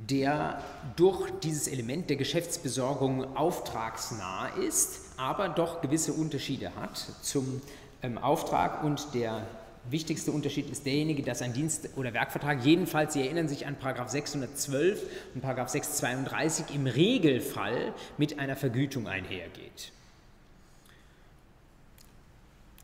der 0.09 0.63
durch 0.95 1.29
dieses 1.43 1.67
Element 1.67 2.09
der 2.09 2.17
Geschäftsbesorgung 2.17 3.37
auftragsnah 3.37 4.47
ist, 4.67 5.01
aber 5.15 5.47
doch 5.47 5.81
gewisse 5.81 6.13
Unterschiede 6.13 6.71
hat 6.75 6.97
zum 7.21 7.61
ähm, 8.01 8.17
Auftrag 8.17 8.83
und 8.83 9.13
der 9.13 9.45
wichtigste 9.89 10.31
Unterschied 10.31 10.69
ist 10.69 10.85
derjenige, 10.85 11.23
dass 11.23 11.41
ein 11.41 11.53
Dienst- 11.53 11.89
oder 11.95 12.13
Werkvertrag, 12.13 12.63
jedenfalls, 12.63 13.13
Sie 13.13 13.21
erinnern 13.21 13.47
sich 13.47 13.65
an 13.65 13.75
Paragraph 13.77 14.09
612 14.09 15.01
und 15.33 15.41
Paragraph 15.41 15.69
632, 15.69 16.75
im 16.75 16.87
Regelfall 16.87 17.93
mit 18.17 18.39
einer 18.39 18.55
Vergütung 18.55 19.07
einhergeht. 19.07 19.91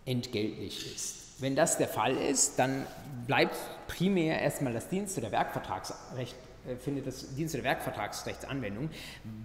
Entgeltlich 0.06 0.95
ist. 0.95 1.16
Wenn 1.39 1.56
das 1.56 1.78
der 1.78 1.88
Fall 1.88 2.18
ist, 2.18 2.58
dann 2.58 2.88
bleibt 3.28 3.56
primär 3.88 4.41
erstmal 4.41 4.74
das 4.74 4.89
Dienst- 4.89 5.18
oder 5.18 5.32
Werkvertragsrecht 5.32 6.36
äh, 6.68 6.76
findet 6.78 7.08
das 7.08 7.36
Dienst- 7.36 7.56
oder 7.56 7.64
Werkvertragsrechts 7.64 8.45
Anwendung. 8.45 8.89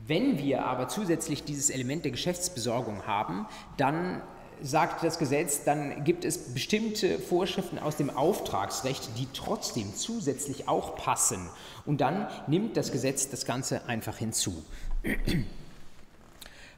Wenn 0.07 0.39
wir 0.39 0.65
aber 0.65 0.89
zusätzlich 0.89 1.45
dieses 1.45 1.71
Element 1.71 2.05
der 2.05 2.13
Geschäftsbesorgung 2.13 3.07
haben, 3.07 3.47
dann 3.77 4.23
sagt 4.63 5.05
das 5.05 5.19
Gesetz, 5.19 5.65
dann 5.65 6.05
gibt 6.05 6.25
es 6.25 6.55
bestimmte 6.55 7.19
Vorschriften 7.19 7.79
aus 7.79 7.97
dem 7.97 8.11
Auftragsrecht, 8.11 9.11
die 9.19 9.27
trotzdem 9.35 9.95
zusätzlich 9.95 10.69
auch 10.69 10.97
passen. 10.97 11.49
Und 11.85 12.01
dann 12.01 12.29
nimmt 12.47 12.77
das 12.77 12.93
Gesetz 12.93 13.29
das 13.29 13.45
Ganze 13.45 13.87
einfach 13.89 14.17
hinzu. 14.17 14.63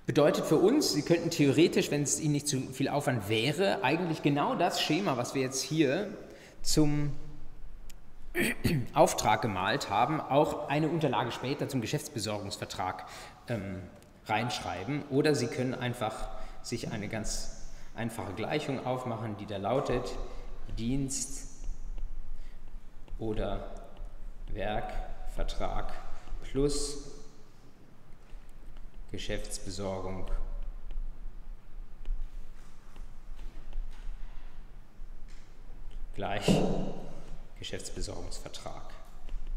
Bedeutet 0.06 0.44
für 0.44 0.56
uns, 0.56 0.92
Sie 0.92 1.02
könnten 1.02 1.30
theoretisch, 1.30 1.90
wenn 1.90 2.02
es 2.02 2.20
Ihnen 2.20 2.32
nicht 2.32 2.48
zu 2.48 2.60
viel 2.72 2.88
Aufwand 2.88 3.28
wäre, 3.28 3.82
eigentlich 3.82 4.22
genau 4.22 4.54
das 4.54 4.82
Schema, 4.82 5.16
was 5.16 5.34
wir 5.34 5.42
jetzt 5.42 5.62
hier 5.62 6.08
zum 6.62 7.12
Auftrag 8.94 9.42
gemalt 9.42 9.88
haben, 9.88 10.20
auch 10.20 10.68
eine 10.68 10.88
Unterlage 10.88 11.32
später 11.32 11.68
zum 11.68 11.80
Geschäftsbesorgungsvertrag 11.80 13.06
ähm, 13.48 13.80
reinschreiben. 14.26 15.04
Oder 15.10 15.34
Sie 15.34 15.46
können 15.46 15.74
einfach 15.74 16.28
sich 16.62 16.90
eine 16.90 17.08
ganz 17.08 17.53
einfache 17.94 18.32
Gleichung 18.34 18.84
aufmachen, 18.84 19.36
die 19.36 19.46
da 19.46 19.56
lautet 19.56 20.16
Dienst 20.76 21.48
oder 23.18 23.70
Werkvertrag 24.48 25.92
plus 26.42 27.10
Geschäftsbesorgung 29.10 30.26
gleich 36.14 36.46
Geschäftsbesorgungsvertrag. 37.58 38.82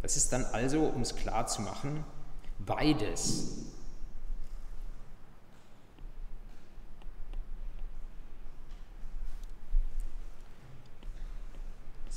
Das 0.01 0.17
ist 0.17 0.31
dann 0.31 0.45
also, 0.45 0.81
um 0.81 1.01
es 1.01 1.15
klar 1.15 1.47
zu 1.47 1.61
machen, 1.61 2.03
beides 2.59 3.65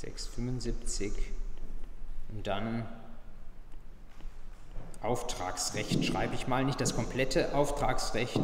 675 0.01 1.13
und 2.33 2.47
dann 2.47 2.87
Auftragsrecht 5.03 6.03
schreibe 6.03 6.33
ich 6.35 6.47
mal, 6.47 6.65
nicht 6.65 6.81
das 6.81 6.95
komplette 6.95 7.53
Auftragsrecht, 7.55 8.41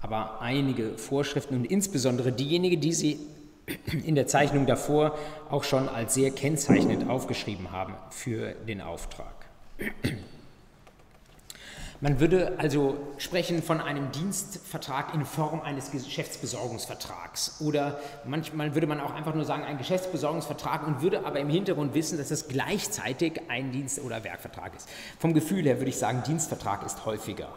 aber 0.00 0.40
einige 0.40 0.96
Vorschriften 0.96 1.56
und 1.56 1.64
insbesondere 1.64 2.30
diejenigen, 2.30 2.80
die 2.80 2.92
Sie 2.92 3.18
in 4.04 4.14
der 4.14 4.28
Zeichnung 4.28 4.66
davor 4.66 5.18
auch 5.50 5.64
schon 5.64 5.88
als 5.88 6.14
sehr 6.14 6.30
kennzeichnend 6.30 7.08
aufgeschrieben 7.08 7.72
haben 7.72 7.94
für 8.10 8.52
den 8.52 8.80
Auftrag. 8.80 9.46
Man 12.04 12.20
würde 12.20 12.52
also 12.58 12.98
sprechen 13.16 13.62
von 13.62 13.80
einem 13.80 14.12
Dienstvertrag 14.12 15.14
in 15.14 15.24
Form 15.24 15.62
eines 15.62 15.90
Geschäftsbesorgungsvertrags 15.90 17.62
oder 17.62 17.98
manchmal 18.26 18.74
würde 18.74 18.86
man 18.86 19.00
auch 19.00 19.14
einfach 19.14 19.34
nur 19.34 19.46
sagen 19.46 19.64
ein 19.64 19.78
Geschäftsbesorgungsvertrag 19.78 20.86
und 20.86 21.00
würde 21.00 21.24
aber 21.24 21.40
im 21.40 21.48
Hintergrund 21.48 21.94
wissen, 21.94 22.18
dass 22.18 22.28
das 22.28 22.46
gleichzeitig 22.46 23.40
ein 23.48 23.72
Dienst- 23.72 24.00
oder 24.00 24.22
Werkvertrag 24.22 24.76
ist. 24.76 24.86
Vom 25.18 25.32
Gefühl 25.32 25.64
her 25.64 25.78
würde 25.78 25.88
ich 25.88 25.96
sagen, 25.96 26.22
Dienstvertrag 26.26 26.84
ist 26.84 27.06
häufiger. 27.06 27.48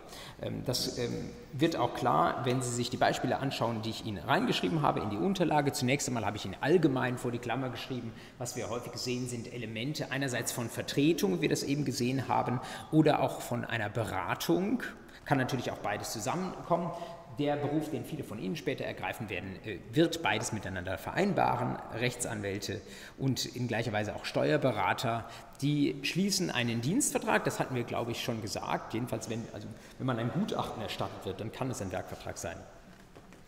Ähm, 0.41 0.63
das 0.65 0.97
ähm, 0.97 1.29
wird 1.53 1.75
auch 1.75 1.93
klar, 1.93 2.41
wenn 2.45 2.61
Sie 2.61 2.71
sich 2.71 2.89
die 2.89 2.97
Beispiele 2.97 3.39
anschauen, 3.39 3.81
die 3.81 3.89
ich 3.89 4.05
Ihnen 4.05 4.19
reingeschrieben 4.19 4.81
habe 4.81 4.99
in 4.99 5.09
die 5.09 5.17
Unterlage. 5.17 5.71
Zunächst 5.71 6.07
einmal 6.07 6.25
habe 6.25 6.37
ich 6.37 6.45
Ihnen 6.45 6.55
allgemein 6.61 7.17
vor 7.17 7.31
die 7.31 7.39
Klammer 7.39 7.69
geschrieben. 7.69 8.11
Was 8.37 8.55
wir 8.55 8.69
häufig 8.69 8.93
sehen, 8.93 9.27
sind 9.27 9.51
Elemente 9.51 10.11
einerseits 10.11 10.51
von 10.51 10.69
Vertretung, 10.69 11.37
wie 11.37 11.41
wir 11.41 11.49
das 11.49 11.63
eben 11.63 11.85
gesehen 11.85 12.27
haben, 12.27 12.59
oder 12.91 13.21
auch 13.21 13.41
von 13.41 13.65
einer 13.65 13.89
Beratung. 13.89 14.83
Kann 15.25 15.39
natürlich 15.39 15.71
auch 15.71 15.79
beides 15.79 16.11
zusammenkommen. 16.11 16.91
Der 17.39 17.55
Beruf, 17.55 17.91
den 17.91 18.03
viele 18.03 18.23
von 18.23 18.39
Ihnen 18.39 18.55
später 18.55 18.83
ergreifen 18.83 19.29
werden, 19.29 19.59
äh, 19.63 19.77
wird 19.91 20.23
beides 20.23 20.53
miteinander 20.53 20.97
vereinbaren. 20.97 21.77
Rechtsanwälte 21.99 22.81
und 23.19 23.45
in 23.45 23.67
gleicher 23.67 23.93
Weise 23.93 24.15
auch 24.15 24.25
Steuerberater, 24.25 25.25
die 25.61 25.99
schließen 26.01 26.49
einen 26.49 26.81
Dienstvertrag, 26.81 27.43
das 27.43 27.59
hatten 27.59 27.75
wir, 27.75 27.83
glaube 27.83 28.11
ich, 28.11 28.23
schon 28.23 28.41
gesagt. 28.41 28.95
Jedenfalls, 28.95 29.29
wenn, 29.29 29.43
also, 29.53 29.67
wenn 29.99 30.07
man 30.07 30.17
ein 30.17 30.31
Gutachten 30.31 30.81
erstattet 30.81 31.25
wird, 31.25 31.39
dann 31.39 31.51
kann 31.51 31.69
es 31.69 31.81
ein 31.81 31.91
Werkvertrag 31.91 32.37
sein. 32.39 32.57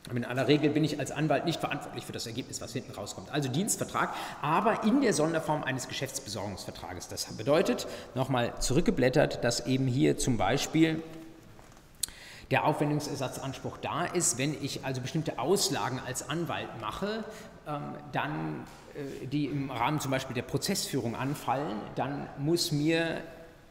Aber 0.07 0.17
in 0.17 0.25
aller 0.25 0.47
Regel 0.47 0.69
bin 0.69 0.83
ich 0.83 0.99
als 0.99 1.11
Anwalt 1.11 1.45
nicht 1.45 1.59
verantwortlich 1.59 2.05
für 2.05 2.13
das 2.13 2.25
Ergebnis, 2.25 2.61
was 2.61 2.73
hinten 2.73 2.93
rauskommt. 2.93 3.31
Also 3.31 3.49
Dienstvertrag, 3.49 4.13
aber 4.41 4.83
in 4.83 5.01
der 5.01 5.13
Sonderform 5.13 5.63
eines 5.63 5.87
Geschäftsbesorgungsvertrages. 5.87 7.09
Das 7.09 7.25
bedeutet, 7.35 7.87
nochmal 8.15 8.53
zurückgeblättert, 8.59 9.43
dass 9.43 9.65
eben 9.67 9.87
hier 9.87 10.17
zum 10.17 10.37
Beispiel 10.37 11.03
der 12.51 12.65
Aufwendungsersatzanspruch 12.65 13.77
da 13.77 14.05
ist. 14.05 14.37
Wenn 14.37 14.55
ich 14.61 14.85
also 14.85 15.01
bestimmte 15.01 15.39
Auslagen 15.39 15.99
als 16.05 16.29
Anwalt 16.29 16.69
mache, 16.81 17.23
ähm, 17.67 17.95
dann, 18.11 18.65
äh, 18.95 19.27
die 19.27 19.45
im 19.45 19.69
Rahmen 19.69 19.99
zum 19.99 20.11
Beispiel 20.11 20.33
der 20.33 20.43
Prozessführung 20.43 21.15
anfallen, 21.15 21.77
dann 21.95 22.27
muss 22.37 22.71
mir 22.71 23.21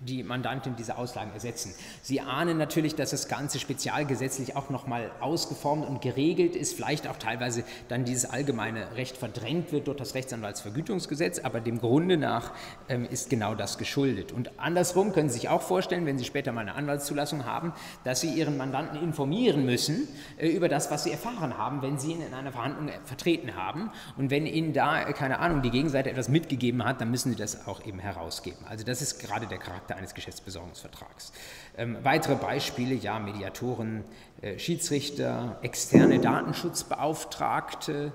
die 0.01 0.23
Mandantin 0.23 0.77
diese 0.77 0.97
Auslagen 0.97 1.33
ersetzen. 1.33 1.75
Sie 2.03 2.21
ahnen 2.21 2.57
natürlich, 2.57 2.95
dass 2.95 3.11
das 3.11 3.29
Ganze 3.29 3.59
spezialgesetzlich 3.59 4.57
auch 4.57 4.71
nochmal 4.71 5.11
ausgeformt 5.21 5.87
und 5.87 6.01
geregelt 6.01 6.55
ist, 6.55 6.75
vielleicht 6.75 7.09
auch 7.09 7.17
teilweise 7.17 7.65
dann 7.89 8.05
dieses 8.05 8.31
allgemeine 8.31 8.95
Recht 8.97 9.17
verdrängt 9.17 9.73
wird 9.73 9.87
durch 9.89 9.97
das 9.97 10.15
Rechtsanwaltsvergütungsgesetz, 10.15 11.41
aber 11.41 11.61
dem 11.61 11.81
Grunde 11.81 12.17
nach 12.17 12.53
ähm, 12.89 13.05
ist 13.05 13.31
genau 13.31 13.55
das 13.55 13.79
geschuldet. 13.79 14.33
Und 14.33 14.59
andersrum 14.59 15.13
können 15.13 15.29
Sie 15.29 15.39
sich 15.39 15.49
auch 15.49 15.63
vorstellen, 15.63 16.07
wenn 16.07 16.19
Sie 16.19 16.25
später 16.25 16.53
mal 16.53 16.61
eine 16.63 16.75
Anwaltszulassung 16.75 17.45
haben, 17.45 17.73
dass 18.05 18.21
Sie 18.21 18.29
Ihren 18.29 18.57
Mandanten 18.57 19.03
informieren 19.03 19.65
müssen 19.65 20.09
äh, 20.37 20.49
über 20.49 20.69
das, 20.69 20.91
was 20.91 21.05
Sie 21.05 21.11
erfahren 21.11 21.59
haben, 21.59 21.83
wenn 21.83 21.99
Sie 21.99 22.13
ihn 22.13 22.23
in 22.23 22.35
einer 22.35 22.53
Verhandlung 22.53 22.91
vertreten 23.05 23.57
haben. 23.57 23.91
Und 24.17 24.31
wenn 24.31 24.47
Ihnen 24.47 24.73
da, 24.73 25.03
äh, 25.03 25.13
keine 25.13 25.41
Ahnung, 25.41 25.63
die 25.63 25.71
Gegenseite 25.71 26.11
etwas 26.11 26.29
mitgegeben 26.29 26.85
hat, 26.85 27.01
dann 27.01 27.11
müssen 27.11 27.31
Sie 27.31 27.37
das 27.37 27.67
auch 27.67 27.85
eben 27.85 27.99
herausgeben. 27.99 28.59
Also 28.69 28.85
das 28.85 29.03
ist 29.03 29.19
gerade 29.19 29.47
der 29.47 29.59
Charakter 29.59 29.88
Charakter 29.89 29.97
eines 29.97 30.15
Geschäftsbesorgungsvertrags. 30.15 31.33
Ähm, 31.77 31.97
weitere 32.03 32.37
Beispiele, 32.37 32.95
ja, 32.95 33.19
Mediatoren, 33.19 34.05
äh, 34.43 34.59
Schiedsrichter, 34.59 35.59
externe 35.63 36.21
Datenschutzbeauftragte, 36.21 38.13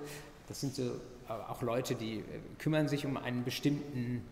das 0.48 0.62
sind 0.62 0.76
so 0.76 0.84
äh, 0.84 1.32
auch 1.50 1.62
Leute, 1.62 1.96
die 1.96 2.20
äh, 2.20 2.24
kümmern 2.60 2.88
sich 2.88 3.06
um 3.06 3.18
einen 3.18 3.44
bestimmten, 3.44 4.24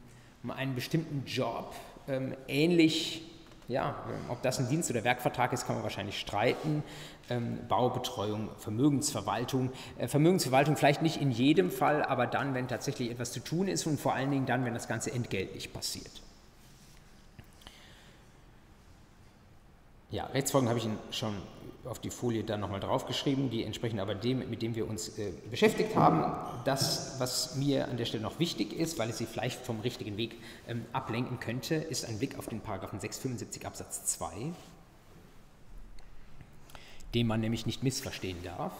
um 0.44 0.52
einen 0.52 0.76
bestimmten 0.76 1.24
Job. 1.26 1.74
Ähm, 2.08 2.36
ähnlich, 2.48 3.24
ja, 3.68 3.96
ob 4.30 4.42
das 4.42 4.60
ein 4.60 4.70
Dienst- 4.70 4.90
oder 4.92 5.04
Werkvertrag 5.04 5.54
ist, 5.54 5.66
kann 5.66 5.76
man 5.76 5.84
wahrscheinlich 5.84 6.20
streiten. 6.20 6.84
Ähm, 7.30 7.60
Baubetreuung, 7.68 8.50
Vermögensverwaltung. 8.58 9.72
Äh, 9.98 10.08
Vermögensverwaltung 10.08 10.76
vielleicht 10.76 11.02
nicht 11.02 11.22
in 11.22 11.32
jedem 11.32 11.72
Fall, 11.72 12.04
aber 12.04 12.28
dann, 12.28 12.54
wenn 12.54 12.68
tatsächlich 12.68 13.10
etwas 13.10 13.32
zu 13.32 13.40
tun 13.40 13.68
ist 13.68 13.88
und 13.88 14.00
vor 14.00 14.14
allen 14.14 14.32
Dingen 14.32 14.46
dann, 14.46 14.66
wenn 14.66 14.74
das 14.74 14.88
Ganze 14.88 15.12
entgeltlich 15.12 15.72
passiert. 15.72 16.22
Ja, 20.12 20.26
Rechtsfolgen 20.26 20.68
habe 20.68 20.78
ich 20.78 20.86
Ihnen 20.86 21.00
schon 21.12 21.34
auf 21.86 22.00
die 22.00 22.10
Folie 22.10 22.44
dann 22.44 22.60
nochmal 22.60 22.82
draufgeschrieben, 22.82 23.50
die 23.50 23.64
entsprechen 23.64 24.00
aber 24.00 24.14
dem, 24.14 24.50
mit 24.50 24.62
dem 24.62 24.76
wir 24.76 24.88
uns 24.88 25.18
äh, 25.18 25.32
beschäftigt 25.50 25.96
haben. 25.96 26.34
Das, 26.66 27.16
was 27.20 27.56
mir 27.56 27.88
an 27.88 27.98
der 27.98 28.06
Stelle 28.06 28.22
noch 28.22 28.38
wichtig 28.38 28.74
ist, 28.74 29.00
weil 29.00 29.10
es 29.10 29.18
Sie 29.18 29.26
vielleicht 29.26 29.66
vom 29.66 29.80
richtigen 29.80 30.18
Weg 30.18 30.36
ähm, 30.68 30.86
ablenken 30.92 31.40
könnte, 31.40 31.76
ist 31.76 32.06
ein 32.06 32.20
Blick 32.20 32.38
auf 32.38 32.48
den 32.48 32.60
Paragraphen 32.60 33.00
675 33.00 33.66
Absatz 33.66 34.06
2, 34.18 34.52
den 37.16 37.28
man 37.28 37.40
nämlich 37.40 37.66
nicht 37.66 37.82
missverstehen 37.82 38.44
darf. 38.44 38.74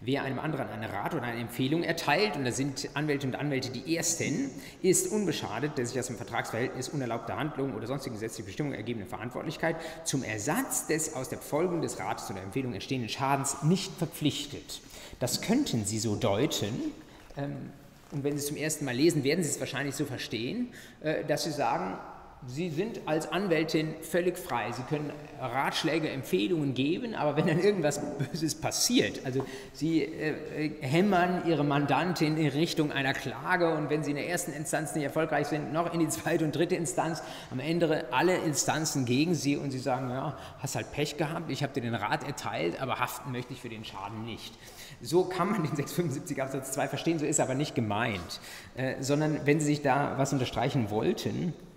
Wer 0.00 0.22
einem 0.22 0.38
anderen 0.38 0.68
einen 0.68 0.84
Rat 0.84 1.14
oder 1.14 1.24
eine 1.24 1.40
Empfehlung 1.40 1.82
erteilt, 1.82 2.36
und 2.36 2.44
da 2.44 2.52
sind 2.52 2.88
Anwälte 2.94 3.26
und 3.26 3.34
Anwälte 3.34 3.70
die 3.70 3.96
Ersten, 3.96 4.48
ist 4.80 5.10
unbeschadet 5.10 5.76
der 5.76 5.86
sich 5.86 5.98
aus 5.98 6.06
dem 6.06 6.16
Vertragsverhältnis 6.16 6.88
unerlaubter 6.88 7.36
Handlungen 7.36 7.74
oder 7.74 7.88
sonstigen 7.88 8.14
gesetzlichen 8.14 8.46
Bestimmungen 8.46 8.76
ergebenden 8.76 9.08
Verantwortlichkeit 9.08 9.74
zum 10.04 10.22
Ersatz 10.22 10.86
des 10.86 11.14
aus 11.14 11.30
der 11.30 11.38
Befolgung 11.38 11.82
des 11.82 11.98
Rates 11.98 12.30
oder 12.30 12.40
Empfehlung 12.40 12.74
entstehenden 12.74 13.08
Schadens 13.08 13.64
nicht 13.64 13.92
verpflichtet. 13.98 14.82
Das 15.18 15.40
könnten 15.40 15.84
Sie 15.84 15.98
so 15.98 16.14
deuten, 16.14 16.92
ähm, 17.36 17.72
und 18.12 18.22
wenn 18.22 18.32
Sie 18.34 18.38
es 18.38 18.46
zum 18.46 18.56
ersten 18.56 18.84
Mal 18.84 18.94
lesen, 18.94 19.24
werden 19.24 19.42
Sie 19.42 19.50
es 19.50 19.58
wahrscheinlich 19.58 19.96
so 19.96 20.04
verstehen, 20.04 20.68
äh, 21.00 21.24
dass 21.24 21.42
Sie 21.42 21.50
sagen, 21.50 21.98
Sie 22.46 22.70
sind 22.70 23.00
als 23.06 23.30
Anwältin 23.32 23.94
völlig 24.00 24.38
frei. 24.38 24.70
Sie 24.70 24.82
können 24.82 25.12
Ratschläge, 25.40 26.08
Empfehlungen 26.08 26.72
geben, 26.72 27.14
aber 27.14 27.36
wenn 27.36 27.48
dann 27.48 27.58
irgendwas 27.58 28.00
Böses 28.16 28.54
passiert, 28.54 29.20
also 29.24 29.44
Sie 29.72 30.02
äh, 30.02 30.70
hämmern 30.80 31.42
Ihre 31.46 31.64
Mandantin 31.64 32.36
in 32.36 32.48
Richtung 32.48 32.92
einer 32.92 33.12
Klage 33.12 33.74
und 33.74 33.90
wenn 33.90 34.04
Sie 34.04 34.10
in 34.10 34.16
der 34.16 34.28
ersten 34.28 34.52
Instanz 34.52 34.94
nicht 34.94 35.04
erfolgreich 35.04 35.48
sind, 35.48 35.72
noch 35.72 35.92
in 35.92 35.98
die 35.98 36.08
zweite 36.08 36.44
und 36.44 36.54
dritte 36.54 36.76
Instanz, 36.76 37.22
am 37.50 37.58
Ende 37.58 38.06
alle 38.12 38.36
Instanzen 38.36 39.04
gegen 39.04 39.34
Sie 39.34 39.56
und 39.56 39.72
Sie 39.72 39.78
sagen, 39.78 40.08
ja, 40.10 40.38
hast 40.60 40.76
halt 40.76 40.92
Pech 40.92 41.16
gehabt, 41.16 41.50
ich 41.50 41.64
habe 41.64 41.72
dir 41.72 41.80
den 41.80 41.94
Rat 41.94 42.24
erteilt, 42.24 42.80
aber 42.80 43.00
haften 43.00 43.32
möchte 43.32 43.52
ich 43.52 43.60
für 43.60 43.68
den 43.68 43.84
Schaden 43.84 44.24
nicht. 44.24 44.56
So 45.00 45.24
kann 45.24 45.50
man 45.50 45.64
den 45.64 45.74
675 45.74 46.40
Absatz 46.40 46.72
2 46.72 46.88
verstehen, 46.88 47.18
so 47.18 47.26
ist 47.26 47.38
er 47.38 47.46
aber 47.46 47.54
nicht 47.54 47.74
gemeint, 47.74 48.40
äh, 48.76 48.94
sondern 49.00 49.40
wenn 49.44 49.58
Sie 49.58 49.66
sich 49.66 49.82
da 49.82 50.14
was 50.18 50.32
unterstreichen 50.32 50.90
wollten, 50.90 51.52
äh, 51.52 51.67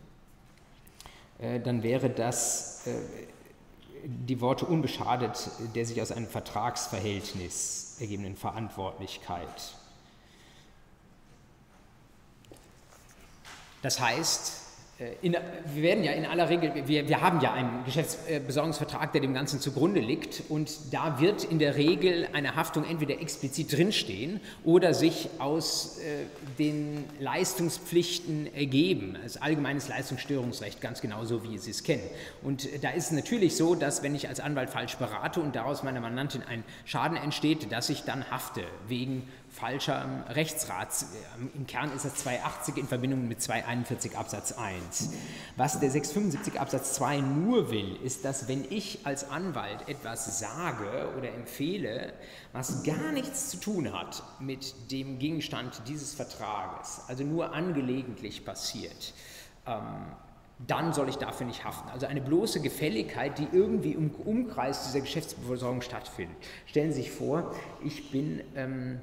dann 1.41 1.83
wäre 1.83 2.09
das 2.09 2.85
äh, 2.85 2.91
die 4.03 4.41
Worte 4.41 4.65
unbeschadet 4.65 5.49
der 5.75 5.85
sich 5.85 6.01
aus 6.01 6.11
einem 6.11 6.27
Vertragsverhältnis 6.27 7.97
ergebenden 7.99 8.35
Verantwortlichkeit. 8.35 9.75
Das 13.81 13.99
heißt, 13.99 14.53
äh, 14.53 14.60
in, 15.21 15.35
wir 15.73 15.83
werden 15.83 16.03
ja 16.03 16.11
in 16.11 16.25
aller 16.25 16.47
Regel, 16.49 16.71
wir, 16.85 17.07
wir 17.07 17.21
haben 17.21 17.41
ja 17.41 17.53
einen 17.53 17.83
Geschäftsbesorgungsvertrag, 17.85 19.11
der 19.13 19.21
dem 19.21 19.33
Ganzen 19.33 19.59
zugrunde 19.59 19.99
liegt 19.99 20.43
und 20.49 20.93
da 20.93 21.19
wird 21.19 21.43
in 21.43 21.57
der 21.57 21.75
Regel 21.75 22.27
eine 22.33 22.55
Haftung 22.55 22.83
entweder 22.85 23.19
explizit 23.19 23.75
drinstehen 23.75 24.39
oder 24.63 24.93
sich 24.93 25.29
aus 25.39 25.97
äh, 25.99 26.25
den 26.59 27.05
Leistungspflichten 27.19 28.53
ergeben, 28.53 29.17
als 29.21 29.41
allgemeines 29.41 29.87
Leistungsstörungsrecht, 29.87 30.81
ganz 30.81 31.01
genauso 31.01 31.43
wie 31.43 31.57
Sie 31.57 31.71
es 31.71 31.83
kennen. 31.83 32.03
Und 32.43 32.67
da 32.83 32.91
ist 32.91 33.05
es 33.05 33.11
natürlich 33.11 33.55
so, 33.55 33.73
dass 33.73 34.03
wenn 34.03 34.13
ich 34.13 34.27
als 34.27 34.39
Anwalt 34.39 34.69
falsch 34.69 34.97
berate 34.97 35.41
und 35.41 35.55
daraus 35.55 35.81
meiner 35.81 35.99
Mandantin 35.99 36.43
ein 36.43 36.63
Schaden 36.85 37.17
entsteht, 37.17 37.71
dass 37.71 37.89
ich 37.89 38.03
dann 38.03 38.29
hafte 38.29 38.61
wegen 38.87 39.27
falscher 39.61 40.25
Rechtsrat. 40.29 41.05
Im 41.53 41.67
Kern 41.67 41.91
ist 41.93 42.03
das 42.03 42.15
280 42.15 42.77
in 42.77 42.87
Verbindung 42.87 43.27
mit 43.27 43.43
241 43.43 44.17
Absatz 44.17 44.53
1. 44.53 45.11
Was 45.55 45.79
der 45.79 45.91
675 45.91 46.59
Absatz 46.59 46.93
2 46.95 47.21
nur 47.21 47.69
will, 47.69 47.95
ist, 48.03 48.25
dass 48.25 48.47
wenn 48.47 48.65
ich 48.69 49.05
als 49.05 49.29
Anwalt 49.29 49.87
etwas 49.87 50.39
sage 50.39 51.13
oder 51.15 51.31
empfehle, 51.31 52.13
was 52.53 52.83
gar 52.83 53.11
nichts 53.11 53.51
zu 53.51 53.57
tun 53.57 53.93
hat 53.93 54.23
mit 54.39 54.91
dem 54.91 55.19
Gegenstand 55.19 55.83
dieses 55.87 56.15
Vertrages, 56.15 57.01
also 57.07 57.23
nur 57.23 57.53
angelegentlich 57.53 58.43
passiert, 58.43 59.13
ähm, 59.67 60.07
dann 60.65 60.91
soll 60.93 61.09
ich 61.09 61.17
dafür 61.17 61.45
nicht 61.45 61.63
haften. 61.63 61.89
Also 61.89 62.07
eine 62.07 62.21
bloße 62.21 62.61
Gefälligkeit, 62.61 63.37
die 63.37 63.47
irgendwie 63.51 63.91
im 63.91 64.11
Umkreis 64.11 64.85
dieser 64.85 65.01
Geschäftsbesorgung 65.01 65.81
stattfindet. 65.81 66.35
Stellen 66.65 66.91
Sie 66.91 67.01
sich 67.01 67.11
vor, 67.11 67.53
ich 67.83 68.11
bin 68.11 68.41
ähm, 68.55 68.99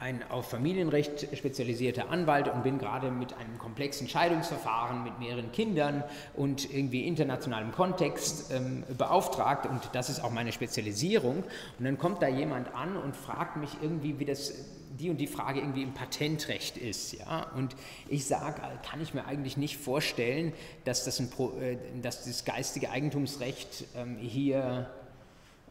ein 0.00 0.22
auf 0.30 0.48
Familienrecht 0.50 1.28
spezialisierter 1.36 2.10
Anwalt 2.10 2.48
und 2.48 2.62
bin 2.62 2.78
gerade 2.78 3.10
mit 3.10 3.34
einem 3.34 3.58
komplexen 3.58 4.08
Scheidungsverfahren 4.08 5.02
mit 5.02 5.18
mehreren 5.18 5.50
Kindern 5.50 6.04
und 6.36 6.72
irgendwie 6.72 7.06
internationalem 7.06 7.72
Kontext 7.72 8.52
ähm, 8.52 8.84
beauftragt 8.96 9.66
und 9.66 9.80
das 9.92 10.08
ist 10.08 10.22
auch 10.22 10.30
meine 10.30 10.52
Spezialisierung. 10.52 11.42
Und 11.78 11.84
dann 11.84 11.98
kommt 11.98 12.22
da 12.22 12.28
jemand 12.28 12.74
an 12.74 12.96
und 12.96 13.16
fragt 13.16 13.56
mich 13.56 13.70
irgendwie, 13.82 14.18
wie 14.20 14.24
das 14.24 14.54
die 14.98 15.10
und 15.10 15.18
die 15.18 15.26
Frage 15.26 15.60
irgendwie 15.60 15.82
im 15.82 15.94
Patentrecht 15.94 16.76
ist. 16.76 17.12
Ja? 17.12 17.46
Und 17.56 17.76
ich 18.08 18.26
sage, 18.26 18.60
kann 18.88 19.00
ich 19.00 19.14
mir 19.14 19.26
eigentlich 19.26 19.56
nicht 19.56 19.76
vorstellen, 19.76 20.52
dass 20.84 21.04
das, 21.04 21.20
ein 21.20 21.30
Pro, 21.30 21.52
äh, 21.58 21.76
dass 22.02 22.24
das 22.24 22.44
geistige 22.44 22.90
Eigentumsrecht 22.90 23.84
ähm, 23.96 24.16
hier 24.16 24.90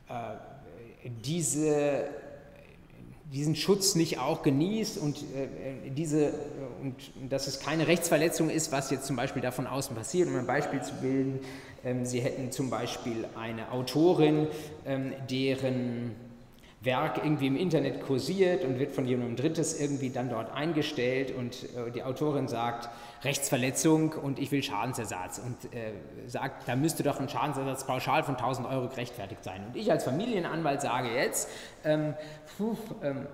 äh, 0.10 0.14
diese 1.24 2.10
diesen 3.32 3.56
Schutz 3.56 3.96
nicht 3.96 4.20
auch 4.20 4.42
genießt 4.42 4.98
und, 4.98 5.18
äh, 5.18 5.90
diese, 5.90 6.28
äh, 6.28 6.32
und 6.82 6.96
dass 7.30 7.48
es 7.48 7.60
keine 7.60 7.88
Rechtsverletzung 7.88 8.50
ist, 8.50 8.72
was 8.72 8.90
jetzt 8.90 9.06
zum 9.06 9.16
Beispiel 9.16 9.42
davon 9.42 9.68
außen 9.68 9.96
passiert. 9.96 10.30
Um 10.30 10.36
ein 10.36 10.48
Beispiel 10.48 10.82
zu 10.82 10.94
bilden, 10.96 11.40
ähm, 11.84 12.06
Sie 12.06 12.22
hätten 12.22 12.52
zum 12.52 12.70
Beispiel 12.70 13.26
eine 13.36 13.72
Autorin, 13.72 14.48
ähm, 14.86 15.14
deren 15.30 16.16
Werk 16.88 17.18
irgendwie 17.18 17.46
im 17.46 17.56
Internet 17.56 18.02
kursiert 18.02 18.64
und 18.64 18.80
wird 18.80 18.94
von 18.94 19.06
jemandem 19.06 19.36
Drittes 19.36 19.80
irgendwie 19.80 20.10
dann 20.10 20.30
dort 20.30 20.52
eingestellt 20.52 21.32
und 21.38 21.66
äh, 21.76 21.92
die 21.92 22.04
Autorin 22.04 22.48
sagt, 22.48 22.90
Rechtsverletzung 23.24 24.14
und 24.14 24.40
ich 24.40 24.52
will 24.52 24.64
Schadensersatz 24.64 25.40
und 25.40 25.74
äh, 25.76 25.92
sagt, 26.28 26.68
da 26.68 26.76
müsste 26.76 27.04
doch 27.04 27.20
ein 27.20 27.30
Schadensersatz 27.30 27.86
pauschal 27.86 28.24
von 28.24 28.36
1000 28.36 28.68
Euro 28.68 28.88
gerechtfertigt 28.88 29.44
sein. 29.44 29.64
Und 29.68 29.76
ich 29.76 29.92
als 29.92 30.06
Familienanwalt 30.06 30.82
sage 30.82 31.14
jetzt, 31.14 31.50
ähm, 31.84 32.16
puh, 32.58 32.76
ähm, 33.04 33.28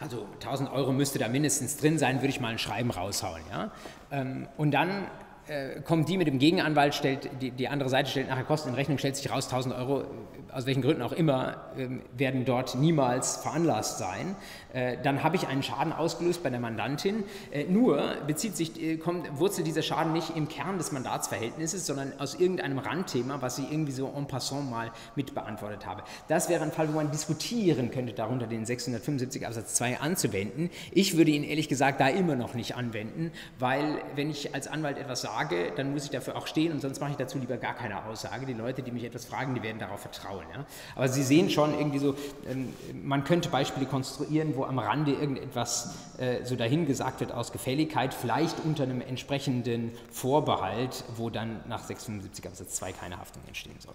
also 0.00 0.26
1000 0.40 0.72
Euro 0.72 0.92
müsste 0.92 1.18
da 1.18 1.28
mindestens 1.28 1.76
drin 1.76 1.98
sein, 1.98 2.16
würde 2.16 2.28
ich 2.28 2.40
mal 2.40 2.48
ein 2.48 2.58
Schreiben 2.58 2.90
raushauen. 2.90 3.42
Ja? 3.50 3.70
Ähm, 4.10 4.48
und 4.56 4.72
dann 4.72 5.06
äh, 5.48 5.80
kommt 5.80 6.08
die 6.08 6.16
mit 6.16 6.26
dem 6.26 6.38
Gegenanwalt, 6.38 6.94
stellt, 6.94 7.28
die, 7.40 7.50
die, 7.50 7.68
andere 7.68 7.88
Seite 7.88 8.10
stellt 8.10 8.28
nachher 8.28 8.44
Kosten 8.44 8.70
in 8.70 8.74
Rechnung, 8.74 8.98
stellt 8.98 9.16
sich 9.16 9.30
raus, 9.30 9.46
1000 9.46 9.74
Euro, 9.74 10.04
aus 10.52 10.66
welchen 10.66 10.82
Gründen 10.82 11.02
auch 11.02 11.12
immer, 11.12 11.56
äh, 11.76 11.88
werden 12.16 12.44
dort 12.44 12.74
niemals 12.74 13.36
veranlasst 13.38 13.98
sein. 13.98 14.36
Äh, 14.74 14.96
dann 15.02 15.22
habe 15.22 15.36
ich 15.36 15.46
einen 15.46 15.62
Schaden 15.62 15.92
ausgelöst 15.92 16.42
bei 16.42 16.50
der 16.50 16.60
Mandantin. 16.60 17.24
Äh, 17.52 17.64
nur 17.64 18.16
bezieht 18.26 18.56
sich, 18.56 18.80
äh, 18.82 18.96
kommt, 18.96 19.38
wurzelt 19.38 19.66
dieser 19.66 19.82
Schaden 19.82 20.12
nicht 20.12 20.36
im 20.36 20.48
Kern 20.48 20.78
des 20.78 20.92
Mandatsverhältnisses, 20.92 21.86
sondern 21.86 22.12
aus 22.18 22.34
irgendeinem 22.34 22.78
Randthema, 22.78 23.40
was 23.40 23.58
ich 23.58 23.70
irgendwie 23.70 23.92
so 23.92 24.12
en 24.16 24.26
passant 24.26 24.68
mal 24.70 24.90
mit 25.14 25.34
beantwortet 25.34 25.86
habe. 25.86 26.02
Das 26.28 26.48
wäre 26.48 26.64
ein 26.64 26.72
Fall, 26.72 26.88
wo 26.88 26.96
man 26.96 27.10
diskutieren 27.10 27.90
könnte, 27.90 28.12
darunter 28.12 28.46
den 28.46 28.66
675 28.66 29.46
Absatz 29.46 29.74
2 29.74 30.00
anzuwenden. 30.00 30.70
Ich 30.90 31.16
würde 31.16 31.30
ihn 31.30 31.44
ehrlich 31.44 31.68
gesagt 31.68 32.00
da 32.00 32.08
immer 32.08 32.34
noch 32.34 32.54
nicht 32.54 32.74
anwenden, 32.74 33.30
weil 33.58 34.02
wenn 34.16 34.28
ich 34.30 34.54
als 34.54 34.66
Anwalt 34.66 34.98
etwas 34.98 35.20
sage, 35.20 35.72
dann 35.76 35.92
muss 35.92 36.04
ich 36.04 36.10
dafür 36.10 36.36
auch 36.36 36.48
stehen 36.48 36.72
und 36.72 36.80
sonst 36.80 37.00
mache 37.00 37.12
ich 37.12 37.16
dazu 37.16 37.38
lieber 37.38 37.58
gar 37.58 37.74
keine 37.74 38.04
Aussage. 38.04 38.44
Die 38.44 38.54
Leute, 38.54 38.82
die 38.82 38.90
mich 38.90 39.04
etwas 39.04 39.24
fragen, 39.24 39.54
die 39.54 39.62
werden 39.62 39.78
darauf 39.78 40.00
vertrauen. 40.00 40.44
Ja? 40.52 40.64
Aber 40.96 41.08
Sie 41.08 41.22
sehen 41.22 41.48
schon 41.50 41.78
irgendwie 41.78 41.98
so, 41.98 42.16
ähm, 42.50 42.72
man 43.04 43.22
könnte 43.22 43.48
Beispiele 43.48 43.86
konstruieren, 43.86 44.56
wo 44.56 44.63
am 44.64 44.78
Rande 44.78 45.12
irgendetwas 45.12 45.94
äh, 46.18 46.44
so 46.44 46.56
dahingesagt 46.56 47.20
wird 47.20 47.32
aus 47.32 47.52
Gefälligkeit, 47.52 48.14
vielleicht 48.14 48.60
unter 48.64 48.82
einem 48.82 49.00
entsprechenden 49.00 49.92
Vorbehalt, 50.10 51.04
wo 51.16 51.30
dann 51.30 51.60
nach 51.68 51.84
675 51.84 52.46
Absatz 52.46 52.74
2 52.76 52.92
keine 52.92 53.18
Haftung 53.18 53.42
entstehen 53.46 53.76
soll. 53.80 53.94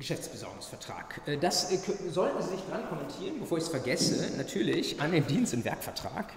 Geschäftsbesorgungsvertrag. 0.00 1.20
Äh, 1.26 1.36
das 1.36 1.70
äh, 1.70 1.78
sollten 2.10 2.42
Sie 2.42 2.50
sich 2.50 2.60
dran 2.68 2.88
kommentieren, 2.88 3.38
bevor 3.38 3.58
ich 3.58 3.64
es 3.64 3.70
vergesse, 3.70 4.36
natürlich 4.36 5.00
an 5.00 5.12
den 5.12 5.26
Dienst- 5.26 5.54
und 5.54 5.64
Werkvertrag 5.64 6.32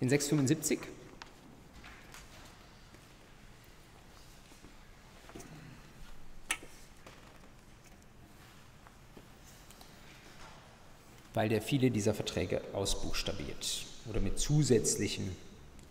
den 0.00 0.08
675. 0.08 0.80
weil 11.38 11.48
der 11.48 11.62
viele 11.62 11.92
dieser 11.92 12.14
Verträge 12.14 12.60
ausbuchstabiert 12.72 13.86
oder 14.10 14.18
mit 14.18 14.40
zusätzlichen 14.40 15.36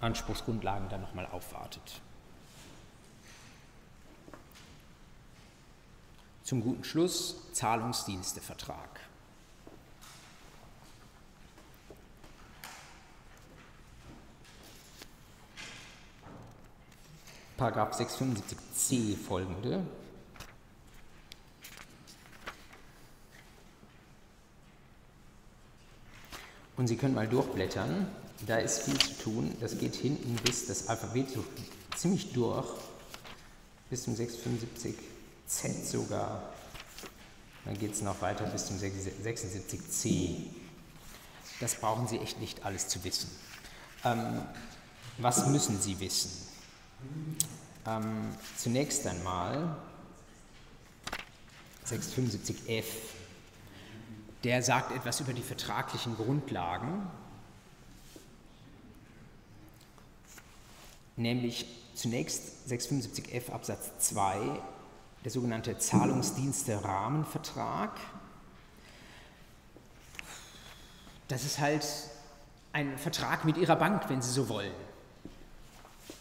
Anspruchsgrundlagen 0.02 0.90
dann 0.90 1.00
nochmal 1.00 1.26
aufwartet. 1.28 2.02
Zum 6.44 6.62
guten 6.62 6.84
Schluss 6.84 7.38
Zahlungsdienstevertrag. 7.54 9.00
Paragraph 17.56 17.98
675c 17.98 19.16
folgende. 19.16 19.86
Und 26.78 26.88
Sie 26.88 26.96
können 26.96 27.16
mal 27.16 27.28
durchblättern. 27.28 28.08
Da 28.46 28.58
ist 28.58 28.84
viel 28.84 28.98
zu 29.00 29.18
tun. 29.24 29.58
Das 29.60 29.78
geht 29.78 29.96
hinten 29.96 30.36
bis 30.44 30.68
das 30.68 30.88
Alphabet 30.88 31.32
so 31.32 31.44
ziemlich 31.96 32.32
durch. 32.34 32.68
Bis 33.90 34.04
zum 34.04 34.14
675z 34.14 35.86
sogar. 35.86 36.54
Dann 37.66 37.78
geht 37.78 37.94
es 37.94 38.02
noch 38.02 38.22
weiter 38.22 38.46
bis 38.46 38.68
zum 38.68 38.78
76c. 38.78 40.36
Das 41.60 41.76
brauchen 41.76 42.08
Sie 42.08 42.20
echt 42.20 42.40
nicht 42.40 42.64
alles 42.64 42.88
zu 42.88 43.04
wissen. 43.04 43.30
Ähm, 44.06 44.44
was 45.18 45.48
müssen 45.48 45.82
Sie 45.82 46.00
wissen? 46.00 46.30
Ähm, 47.88 48.36
zunächst 48.58 49.08
einmal 49.08 49.76
675f. 51.88 52.84
Der 54.44 54.64
sagt 54.64 54.92
etwas 54.92 55.20
über 55.20 55.34
die 55.34 55.42
vertraglichen 55.42 56.16
Grundlagen. 56.16 57.08
nämlich 61.18 61.66
zunächst 61.96 62.70
675f 62.70 63.52
Absatz 63.52 63.92
2, 64.00 64.62
der 65.26 65.32
sogenannte 65.32 65.78
Zahlungsdienste-Rahmenvertrag. 65.78 67.92
Das 71.28 71.44
ist 71.44 71.60
halt 71.60 71.86
ein 72.72 72.98
Vertrag 72.98 73.44
mit 73.44 73.58
Ihrer 73.58 73.76
Bank, 73.76 74.04
wenn 74.08 74.22
Sie 74.22 74.32
so 74.32 74.48
wollen. 74.48 74.72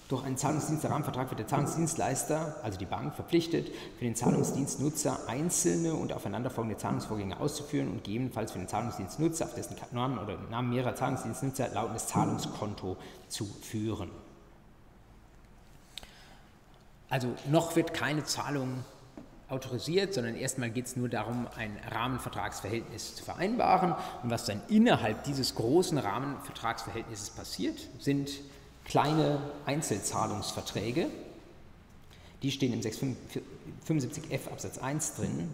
Durch 0.09 0.25
einen 0.25 0.37
Zahlungsdienste-Rahmenvertrag 0.37 1.31
wird 1.31 1.41
der 1.41 1.49
Zahlungsdienstleister, 1.49 2.61
also 2.63 2.79
die 2.79 2.87
Bank, 2.87 3.15
verpflichtet, 3.15 3.73
für 3.99 4.05
den 4.05 4.15
Zahlungsdienstnutzer 4.15 5.29
einzelne 5.29 5.95
und 5.95 6.13
aufeinanderfolgende 6.13 6.77
Zahlungsvorgänge 6.79 7.41
auszuführen 7.41 7.89
und 7.89 8.05
gegebenenfalls 8.05 8.53
für 8.53 8.59
den 8.59 8.69
Zahlungsdienstnutzer 8.69 9.47
auf 9.47 9.55
dessen 9.55 9.77
Namen 9.91 10.19
oder 10.19 10.39
Namen 10.49 10.71
mehrerer 10.71 10.95
Zahlungsdienstnutzer 10.95 11.71
lautendes 11.71 12.07
Zahlungskonto 12.07 12.97
zu 13.29 13.47
führen. 13.47 14.11
Also 17.09 17.35
noch 17.51 17.75
wird 17.75 17.93
keine 17.93 18.25
Zahlung 18.25 18.85
autorisiert, 19.49 20.15
sondern 20.15 20.37
erstmal 20.37 20.71
geht 20.71 20.87
es 20.87 20.97
nur 20.97 21.09
darum, 21.09 21.49
ein 21.57 21.77
Rahmenvertragsverhältnis 21.91 23.17
zu 23.17 23.25
vereinbaren. 23.25 23.95
Und 24.23 24.31
was 24.31 24.45
dann 24.45 24.61
innerhalb 24.69 25.25
dieses 25.25 25.55
großen 25.57 25.99
Rahmenvertragsverhältnisses 25.99 27.31
passiert, 27.31 27.89
sind 27.99 28.31
kleine 28.87 29.41
Einzelzahlungsverträge. 29.67 31.09
Die 32.43 32.51
stehen 32.51 32.73
im 32.73 32.81
675f 32.81 34.49
Absatz 34.51 34.79
1 34.79 35.17
drin. 35.17 35.51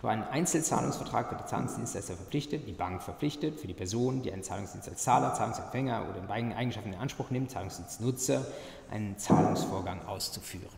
Durch 0.00 0.12
einen 0.12 0.22
Einzelzahlungsvertrag 0.24 1.30
wird 1.30 1.40
der 1.40 1.46
Zahlungsdienstleister 1.46 2.14
verpflichtet, 2.14 2.68
die 2.68 2.72
Bank 2.72 3.02
verpflichtet, 3.02 3.58
für 3.58 3.66
die 3.66 3.74
Person, 3.74 4.22
die 4.22 4.32
einen 4.32 4.42
Zahlungsdienst 4.42 4.88
als 4.88 5.02
Zahler, 5.02 5.34
Zahlungsempfänger 5.34 6.06
oder 6.08 6.18
in 6.18 6.26
beiden 6.26 6.52
Eigenschaften 6.52 6.92
in 6.92 6.98
Anspruch 6.98 7.30
nimmt, 7.30 7.50
Zahlungsdienstnutzer, 7.50 8.46
einen 8.90 9.16
Zahlungsvorgang 9.18 10.04
auszuführen. 10.06 10.68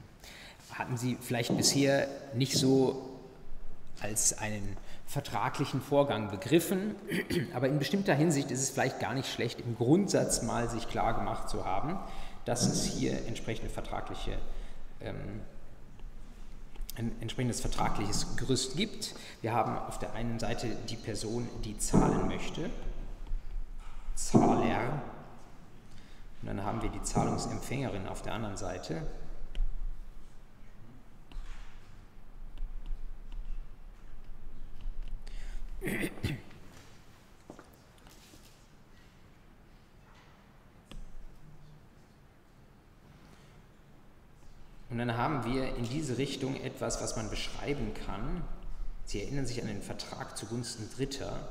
Hatten 0.70 0.96
Sie 0.96 1.18
vielleicht 1.20 1.56
bisher 1.56 2.06
nicht 2.34 2.56
so 2.56 3.02
als 4.00 4.38
einen 4.38 4.76
vertraglichen 5.06 5.80
Vorgang 5.80 6.30
begriffen, 6.30 6.96
aber 7.54 7.68
in 7.68 7.78
bestimmter 7.78 8.14
Hinsicht 8.14 8.50
ist 8.50 8.60
es 8.60 8.70
vielleicht 8.70 9.00
gar 9.00 9.14
nicht 9.14 9.32
schlecht, 9.32 9.60
im 9.60 9.76
Grundsatz 9.76 10.42
mal 10.42 10.68
sich 10.68 10.88
klar 10.88 11.14
gemacht 11.14 11.48
zu 11.48 11.64
haben, 11.64 11.98
dass 12.44 12.66
es 12.66 12.84
hier 12.84 13.26
entsprechende 13.26 13.70
vertragliche, 13.70 14.38
ähm, 15.00 15.40
ein 16.96 17.12
entsprechendes 17.20 17.60
vertragliches 17.60 18.36
Gerüst 18.36 18.76
gibt. 18.76 19.14
Wir 19.42 19.52
haben 19.52 19.76
auf 19.78 19.98
der 19.98 20.14
einen 20.14 20.38
Seite 20.38 20.68
die 20.88 20.96
Person, 20.96 21.48
die 21.64 21.76
zahlen 21.78 22.26
möchte, 22.26 22.70
Zahler, 24.14 25.02
und 26.42 26.48
dann 26.48 26.64
haben 26.64 26.82
wir 26.82 26.90
die 26.90 27.02
Zahlungsempfängerin 27.02 28.06
auf 28.08 28.22
der 28.22 28.34
anderen 28.34 28.56
Seite, 28.56 29.02
Und 44.88 44.98
dann 44.98 45.16
haben 45.18 45.44
wir 45.44 45.65
in 45.76 45.88
diese 45.88 46.18
Richtung 46.18 46.60
etwas, 46.62 47.00
was 47.02 47.16
man 47.16 47.30
beschreiben 47.30 47.92
kann. 48.06 48.42
Sie 49.04 49.22
erinnern 49.22 49.46
sich 49.46 49.60
an 49.60 49.68
den 49.68 49.82
Vertrag 49.82 50.36
zugunsten 50.36 50.88
Dritter 50.96 51.48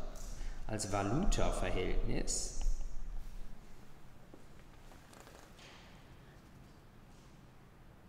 als 0.67 0.91
Valuta-Verhältnis. 0.91 2.59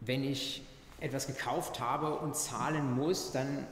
Wenn 0.00 0.24
ich 0.24 0.62
etwas 1.00 1.26
gekauft 1.26 1.80
habe 1.80 2.14
und 2.14 2.36
zahlen 2.36 2.94
muss, 2.94 3.32
dann 3.32 3.66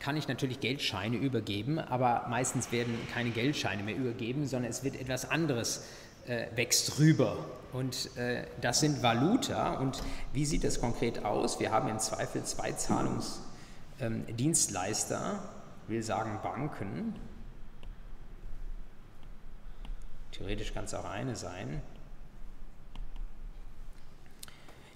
kann 0.00 0.16
ich 0.16 0.28
natürlich 0.28 0.60
Geldscheine 0.60 1.16
übergeben, 1.16 1.78
aber 1.78 2.26
meistens 2.28 2.72
werden 2.72 2.98
keine 3.12 3.30
Geldscheine 3.30 3.82
mehr 3.82 3.96
übergeben, 3.96 4.46
sondern 4.46 4.70
es 4.70 4.82
wird 4.82 4.96
etwas 4.96 5.30
anderes 5.30 5.84
äh, 6.26 6.48
wächst 6.54 6.98
rüber. 6.98 7.38
Und 7.72 8.14
äh, 8.16 8.44
das 8.60 8.80
sind 8.80 9.02
Valuta. 9.02 9.74
Und 9.74 10.02
wie 10.32 10.44
sieht 10.44 10.64
das 10.64 10.80
konkret 10.80 11.24
aus? 11.24 11.60
Wir 11.60 11.70
haben 11.72 11.88
im 11.88 11.98
Zweifel 11.98 12.44
zwei 12.44 12.72
Zahlungsdienstleister, 12.72 15.32
ähm, 15.32 15.38
will 15.88 16.02
sagen 16.02 16.40
Banken. 16.42 17.14
Theoretisch 20.32 20.74
kann 20.74 20.84
es 20.84 20.94
auch 20.94 21.04
eine 21.04 21.36
sein. 21.36 21.82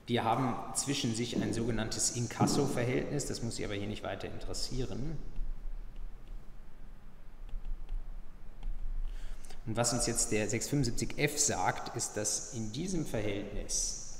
Die 0.09 0.21
haben 0.23 0.57
zwischen 0.75 1.15
sich 1.15 1.41
ein 1.41 1.53
sogenanntes 1.53 2.17
Inkasso-Verhältnis, 2.17 3.27
das 3.27 3.43
muss 3.43 3.57
Sie 3.57 3.65
aber 3.65 3.75
hier 3.75 3.87
nicht 3.87 4.03
weiter 4.03 4.27
interessieren. 4.27 5.19
Und 9.69 9.77
was 9.77 9.93
uns 9.93 10.07
jetzt 10.07 10.33
der 10.33 10.49
675f 10.49 11.37
sagt, 11.37 11.95
ist, 11.95 12.17
dass 12.17 12.55
in 12.55 12.73
diesem 12.73 13.05
Verhältnis 13.05 14.17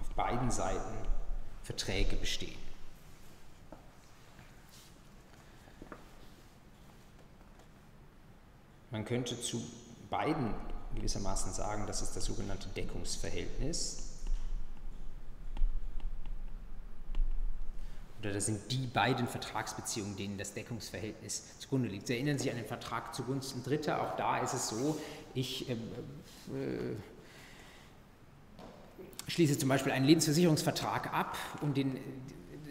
auf 0.00 0.10
beiden 0.16 0.50
Seiten 0.50 0.96
Verträge 1.62 2.16
bestehen. 2.16 2.58
Man 8.90 9.04
könnte 9.04 9.40
zu 9.40 9.62
beiden 10.10 10.52
gewissermaßen 10.96 11.52
sagen, 11.52 11.86
das 11.86 12.02
ist 12.02 12.16
das 12.16 12.24
sogenannte 12.24 12.68
Deckungsverhältnis. 12.70 14.09
Oder 18.20 18.32
das 18.32 18.46
sind 18.46 18.70
die 18.70 18.86
beiden 18.86 19.26
Vertragsbeziehungen, 19.26 20.16
denen 20.16 20.36
das 20.36 20.52
Deckungsverhältnis 20.52 21.58
zugrunde 21.58 21.88
liegt. 21.88 22.06
Sie 22.06 22.14
erinnern 22.14 22.38
sich 22.38 22.50
an 22.50 22.56
den 22.56 22.66
Vertrag 22.66 23.14
zugunsten 23.14 23.62
Dritter. 23.62 24.02
Auch 24.02 24.16
da 24.16 24.38
ist 24.38 24.52
es 24.52 24.68
so, 24.68 25.00
ich 25.32 25.68
äh, 25.70 25.72
äh, 25.72 25.76
schließe 29.26 29.56
zum 29.56 29.70
Beispiel 29.70 29.92
einen 29.92 30.04
Lebensversicherungsvertrag 30.04 31.14
ab 31.14 31.36
und 31.62 31.76
den 31.78 31.96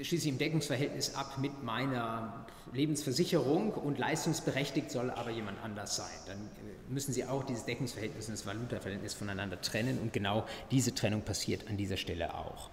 schließe 0.02 0.28
ich 0.28 0.34
im 0.34 0.38
Deckungsverhältnis 0.38 1.16
ab 1.16 1.39
mit 1.39 1.64
meiner 1.64 2.45
Lebensversicherung 2.72 3.74
und 3.74 3.97
leistungsberechtigt 3.97 4.91
soll 4.91 5.10
aber 5.10 5.32
jemand 5.32 5.62
anders 5.64 5.95
sein. 5.95 6.06
Dann 6.28 6.38
äh, 6.38 6.91
müssen 6.93 7.12
Sie 7.12 7.26
auch 7.26 7.43
dieses 7.43 7.66
Deckungsverhältnis 7.66 8.28
und 8.28 8.34
das 8.34 8.45
Valutaverhältnis 8.45 9.16
voneinander 9.16 9.60
trennen 9.62 9.97
und 10.00 10.14
genau 10.14 10.45
diese 10.70 10.93
Trennung 10.93 11.24
passiert 11.24 11.68
an 11.68 11.78
dieser 11.78 11.97
Stelle 11.97 12.36
auch. 12.36 12.70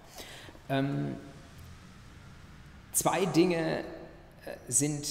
Ähm, 0.69 1.15
zwei 2.97 3.25
Dinge 3.25 3.79
äh, 3.79 3.83
sind 4.67 5.05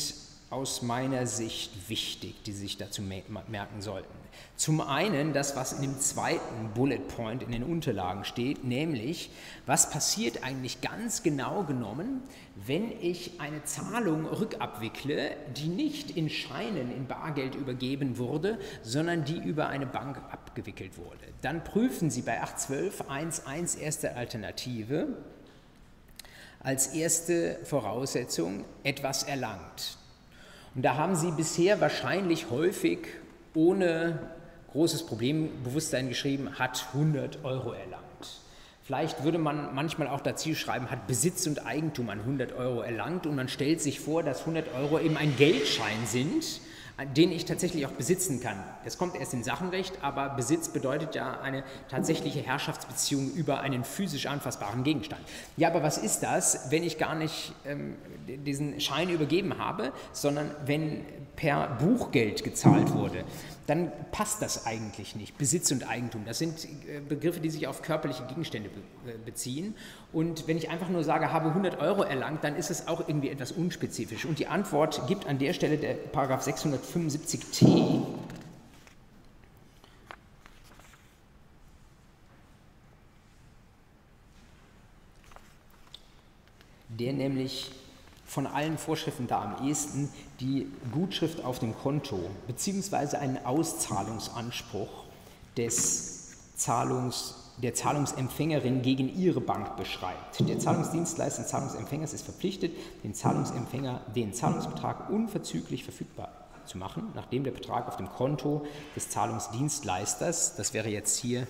aus 0.51 0.82
meiner 0.82 1.26
Sicht 1.26 1.89
wichtig, 1.89 2.43
die 2.45 2.53
sich 2.53 2.76
dazu 2.76 3.03
merken 3.03 3.80
sollten. 3.80 4.14
Zum 4.55 4.80
einen 4.80 5.32
das, 5.32 5.57
was 5.57 5.72
in 5.72 5.82
dem 5.82 5.99
zweiten 5.99 6.70
Bullet 6.74 7.01
Point 7.09 7.43
in 7.43 7.51
den 7.51 7.64
Unterlagen 7.64 8.24
steht, 8.24 8.64
nämlich 8.64 9.30
was 9.66 9.91
passiert 9.91 10.45
eigentlich 10.45 10.80
ganz 10.80 11.22
genau 11.22 11.64
genommen, 11.64 12.22
wenn 12.55 12.93
ich 13.01 13.41
eine 13.41 13.64
Zahlung 13.64 14.26
rückabwickle, 14.26 15.32
die 15.57 15.68
nicht 15.68 16.11
in 16.11 16.30
Scheinen 16.30 16.95
in 16.95 17.07
Bargeld 17.07 17.55
übergeben 17.55 18.18
wurde, 18.18 18.59
sondern 18.82 19.24
die 19.24 19.39
über 19.39 19.68
eine 19.68 19.87
Bank 19.87 20.16
abgewickelt 20.30 20.97
wurde. 20.97 21.24
Dann 21.43 21.64
prüfen 21.64 22.11
Sie 22.11 22.22
bei 22.22 22.43
812.1.1 22.43 23.78
erste 23.78 24.16
Alternative 24.16 25.09
als 26.61 26.89
erste 26.89 27.59
Voraussetzung 27.65 28.65
etwas 28.83 29.23
erlangt. 29.23 29.99
Und 30.75 30.83
da 30.83 30.97
haben 30.97 31.17
Sie 31.17 31.31
bisher 31.31 31.81
wahrscheinlich 31.81 32.51
häufig 32.51 33.07
ohne 33.55 34.19
großes 34.73 35.07
Problembewusstsein 35.07 36.09
geschrieben, 36.09 36.59
hat 36.59 36.87
100 36.93 37.45
Euro 37.45 37.73
erlangt. 37.73 38.03
Vielleicht 38.83 39.25
würde 39.25 39.39
man 39.39 39.75
manchmal 39.75 40.07
auch 40.07 40.21
dazu 40.21 40.55
schreiben, 40.55 40.91
hat 40.91 41.07
Besitz 41.07 41.47
und 41.47 41.67
Eigentum 41.67 42.09
an 42.11 42.21
100 42.21 42.53
Euro 42.53 42.83
erlangt 42.83 43.27
und 43.27 43.35
man 43.35 43.49
stellt 43.49 43.81
sich 43.81 43.99
vor, 43.99 44.23
dass 44.23 44.41
100 44.41 44.73
Euro 44.75 45.01
eben 45.01 45.17
ein 45.17 45.35
Geldschein 45.37 46.07
sind, 46.07 46.61
den 47.05 47.31
ich 47.31 47.45
tatsächlich 47.45 47.85
auch 47.87 47.91
besitzen 47.91 48.41
kann. 48.41 48.57
Das 48.85 48.97
kommt 48.97 49.17
erst 49.17 49.35
im 49.35 49.43
Sachenrecht, 49.43 49.99
aber 50.03 50.31
Besitz 50.31 50.69
bedeutet 50.69 51.15
ja 51.15 51.41
eine 51.41 51.63
tatsächliche 51.91 52.41
Herrschaftsbeziehung 52.41 53.33
über 53.33 53.61
einen 53.61 53.85
physisch 53.85 54.27
anfassbaren 54.27 54.83
Gegenstand. 54.83 55.21
Ja, 55.59 55.69
aber 55.69 55.83
was 55.83 55.99
ist 55.99 56.21
das, 56.21 56.71
wenn 56.71 56.83
ich 56.83 56.97
gar 56.97 57.15
nicht 57.15 57.53
ähm, 57.67 57.97
diesen 58.27 58.81
Schein 58.81 59.11
übergeben 59.11 59.59
habe, 59.59 59.93
sondern 60.13 60.51
wenn 60.65 61.05
per 61.37 61.69
Buchgeld 61.79 62.43
gezahlt 62.45 62.95
wurde? 62.95 63.25
Dann 63.67 63.91
passt 64.12 64.43
das 64.43 64.67
eigentlich 64.67 65.17
nicht. 65.17 65.37
Besitz 65.39 65.71
und 65.73 65.89
Eigentum, 65.89 66.25
das 66.25 66.39
sind 66.39 66.64
äh, 66.64 67.01
Begriffe, 67.01 67.41
die 67.41 67.51
sich 67.51 67.67
auf 67.67 67.83
körperliche 67.83 68.25
Gegenstände 68.27 68.71
äh, 69.07 69.19
beziehen. 69.25 69.75
Und 70.12 70.47
wenn 70.47 70.57
ich 70.57 70.71
einfach 70.71 70.89
nur 70.89 71.03
sage, 71.03 71.33
habe 71.33 71.49
100 71.49 71.81
Euro 71.81 72.03
erlangt, 72.03 72.45
dann 72.45 72.57
ist 72.57 72.71
es 72.71 72.87
auch 72.87 73.09
irgendwie 73.09 73.31
etwas 73.31 73.53
unspezifisch. 73.53 74.25
Und 74.25 74.39
die 74.39 74.47
Antwort 74.47 75.07
gibt 75.09 75.27
an 75.27 75.39
der 75.39 75.53
Stelle 75.53 75.79
der 75.79 75.95
Paragraph 75.95 76.47
675t. 76.47 78.03
Der 86.89 87.12
nämlich 87.12 87.73
von 88.27 88.47
allen 88.47 88.77
Vorschriften 88.77 89.27
da 89.29 89.43
am 89.43 89.66
ehesten 89.66 90.11
die 90.41 90.66
Gutschrift 90.93 91.45
auf 91.45 91.59
dem 91.61 91.77
Konto 91.79 92.18
bzw. 92.47 93.16
einen 93.16 93.45
Auszahlungsanspruch 93.45 95.05
des 95.57 96.33
Zahlungs, 96.57 97.53
der 97.62 97.72
Zahlungsempfängerin 97.74 98.83
gegen 98.83 99.14
ihre 99.14 99.41
Bank 99.41 99.77
beschreibt. 99.77 100.47
Der 100.47 100.59
Zahlungsdienstleister 100.59 101.43
des 101.43 101.51
Zahlungsempfängers 101.51 102.12
ist 102.12 102.24
verpflichtet, 102.24 102.72
den 103.05 103.14
Zahlungsempfänger 103.14 104.01
den 104.14 104.35
Zahlungsbetrag 104.35 105.09
unverzüglich 105.09 105.85
verfügbar 105.85 106.29
zu 106.66 106.79
machen, 106.79 107.05
nachdem 107.14 107.45
der 107.45 107.53
Betrag 107.53 107.87
auf 107.87 107.97
dem 107.97 108.09
Konto 108.09 108.66
des 108.97 109.09
Zahlungsdienstleisters, 109.09 110.57
das 110.57 110.74
wäre 110.74 110.89
jetzt 110.89 111.16
hier 111.16 111.47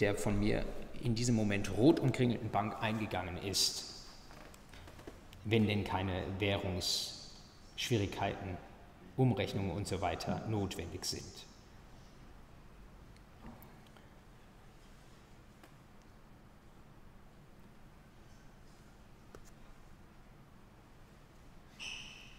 der 0.00 0.16
von 0.16 0.38
mir 0.38 0.64
in 1.02 1.14
diesem 1.14 1.34
Moment 1.34 1.76
rot 1.76 2.00
umkringelten 2.00 2.50
Bank 2.50 2.76
eingegangen 2.82 3.36
ist 3.38 3.90
wenn 5.44 5.66
denn 5.66 5.84
keine 5.84 6.22
Währungsschwierigkeiten, 6.38 8.56
Umrechnungen 9.16 9.72
und 9.72 9.86
so 9.86 10.00
weiter 10.00 10.46
notwendig 10.48 11.04
sind. 11.04 11.22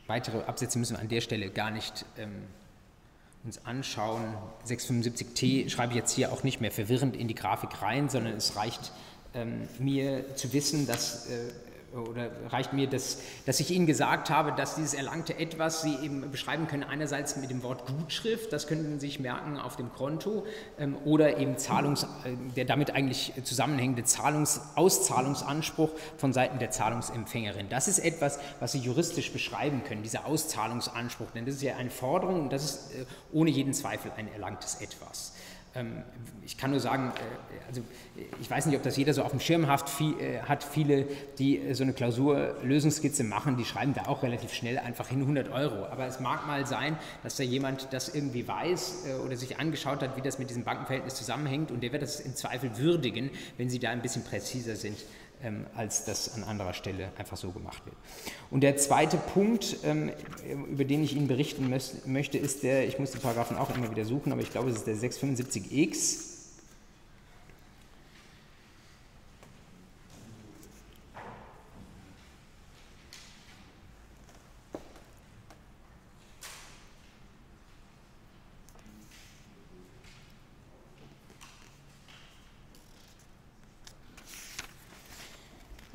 Weitere 0.08 0.44
Absätze 0.44 0.78
müssen 0.78 0.98
wir 0.98 1.00
an 1.00 1.08
der 1.08 1.22
Stelle 1.22 1.50
gar 1.52 1.72
nicht 1.72 2.06
ähm, 2.18 2.44
uns 3.46 3.66
anschauen. 3.66 4.36
675t 4.68 5.70
schreibe 5.70 5.94
ich 5.94 5.98
jetzt 5.98 6.12
hier 6.12 6.34
auch 6.34 6.44
nicht 6.44 6.60
mehr 6.60 6.72
verwirrend 6.72 7.16
in 7.16 7.30
die 7.30 7.36
Grafik 7.36 7.82
rein, 7.82 8.10
sondern 8.10 8.34
es 8.34 8.58
reicht 8.58 8.92
ähm, 9.34 9.70
mir 9.80 10.36
zu 10.36 10.52
wissen, 10.52 10.86
dass 10.86 11.30
äh, 11.30 11.54
oder 11.94 12.32
reicht 12.50 12.74
mir, 12.74 12.88
dass, 12.88 13.20
dass 13.46 13.60
ich 13.60 13.72
Ihnen 13.72 13.86
gesagt 13.86 14.30
habe, 14.30 14.54
dass 14.54 14.76
dieses 14.76 14.94
erlangte 14.94 15.38
Etwas 15.38 15.82
Sie 15.82 15.96
eben 16.02 16.32
beschreiben 16.32 16.68
können, 16.68 16.84
einerseits 16.84 17.36
mit 17.36 17.50
dem 17.50 17.64
Wort 17.64 17.86
Gutschrift, 17.86 18.54
das 18.54 18.68
könnten 18.68 19.00
Sie 19.00 19.08
sich 19.08 19.20
merken 19.20 19.58
auf 19.58 19.76
dem 19.76 19.92
Konto, 19.92 20.46
ähm, 20.80 20.96
oder 21.06 21.38
eben 21.38 21.58
Zahlungs, 21.58 22.04
äh, 22.04 22.08
der 22.56 22.66
damit 22.66 22.92
eigentlich 22.92 23.34
zusammenhängende 23.44 24.04
Zahlungs, 24.04 24.62
Auszahlungsanspruch 24.76 25.90
von 26.18 26.34
Seiten 26.34 26.60
der 26.60 26.72
Zahlungsempfängerin. 26.72 27.68
Das 27.70 27.88
ist 27.88 28.00
etwas, 28.00 28.40
was 28.60 28.72
Sie 28.72 28.80
juristisch 28.80 29.32
beschreiben 29.32 29.84
können, 29.84 30.04
dieser 30.04 30.26
Auszahlungsanspruch, 30.26 31.32
denn 31.32 31.46
das 31.46 31.56
ist 31.56 31.62
ja 31.62 31.76
eine 31.76 31.90
Forderung 31.90 32.42
und 32.42 32.54
das 32.54 32.64
ist 32.64 32.96
äh, 32.96 33.06
ohne 33.32 33.50
jeden 33.50 33.74
Zweifel 33.74 34.12
ein 34.16 34.32
erlangtes 34.32 34.76
Etwas. 34.76 35.34
Ähm, 35.74 36.04
ich 36.46 36.58
kann 36.58 36.72
nur 36.72 36.80
sagen, 36.80 37.12
äh, 37.16 37.68
also 37.68 37.82
ich 38.42 38.50
weiß 38.50 38.66
nicht, 38.66 38.76
ob 38.76 38.84
das 38.84 38.98
jeder 38.98 39.14
so 39.14 39.24
auf 39.24 39.32
dem 39.32 39.40
Schirm 39.40 39.68
hat, 39.68 39.90
viele, 39.90 41.08
die 41.40 41.60
äh, 41.60 41.74
so 41.74 41.84
eine 41.84 41.94
Klausurlösungskizze 41.94 43.24
machen, 43.24 43.58
die 43.58 43.66
schreiben 43.66 43.94
da 43.94 44.08
auch 44.08 44.24
relativ 44.24 44.54
schnell 44.54 44.78
einfach 44.80 45.08
hin 45.08 45.22
100 45.22 45.50
Euro. 45.50 45.86
Aber 45.86 46.06
es 46.06 46.20
mag 46.20 46.46
mal 46.48 46.66
sein, 46.66 46.98
dass 47.24 47.38
da 47.38 47.44
jemand 47.44 47.88
das 47.92 48.14
irgendwie 48.14 48.48
weiß 48.48 49.06
äh, 49.08 49.14
oder 49.26 49.38
sich 49.38 49.60
angeschaut 49.60 50.02
hat, 50.02 50.18
wie 50.18 50.22
das 50.22 50.40
mit 50.40 50.50
diesem 50.50 50.64
Bankenverhältnis 50.64 51.16
zusammenhängt. 51.16 51.72
Und 51.72 51.82
der 51.82 51.92
wird 51.92 52.02
das 52.02 52.20
im 52.20 52.36
Zweifel 52.36 52.78
würdigen, 52.78 53.30
wenn 53.58 53.70
Sie 53.70 53.80
da 53.80 53.92
ein 53.92 54.02
bisschen 54.02 54.24
präziser 54.24 54.76
sind 54.76 54.98
ähm, 55.44 55.66
als 55.76 56.06
das 56.06 56.36
an 56.36 56.44
anderer 56.44 56.74
Stelle 56.74 57.10
einfach 57.18 57.38
so 57.38 57.52
gemacht 57.52 57.86
wird. 57.86 57.96
Und 58.50 58.62
der 58.62 58.78
zweite 58.78 59.18
Punkt, 59.18 59.78
ähm, 59.84 60.12
über 60.70 60.86
den 60.86 61.04
ich 61.04 61.16
Ihnen 61.16 61.28
berichten 61.28 61.74
möchte, 62.06 62.38
ist 62.38 62.64
der, 62.64 62.88
ich 62.88 63.00
muss 63.00 63.12
die 63.12 63.20
Paragraphen 63.20 63.58
auch 63.58 63.76
immer 63.76 63.90
wieder 63.92 64.06
suchen, 64.06 64.32
aber 64.32 64.42
ich 64.42 64.52
glaube, 64.52 64.70
es 64.70 64.78
ist 64.78 64.88
der 64.88 64.96
675x. 64.96 66.31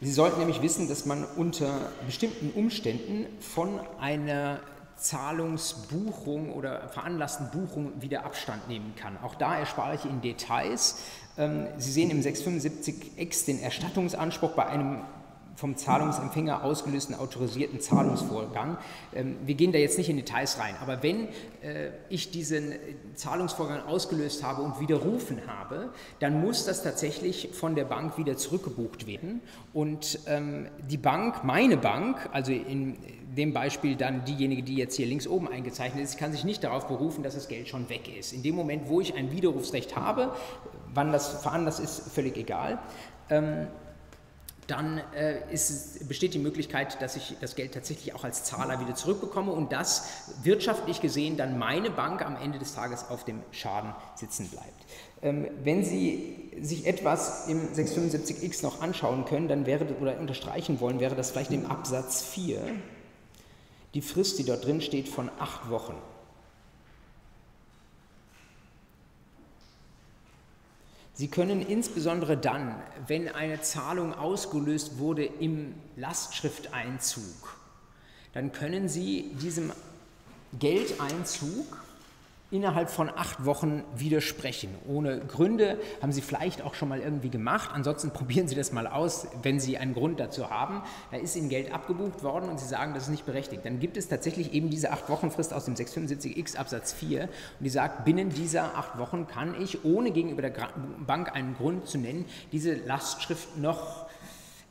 Sie 0.07 0.13
sollten 0.13 0.39
nämlich 0.39 0.63
wissen, 0.63 0.87
dass 0.87 1.05
man 1.05 1.25
unter 1.25 1.91
bestimmten 2.07 2.53
Umständen 2.57 3.27
von 3.41 3.81
einer 3.99 4.61
Zahlungsbuchung 4.95 6.53
oder 6.53 6.89
veranlassten 6.91 7.51
Buchung 7.51 8.01
wieder 8.01 8.25
Abstand 8.25 8.69
nehmen 8.69 8.95
kann. 8.95 9.19
Auch 9.25 9.35
da 9.35 9.59
erspare 9.59 9.97
ich 9.97 10.05
Ihnen 10.05 10.21
Details. 10.21 11.01
Ähm, 11.37 11.67
Sie 11.79 11.91
sehen 11.91 12.11
im 12.11 12.21
675x 12.21 13.47
den 13.47 13.59
Erstattungsanspruch 13.59 14.53
bei 14.53 14.67
einem 14.67 15.01
vom 15.57 15.77
Zahlungsempfänger 15.77 16.63
ausgelösten 16.63 17.15
autorisierten 17.15 17.81
Zahlungsvorgang. 17.81 18.79
Ähm, 19.15 19.37
wir 19.45 19.55
gehen 19.55 19.73
da 19.73 19.79
jetzt 19.79 19.99
nicht 19.99 20.09
in 20.09 20.17
Details 20.17 20.59
rein, 20.59 20.75
aber 20.81 21.03
wenn 21.03 21.29
äh, 21.63 21.91
ich 22.09 22.31
diesen 22.31 22.75
Zahlungsvorgang 23.15 23.83
ausgelöst 23.87 24.45
habe 24.45 24.63
und 24.63 24.79
widerrufen 24.81 25.41
habe, 25.47 25.91
dann 26.21 26.41
muss 26.41 26.65
das 26.67 26.83
tatsächlich 26.83 27.51
von 27.53 27.75
der 27.75 27.85
Bank 27.85 28.19
wieder 28.19 28.37
zurückgebucht 28.37 29.07
werden. 29.07 29.41
Und 29.73 30.21
ähm, 30.27 30.69
die 30.89 30.99
Bank, 30.99 31.43
meine 31.43 31.77
Bank, 31.77 32.29
also 32.33 32.53
in 32.53 32.97
dem 33.37 33.53
Beispiel 33.53 33.97
dann 33.97 34.25
diejenige, 34.25 34.63
die 34.63 34.77
jetzt 34.77 34.97
hier 34.97 35.07
links 35.07 35.27
oben 35.27 35.49
eingezeichnet 35.49 36.05
ist, 36.05 36.19
kann 36.19 36.33
sich 36.33 36.45
nicht 36.45 36.65
darauf 36.65 36.87
berufen, 36.87 37.23
dass 37.23 37.35
das 37.35 37.49
Geld 37.49 37.69
schon 37.69 37.89
weg 37.89 38.15
ist. 38.19 38.33
In 38.33 38.43
dem 38.43 38.55
Moment, 38.55 38.89
wo 38.89 39.01
ich 39.01 39.15
ein 39.15 39.31
Widerrufsrecht 39.31 39.97
habe, 39.97 40.33
wann 40.95 41.13
das 41.13 41.29
veranlasst 41.43 41.81
ist, 41.81 42.13
völlig 42.13 42.37
egal. 42.37 42.79
Dann 44.67 44.99
äh, 45.15 45.53
ist, 45.53 46.09
besteht 46.09 46.35
die 46.35 46.39
Möglichkeit, 46.39 47.01
dass 47.01 47.15
ich 47.15 47.37
das 47.41 47.55
Geld 47.55 47.75
tatsächlich 47.75 48.15
auch 48.15 48.25
als 48.25 48.45
Zahler 48.45 48.81
wieder 48.81 48.95
zurückbekomme 48.95 49.53
und 49.53 49.73
dass 49.73 50.09
wirtschaftlich 50.43 51.01
gesehen 51.01 51.37
dann 51.37 51.59
meine 51.59 51.91
Bank 51.91 52.25
am 52.25 52.37
Ende 52.37 52.59
des 52.59 52.75
Tages 52.75 53.09
auf 53.09 53.25
dem 53.25 53.43
Schaden 53.53 53.95
sitzen 54.17 54.49
bleibt. 54.49 54.85
Ähm, 55.23 55.47
wenn 55.63 55.85
Sie 55.85 56.51
sich 56.61 56.87
etwas 56.87 57.49
im 57.49 57.73
675x 57.73 58.63
noch 58.63 58.83
anschauen 58.83 59.25
können, 59.25 59.49
dann 59.49 59.67
wäre 59.67 59.87
oder 60.01 60.19
unterstreichen 60.19 60.81
wollen, 60.81 61.01
wäre 61.01 61.15
das 61.15 61.31
vielleicht 61.31 61.53
im 61.53 61.67
Absatz 61.67 62.23
4 62.23 62.61
die 63.95 64.03
Frist, 64.03 64.39
die 64.39 64.45
dort 64.45 64.65
drin 64.65 64.83
steht, 64.83 65.09
von 65.09 65.31
acht 65.39 65.71
Wochen. 65.71 65.95
Sie 71.19 71.29
können 71.29 71.63
insbesondere 71.63 72.37
dann, 72.37 72.75
wenn 73.07 73.29
eine 73.31 73.63
Zahlung 73.63 74.13
ausgelöst 74.13 74.99
wurde 74.99 75.25
im 75.25 75.75
Lastschrifteinzug, 75.97 77.57
dann 78.35 78.53
können 78.53 78.91
Sie 78.91 79.35
diesem 79.41 79.73
Geldeinzug 80.59 81.86
innerhalb 82.51 82.91
von 82.91 83.11
acht 83.11 83.45
Wochen 83.45 83.83
widersprechen. 83.97 84.75
Ohne 84.87 85.19
Gründe 85.19 85.79
haben 86.01 86.13
Sie 86.13 86.21
vielleicht 86.21 86.63
auch 86.63 86.75
schon 86.75 86.89
mal 86.89 87.01
irgendwie 87.01 87.29
gemacht. 87.29 87.71
Ansonsten 87.73 88.11
probieren 88.13 88.47
Sie 88.47 88.55
das 88.55 88.73
mal 88.73 88.87
aus, 88.87 89.27
wenn 89.43 89.59
Sie 89.59 89.79
einen 89.79 89.95
Grund 89.95 90.21
dazu 90.21 90.49
haben. 90.49 90.83
Da 91.11 91.17
ist 91.17 91.37
Ihnen 91.37 91.49
Geld 91.49 91.73
abgebucht 91.73 92.23
worden 92.23 92.49
und 92.49 92.61
Sie 92.61 92.67
sagen, 92.67 92.95
das 92.95 93.05
ist 93.05 93.09
nicht 93.11 93.27
berechtigt. 93.27 93.65
Dann 93.65 93.81
gibt 93.81 93.97
es 93.97 94.09
tatsächlich 94.09 94.53
eben 94.53 94.71
diese 94.71 94.93
acht 94.93 95.09
Wochen 95.09 95.31
Frist 95.31 95.53
aus 95.53 95.65
dem 95.65 95.75
675x 95.75 96.57
Absatz 96.57 96.93
4 96.93 97.23
und 97.25 97.31
die 97.61 97.71
sagt, 97.71 98.05
binnen 98.05 98.31
dieser 98.31 98.77
acht 98.77 98.99
Wochen 98.99 99.27
kann 99.27 99.61
ich, 99.61 99.85
ohne 99.85 100.13
gegenüber 100.13 100.43
der 100.43 100.53
Bank 101.07 101.35
einen 101.35 101.57
Grund 101.57 101.87
zu 101.87 101.99
nennen, 101.99 102.27
diese 102.53 102.75
Lastschrift 102.75 103.59
noch 103.59 104.06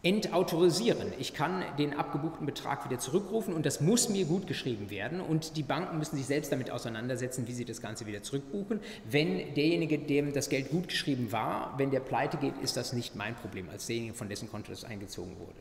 entautorisieren. 0.05 1.11
Ich 1.17 1.33
kann 1.33 1.63
den 1.79 1.95
abgebuchten 1.95 2.45
Betrag 2.45 2.87
wieder 2.87 2.99
zurückrufen 2.99 3.55
und 3.55 3.65
das 3.65 3.81
muss 3.81 4.07
mir 4.07 4.25
gut 4.25 4.45
geschrieben 4.45 4.91
werden 4.91 5.19
und 5.19 5.57
die 5.57 5.63
Banken 5.63 5.97
müssen 5.97 6.15
sich 6.15 6.27
selbst 6.27 6.51
damit 6.51 6.69
auseinandersetzen, 6.69 7.47
wie 7.47 7.53
sie 7.53 7.65
das 7.65 7.81
Ganze 7.81 8.05
wieder 8.05 8.21
zurückbuchen. 8.21 8.81
Wenn 9.09 9.55
derjenige, 9.55 9.97
dem 9.97 10.31
das 10.31 10.49
Geld 10.49 10.69
gut 10.69 10.89
geschrieben 10.89 11.31
war, 11.31 11.73
wenn 11.77 11.89
der 11.89 12.01
pleite 12.01 12.37
geht, 12.37 12.53
ist 12.61 12.77
das 12.77 12.93
nicht 12.93 13.15
mein 13.15 13.33
Problem 13.33 13.67
als 13.67 13.87
derjenige, 13.87 14.13
von 14.13 14.29
dessen 14.29 14.47
Konto 14.47 14.69
das 14.69 14.83
eingezogen 14.83 15.39
wurde. 15.39 15.57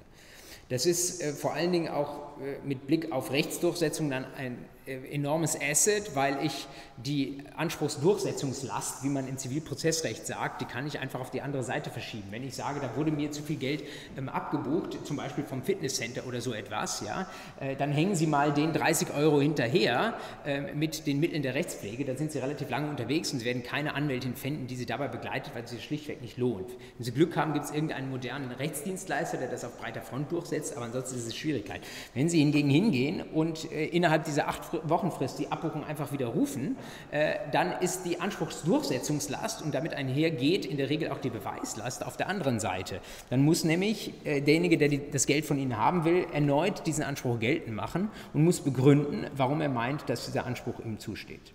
Das 0.69 0.85
ist 0.85 1.23
äh, 1.23 1.33
vor 1.33 1.55
allen 1.55 1.73
Dingen 1.73 1.89
auch 1.89 2.39
äh, 2.39 2.59
mit 2.67 2.87
Blick 2.87 3.13
auf 3.13 3.33
Rechtsdurchsetzung 3.33 4.11
dann 4.11 4.27
ein 4.37 4.59
enormes 4.87 5.59
Asset, 5.61 6.15
weil 6.15 6.45
ich 6.45 6.67
die 6.97 7.39
Anspruchsdurchsetzungslast, 7.57 9.03
wie 9.03 9.09
man 9.09 9.27
im 9.27 9.37
Zivilprozessrecht 9.37 10.27
sagt, 10.27 10.61
die 10.61 10.65
kann 10.65 10.87
ich 10.87 11.01
einfach 11.01 11.21
auf 11.21 11.31
die 11.31 11.41
andere 11.41 11.65
Seite 11.65 11.91
verschieben. 11.91 12.25
Wenn 12.31 12.47
ich 12.47 12.55
sage, 12.55 12.81
da 12.81 12.97
wurde 12.97 13.11
mir 13.11 13.33
zu 13.33 13.43
viel 13.43 13.57
Geld 13.57 13.83
ähm, 14.17 14.29
abgebucht, 14.29 15.05
zum 15.05 15.17
Beispiel 15.17 15.45
vom 15.45 15.63
Fitnesscenter 15.63 16.27
oder 16.27 16.41
so 16.41 16.53
etwas, 16.53 17.01
ja, 17.01 17.27
äh, 17.61 17.75
dann 17.77 17.91
hängen 17.91 18.15
Sie 18.15 18.27
mal 18.27 18.53
den 18.53 18.73
30 18.73 19.13
Euro 19.15 19.41
hinterher 19.41 20.15
äh, 20.47 20.73
mit 20.75 21.07
den 21.07 21.19
Mitteln 21.19 21.43
der 21.43 21.55
Rechtspflege, 21.55 22.05
dann 22.05 22.17
sind 22.17 22.31
Sie 22.31 22.39
relativ 22.39 22.71
lange 22.71 22.89
unterwegs 22.89 23.33
und 23.33 23.41
Sie 23.41 23.45
werden 23.45 23.63
keine 23.63 23.95
Anwältin 23.95 24.37
finden, 24.37 24.67
die 24.67 24.77
Sie 24.77 24.87
dabei 24.87 25.09
begleitet, 25.09 25.55
weil 25.55 25.65
es 25.65 25.71
sich 25.71 25.83
schlichtweg 25.83 26.23
nicht 26.23 26.37
lohnt. 26.37 26.71
Wenn 26.97 27.05
Sie 27.05 27.13
Glück 27.13 27.37
haben, 27.37 27.55
gibt 27.55 27.65
es 27.65 27.73
irgendeinen 27.73 28.11
modernen 28.11 28.53
Rechtsdienstleister, 28.53 29.39
der 29.39 29.49
das 29.49 29.65
auf 29.65 29.79
breiter 29.79 30.03
Front 30.03 30.31
durchsetzt, 30.31 30.77
aber 30.77 30.87
ansonsten 30.87 31.17
ist 31.17 31.27
es 31.27 31.35
Schwierigkeit. 31.35 31.81
Wenn 32.15 32.29
Sie 32.29 32.39
hingegen 32.39 32.71
hingehen 32.71 33.23
und 33.33 33.71
äh, 33.73 33.87
innerhalb 33.87 34.25
dieser 34.25 34.47
acht 34.49 34.65
Wochenfrist 34.85 35.39
die 35.39 35.51
Abbuchung 35.51 35.85
einfach 35.85 36.13
widerrufen, 36.13 36.77
äh, 37.11 37.35
dann 37.53 37.73
ist 37.81 38.05
die 38.05 38.21
Anspruchsdurchsetzungslast 38.21 39.63
und 39.63 39.75
damit 39.75 39.95
einhergeht 39.95 40.67
in 40.67 40.77
der 40.77 40.91
Regel 40.91 41.11
auch 41.11 41.19
die 41.19 41.31
Beweislast 41.31 42.05
auf 42.05 42.17
der 42.17 42.29
anderen 42.29 42.61
Seite. 42.61 43.01
Dann 43.31 43.43
muss 43.43 43.65
nämlich 43.65 44.13
äh, 44.25 44.41
derjenige, 44.41 44.79
der 44.79 44.89
das 44.89 45.27
Geld 45.27 45.45
von 45.45 45.59
Ihnen 45.59 45.77
haben 45.77 46.05
will, 46.05 46.27
erneut 46.33 46.87
diesen 46.87 47.05
Anspruch 47.05 47.39
geltend 47.39 47.77
machen 47.77 48.11
und 48.33 48.45
muss 48.45 48.61
begründen, 48.61 49.27
warum 49.37 49.61
er 49.61 49.69
meint, 49.69 50.09
dass 50.09 50.27
dieser 50.27 50.47
Anspruch 50.47 50.81
ihm 50.81 50.99
zusteht. 50.99 51.53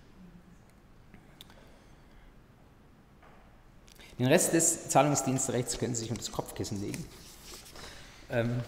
Den 4.18 4.26
Rest 4.26 4.52
des 4.52 4.90
Zahlungsdienstrechts 4.90 5.78
können 5.78 5.94
Sie 5.94 6.02
sich 6.02 6.10
unter 6.10 6.20
das 6.20 6.30
Kopfkissen 6.30 6.78
legen. 6.82 7.06
Ähm, 8.30 8.60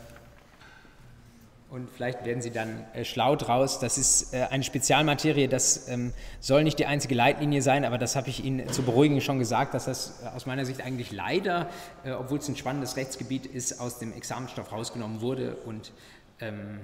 und 1.72 1.88
vielleicht 1.90 2.26
werden 2.26 2.42
Sie 2.42 2.50
dann 2.50 2.84
äh, 2.92 3.02
schlau 3.02 3.34
draus. 3.34 3.80
Das 3.80 3.96
ist 3.96 4.34
äh, 4.34 4.42
eine 4.50 4.62
Spezialmaterie, 4.62 5.48
das 5.48 5.88
ähm, 5.88 6.12
soll 6.38 6.64
nicht 6.64 6.78
die 6.78 6.84
einzige 6.84 7.14
Leitlinie 7.14 7.62
sein, 7.62 7.86
aber 7.86 7.96
das 7.96 8.14
habe 8.14 8.28
ich 8.28 8.44
Ihnen 8.44 8.68
zu 8.68 8.82
beruhigen 8.82 9.22
schon 9.22 9.38
gesagt, 9.38 9.72
dass 9.72 9.86
das 9.86 10.22
äh, 10.22 10.28
aus 10.36 10.44
meiner 10.44 10.66
Sicht 10.66 10.82
eigentlich 10.82 11.12
leider, 11.12 11.70
äh, 12.04 12.10
obwohl 12.10 12.38
es 12.38 12.48
ein 12.48 12.56
spannendes 12.56 12.96
Rechtsgebiet 12.96 13.46
ist, 13.46 13.80
aus 13.80 13.98
dem 13.98 14.12
Examenstoff 14.12 14.70
rausgenommen 14.70 15.22
wurde 15.22 15.56
und 15.64 15.92
ähm, 16.40 16.80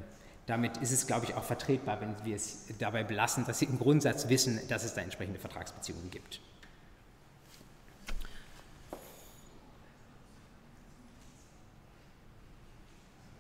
damit 0.47 0.79
ist 0.79 0.93
es, 0.93 1.07
glaube 1.07 1.27
ich, 1.27 1.35
auch 1.35 1.45
vertretbar, 1.45 2.01
wenn 2.01 2.15
wir 2.25 2.35
es 2.35 2.65
dabei 2.79 3.05
belassen, 3.05 3.45
dass 3.47 3.59
Sie 3.59 3.67
im 3.67 3.79
Grundsatz 3.79 4.31
wissen, 4.31 4.59
dass 4.69 4.85
es 4.85 4.95
da 4.95 5.03
entsprechende 5.03 5.39
Vertragsbeziehungen 5.39 6.11
gibt. 6.11 6.41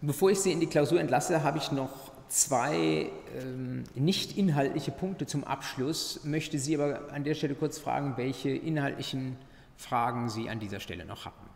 Bevor 0.01 0.31
ich 0.31 0.39
Sie 0.39 0.53
in 0.53 0.61
die 0.61 0.67
Klausur 0.67 1.01
entlasse, 1.01 1.43
habe 1.43 1.59
ich 1.59 1.73
noch 1.73 1.91
zwei 2.29 3.11
ähm, 3.37 3.83
nicht 3.97 4.39
inhaltliche 4.39 4.93
Punkte 4.93 5.27
zum 5.27 5.43
Abschluss, 5.43 6.21
möchte 6.23 6.59
Sie 6.61 6.77
aber 6.77 7.13
an 7.13 7.25
der 7.25 7.35
Stelle 7.35 7.55
kurz 7.57 7.79
fragen, 7.79 8.17
welche 8.17 8.51
inhaltlichen 8.51 9.37
Fragen 9.77 10.29
Sie 10.29 10.49
an 10.49 10.61
dieser 10.61 10.79
Stelle 10.79 11.05
noch 11.05 11.25
haben. 11.25 11.48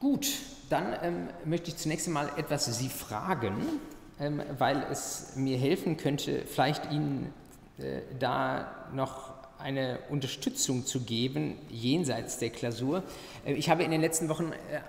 Gut, 0.00 0.28
dann 0.70 0.96
ähm, 1.02 1.28
möchte 1.44 1.68
ich 1.68 1.76
zunächst 1.76 2.06
einmal 2.06 2.30
etwas 2.38 2.64
Sie 2.64 2.88
fragen, 2.88 3.54
ähm, 4.18 4.42
weil 4.56 4.82
es 4.90 5.36
mir 5.36 5.58
helfen 5.58 5.98
könnte, 5.98 6.42
vielleicht 6.46 6.90
Ihnen 6.90 7.34
äh, 7.76 8.00
da 8.18 8.88
noch 8.94 9.34
eine 9.58 9.98
Unterstützung 10.08 10.86
zu 10.86 11.00
geben 11.02 11.58
jenseits 11.68 12.38
der 12.38 12.48
Klausur. 12.48 13.02
Äh, 13.44 13.52
ich 13.52 13.68
habe 13.68 13.82
in 13.82 13.90
den 13.90 14.00
letzten 14.00 14.30
Wochen 14.30 14.52
äh, 14.52 14.80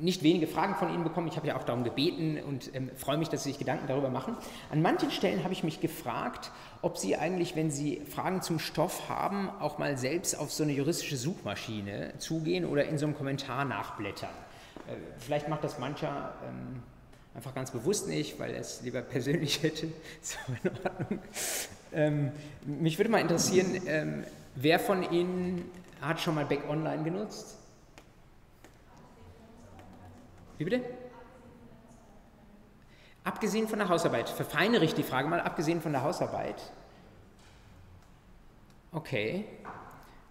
nicht 0.00 0.24
wenige 0.24 0.48
Fragen 0.48 0.74
von 0.74 0.92
Ihnen 0.92 1.04
bekommen. 1.04 1.28
Ich 1.28 1.36
habe 1.36 1.46
ja 1.46 1.56
auch 1.56 1.62
darum 1.62 1.84
gebeten 1.84 2.40
und 2.42 2.74
ähm, 2.74 2.90
freue 2.96 3.16
mich, 3.16 3.28
dass 3.28 3.44
Sie 3.44 3.50
sich 3.50 3.60
Gedanken 3.60 3.86
darüber 3.86 4.10
machen. 4.10 4.36
An 4.72 4.82
manchen 4.82 5.12
Stellen 5.12 5.44
habe 5.44 5.52
ich 5.52 5.62
mich 5.62 5.80
gefragt, 5.80 6.50
ob 6.82 6.98
Sie 6.98 7.16
eigentlich, 7.16 7.54
wenn 7.54 7.70
Sie 7.70 8.02
Fragen 8.10 8.42
zum 8.42 8.58
Stoff 8.58 9.08
haben, 9.08 9.50
auch 9.60 9.78
mal 9.78 9.96
selbst 9.96 10.36
auf 10.36 10.52
so 10.52 10.64
eine 10.64 10.72
juristische 10.72 11.16
Suchmaschine 11.16 12.14
zugehen 12.18 12.64
oder 12.64 12.86
in 12.86 12.98
so 12.98 13.06
einem 13.06 13.16
Kommentar 13.16 13.64
nachblättern. 13.64 14.30
Äh, 14.88 14.96
vielleicht 15.18 15.48
macht 15.48 15.64
das 15.64 15.78
mancher 15.78 16.34
ähm, 16.46 16.82
einfach 17.34 17.54
ganz 17.54 17.70
bewusst 17.70 18.08
nicht, 18.08 18.38
weil 18.38 18.52
er 18.52 18.60
es 18.60 18.82
lieber 18.82 19.02
persönlich 19.02 19.62
hätte. 19.62 19.88
So 20.20 20.38
in 20.62 20.70
Ordnung. 20.70 21.18
Ähm, 21.92 22.32
mich 22.64 22.98
würde 22.98 23.10
mal 23.10 23.20
interessieren, 23.20 23.80
ähm, 23.86 24.24
wer 24.54 24.78
von 24.78 25.10
Ihnen 25.10 25.70
hat 26.00 26.20
schon 26.20 26.34
mal 26.34 26.44
Back 26.44 26.68
Online 26.68 27.02
genutzt? 27.02 27.56
Wie 30.58 30.64
bitte? 30.64 30.82
Abgesehen 33.24 33.68
von 33.68 33.78
der 33.78 33.88
Hausarbeit, 33.88 34.28
verfeinere 34.28 34.84
ich 34.84 34.94
die 34.94 35.02
Frage 35.02 35.28
mal, 35.28 35.40
abgesehen 35.40 35.80
von 35.80 35.92
der 35.92 36.02
Hausarbeit. 36.02 36.60
Okay. 38.92 39.44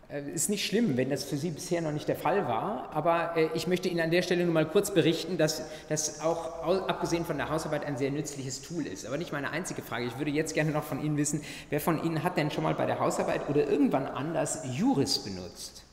Äh, 0.10 0.22
ist 0.32 0.50
nicht 0.50 0.66
schlimm, 0.66 0.96
wenn 0.96 1.10
das 1.10 1.26
für 1.26 1.36
Sie 1.36 1.50
bisher 1.50 1.82
noch 1.82 1.92
nicht 1.92 2.08
der 2.08 2.16
Fall 2.16 2.48
war, 2.48 2.90
aber 2.94 3.36
äh, 3.36 3.50
ich 3.54 3.68
möchte 3.68 3.90
Ihnen 3.90 4.00
an 4.00 4.10
der 4.10 4.22
Stelle 4.22 4.46
nur 4.46 4.54
mal 4.54 4.66
kurz 4.66 4.94
berichten, 4.94 5.38
dass 5.38 5.64
das 5.90 6.22
auch 6.22 6.88
abgesehen 6.88 7.26
von 7.26 7.38
der 7.38 7.50
Hausarbeit 7.50 7.86
ein 7.86 7.98
sehr 7.98 8.12
nützliches 8.12 8.62
Tool 8.62 8.88
ist. 8.88 9.06
Aber 9.06 9.18
nicht 9.18 9.34
meine 9.34 9.52
einzige 9.52 9.82
Frage. 9.82 10.06
Ich 10.06 10.18
würde 10.18 10.32
jetzt 10.32 10.54
gerne 10.54 10.72
noch 10.72 10.84
von 10.84 11.04
Ihnen 11.04 11.18
wissen, 11.18 11.42
wer 11.70 11.82
von 11.82 12.02
Ihnen 12.04 12.24
hat 12.24 12.38
denn 12.38 12.52
schon 12.52 12.64
mal 12.64 12.74
bei 12.74 12.86
der 12.86 13.00
Hausarbeit 13.00 13.50
oder 13.50 13.68
irgendwann 13.68 14.08
anders 14.08 14.62
Juris 14.72 15.20
benutzt? 15.20 15.84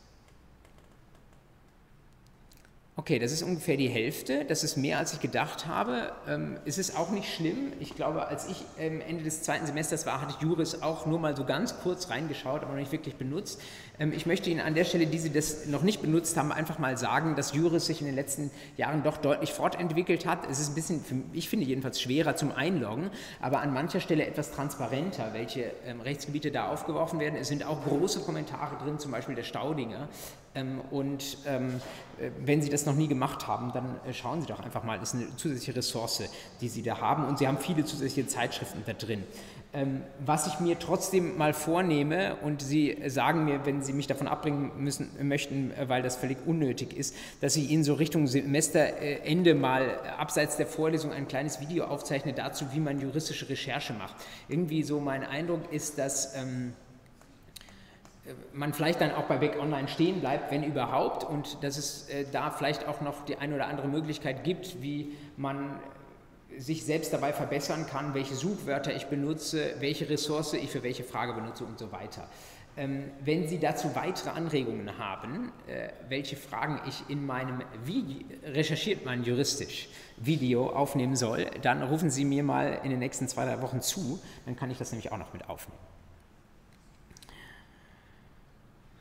Okay, 2.97 3.19
das 3.19 3.33
ist 3.33 3.43
ungefähr 3.43 3.77
die 3.77 3.89
Hälfte. 3.89 4.45
Das 4.45 4.63
ist 4.63 4.77
mehr, 4.77 5.01
als 5.01 5.13
ich 5.13 5.19
gedacht 5.19 5.67
habe. 5.67 6.13
Ähm, 6.29 6.59
es 6.65 6.79
ist 6.79 6.97
auch 6.97 7.11
nicht 7.11 7.35
schlimm. 7.35 7.73
Ich 7.81 7.97
glaube, 7.97 8.29
als 8.29 8.49
ich 8.49 8.65
ähm, 8.79 9.01
Ende 9.01 9.25
des 9.25 9.43
zweiten 9.43 9.67
Semesters 9.67 10.07
war, 10.07 10.21
hatte 10.21 10.37
ich 10.37 10.41
Juris 10.41 10.81
auch 10.81 11.05
nur 11.05 11.19
mal 11.19 11.37
so 11.37 11.45
ganz 11.45 11.81
kurz 11.81 12.09
reingeschaut, 12.09 12.63
aber 12.63 12.71
noch 12.71 12.79
nicht 12.79 12.93
wirklich 12.93 13.17
benutzt. 13.17 13.61
Ähm, 13.99 14.13
ich 14.13 14.27
möchte 14.27 14.49
Ihnen 14.49 14.61
an 14.61 14.77
der 14.77 14.85
Stelle, 14.85 15.09
die 15.09 15.19
Sie 15.19 15.33
das 15.33 15.67
noch 15.67 15.83
nicht 15.83 16.03
benutzt 16.03 16.37
haben, 16.37 16.53
einfach 16.53 16.79
mal 16.79 16.97
sagen, 16.97 17.35
dass 17.35 17.53
Juris 17.53 17.87
sich 17.87 18.01
in 18.01 18.07
den 18.07 18.15
letzten 18.15 18.53
Jahren 18.77 19.03
doch 19.03 19.17
deutlich 19.17 19.53
fortentwickelt 19.53 20.25
hat. 20.25 20.49
Es 20.49 20.61
ist 20.61 20.69
ein 20.69 20.75
bisschen, 20.77 21.25
ich 21.33 21.49
finde 21.49 21.67
jedenfalls 21.67 22.01
schwerer 22.01 22.37
zum 22.37 22.53
Einloggen, 22.53 23.11
aber 23.41 23.61
an 23.61 23.75
mancher 23.75 23.99
Stelle 23.99 24.25
etwas 24.25 24.53
transparenter, 24.53 25.31
welche 25.33 25.73
ähm, 25.85 26.01
Rechtsgebiete 26.01 26.53
da 26.53 26.69
aufgeworfen 26.69 27.19
werden. 27.19 27.35
Es 27.35 27.49
sind 27.49 27.67
auch 27.67 27.85
große 27.85 28.21
Kommentare 28.21 28.77
drin, 28.85 29.01
zum 29.01 29.11
Beispiel 29.11 29.35
der 29.35 29.43
Staudinger, 29.43 30.09
und 30.91 31.39
ähm, 31.47 31.81
äh, 32.21 32.31
wenn 32.45 32.63
Sie 32.63 32.71
das 32.71 32.87
noch 32.87 32.95
nie 32.95 33.09
gemacht 33.09 33.49
haben, 33.49 33.73
dann 33.73 33.97
äh, 34.07 34.13
schauen 34.13 34.41
Sie 34.41 34.47
doch 34.47 34.61
einfach 34.61 34.85
mal. 34.85 34.99
Das 35.01 35.13
ist 35.13 35.21
eine 35.21 35.37
zusätzliche 35.37 35.77
Ressource, 35.77 36.23
die 36.61 36.69
Sie 36.69 36.83
da 36.83 37.01
haben. 37.01 37.25
Und 37.25 37.39
Sie 37.39 37.49
haben 37.49 37.59
viele 37.59 37.85
zusätzliche 37.85 38.29
Zeitschriften 38.29 38.83
da 38.87 38.93
drin. 38.93 39.25
Ähm, 39.73 40.03
was 40.25 40.47
ich 40.47 40.61
mir 40.61 40.79
trotzdem 40.79 41.37
mal 41.37 41.53
vornehme, 41.53 42.37
und 42.37 42.63
Sie 42.63 42.97
sagen 43.09 43.45
mir, 43.45 43.67
wenn 43.67 43.83
Sie 43.83 43.93
mich 43.93 44.07
davon 44.07 44.29
abbringen 44.29 44.71
müssen, 44.79 45.11
möchten, 45.27 45.73
äh, 45.73 45.89
weil 45.89 46.05
das 46.05 46.15
völlig 46.15 46.39
unnötig 46.47 46.97
ist, 46.97 47.17
dass 47.41 47.57
ich 47.57 47.71
Ihnen 47.71 47.83
so 47.83 47.95
Richtung 47.95 48.29
Semesterende 48.29 49.57
mal 49.57 49.99
abseits 50.17 50.57
der 50.57 50.69
Vorlesung 50.69 51.11
ein 51.11 51.27
kleines 51.27 51.61
Video 51.61 51.87
aufzeichne 51.87 52.33
dazu, 52.33 52.67
wie 52.71 52.79
man 52.79 53.01
juristische 53.01 53.49
Recherche 53.49 53.93
macht. 53.93 54.15
Irgendwie 54.49 54.85
so 54.85 55.01
mein 55.01 55.25
Eindruck 55.25 55.73
ist, 55.73 55.99
dass 55.99 56.37
ähm, 56.37 56.75
man 58.53 58.73
vielleicht 58.73 59.01
dann 59.01 59.13
auch 59.13 59.25
bei 59.25 59.41
Weg 59.41 59.59
Online 59.59 59.89
stehen 59.89 60.21
bleibt, 60.21 60.51
wenn 60.51 60.65
überhaupt, 60.65 61.25
und 61.25 61.63
dass 61.63 61.77
es 61.77 62.09
äh, 62.09 62.25
da 62.31 62.51
vielleicht 62.51 62.89
auch 62.89 63.01
noch 63.01 63.25
die 63.25 63.37
eine 63.37 63.55
oder 63.55 63.67
andere 63.67 63.89
Möglichkeit 63.89 64.45
gibt, 64.45 64.83
wie 64.83 65.17
man 65.37 65.79
sich 66.57 66.85
selbst 66.85 67.13
dabei 67.13 67.33
verbessern 67.33 67.87
kann, 67.87 68.15
welche 68.15 68.35
Suchwörter 68.35 68.95
ich 68.95 69.07
benutze, 69.07 69.75
welche 69.81 70.09
Ressource 70.09 70.55
ich 70.55 70.71
für 70.71 70.83
welche 70.83 71.05
Frage 71.05 71.35
benutze 71.35 71.65
und 71.65 71.79
so 71.79 71.91
weiter. 71.93 72.29
Ähm, 72.77 73.11
wenn 73.25 73.47
Sie 73.47 73.61
dazu 73.61 73.95
weitere 73.95 74.31
Anregungen 74.31 74.99
haben, 74.99 75.53
äh, 75.69 75.91
welche 76.09 76.37
Fragen 76.37 76.81
ich 76.89 77.05
in 77.09 77.25
meinem 77.25 77.63
Video, 77.85 78.25
recherchiert 78.45 79.05
man 79.05 79.23
juristisch, 79.23 79.89
Video 80.17 80.71
aufnehmen 80.71 81.15
soll, 81.15 81.47
dann 81.63 81.83
rufen 81.83 82.11
Sie 82.11 82.25
mir 82.25 82.43
mal 82.43 82.81
in 82.83 82.91
den 82.91 82.99
nächsten 82.99 83.29
zwei, 83.29 83.45
drei 83.45 83.63
Wochen 83.63 83.81
zu, 83.81 84.19
dann 84.45 84.57
kann 84.57 84.71
ich 84.71 84.79
das 84.79 84.91
nämlich 84.91 85.13
auch 85.13 85.19
noch 85.19 85.33
mit 85.33 85.49
aufnehmen. 85.49 85.94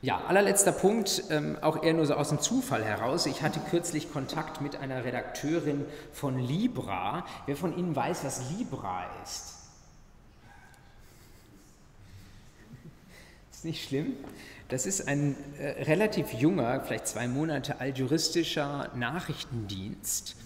Ja, 0.04 0.22
allerletzter 0.26 0.72
Punkt, 0.72 1.24
ähm, 1.30 1.56
auch 1.62 1.82
eher 1.82 1.94
nur 1.94 2.04
so 2.04 2.12
aus 2.12 2.28
dem 2.28 2.38
Zufall 2.38 2.84
heraus. 2.84 3.24
Ich 3.24 3.40
hatte 3.40 3.58
kürzlich 3.58 4.12
Kontakt 4.12 4.60
mit 4.60 4.76
einer 4.76 5.02
Redakteurin 5.02 5.86
von 6.12 6.38
Libra. 6.38 7.24
Wer 7.46 7.56
von 7.56 7.74
Ihnen 7.74 7.96
weiß, 7.96 8.22
was 8.22 8.50
Libra 8.50 9.06
ist? 9.22 9.54
Ist 13.50 13.64
nicht 13.64 13.82
schlimm. 13.88 14.12
Das 14.68 14.84
ist 14.84 15.08
ein 15.08 15.36
äh, 15.58 15.84
relativ 15.84 16.34
junger, 16.34 16.82
vielleicht 16.82 17.06
zwei 17.06 17.26
Monate 17.26 17.80
alt 17.80 17.96
juristischer 17.96 18.90
Nachrichtendienst 18.94 20.36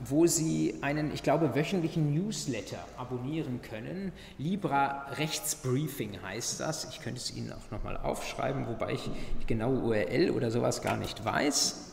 wo 0.00 0.26
Sie 0.26 0.74
einen, 0.80 1.14
ich 1.14 1.22
glaube, 1.22 1.54
wöchentlichen 1.54 2.12
Newsletter 2.12 2.78
abonnieren 2.96 3.62
können. 3.62 4.12
Libra 4.38 5.06
Rechtsbriefing 5.12 6.20
heißt 6.22 6.58
das. 6.60 6.88
Ich 6.90 7.00
könnte 7.00 7.20
es 7.20 7.34
Ihnen 7.34 7.52
auch 7.52 7.70
nochmal 7.70 7.96
aufschreiben, 7.96 8.66
wobei 8.66 8.94
ich 8.94 9.08
die 9.40 9.46
genaue 9.46 9.78
URL 9.78 10.30
oder 10.30 10.50
sowas 10.50 10.82
gar 10.82 10.96
nicht 10.96 11.24
weiß. 11.24 11.92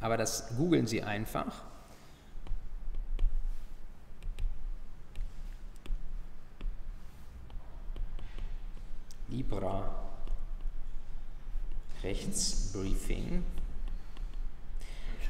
Aber 0.00 0.16
das 0.16 0.54
googeln 0.56 0.86
Sie 0.86 1.02
einfach. 1.02 1.62
Libra 9.28 9.94
Rechtsbriefing. 12.02 13.42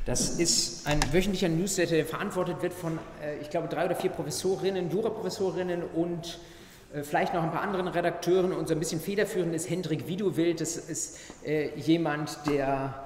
Das 0.06 0.38
ist 0.38 0.86
ein 0.86 1.00
wöchentlicher 1.12 1.48
Newsletter, 1.48 1.96
der 1.96 2.06
verantwortet 2.06 2.62
wird 2.62 2.72
von, 2.72 3.00
äh, 3.20 3.38
ich 3.40 3.50
glaube, 3.50 3.66
drei 3.66 3.86
oder 3.86 3.96
vier 3.96 4.10
Professorinnen, 4.10 4.88
Juraprofessorinnen 4.88 5.82
und 5.82 6.38
äh, 6.94 7.02
vielleicht 7.02 7.34
noch 7.34 7.42
ein 7.42 7.50
paar 7.50 7.62
anderen 7.62 7.88
Redakteuren. 7.88 8.52
Und 8.52 8.68
so 8.68 8.74
ein 8.74 8.78
bisschen 8.78 9.00
federführend 9.00 9.52
ist 9.52 9.68
Hendrik 9.68 10.06
Widowild. 10.06 10.60
Das 10.60 10.76
ist 10.76 11.18
äh, 11.44 11.76
jemand, 11.76 12.38
der 12.46 13.05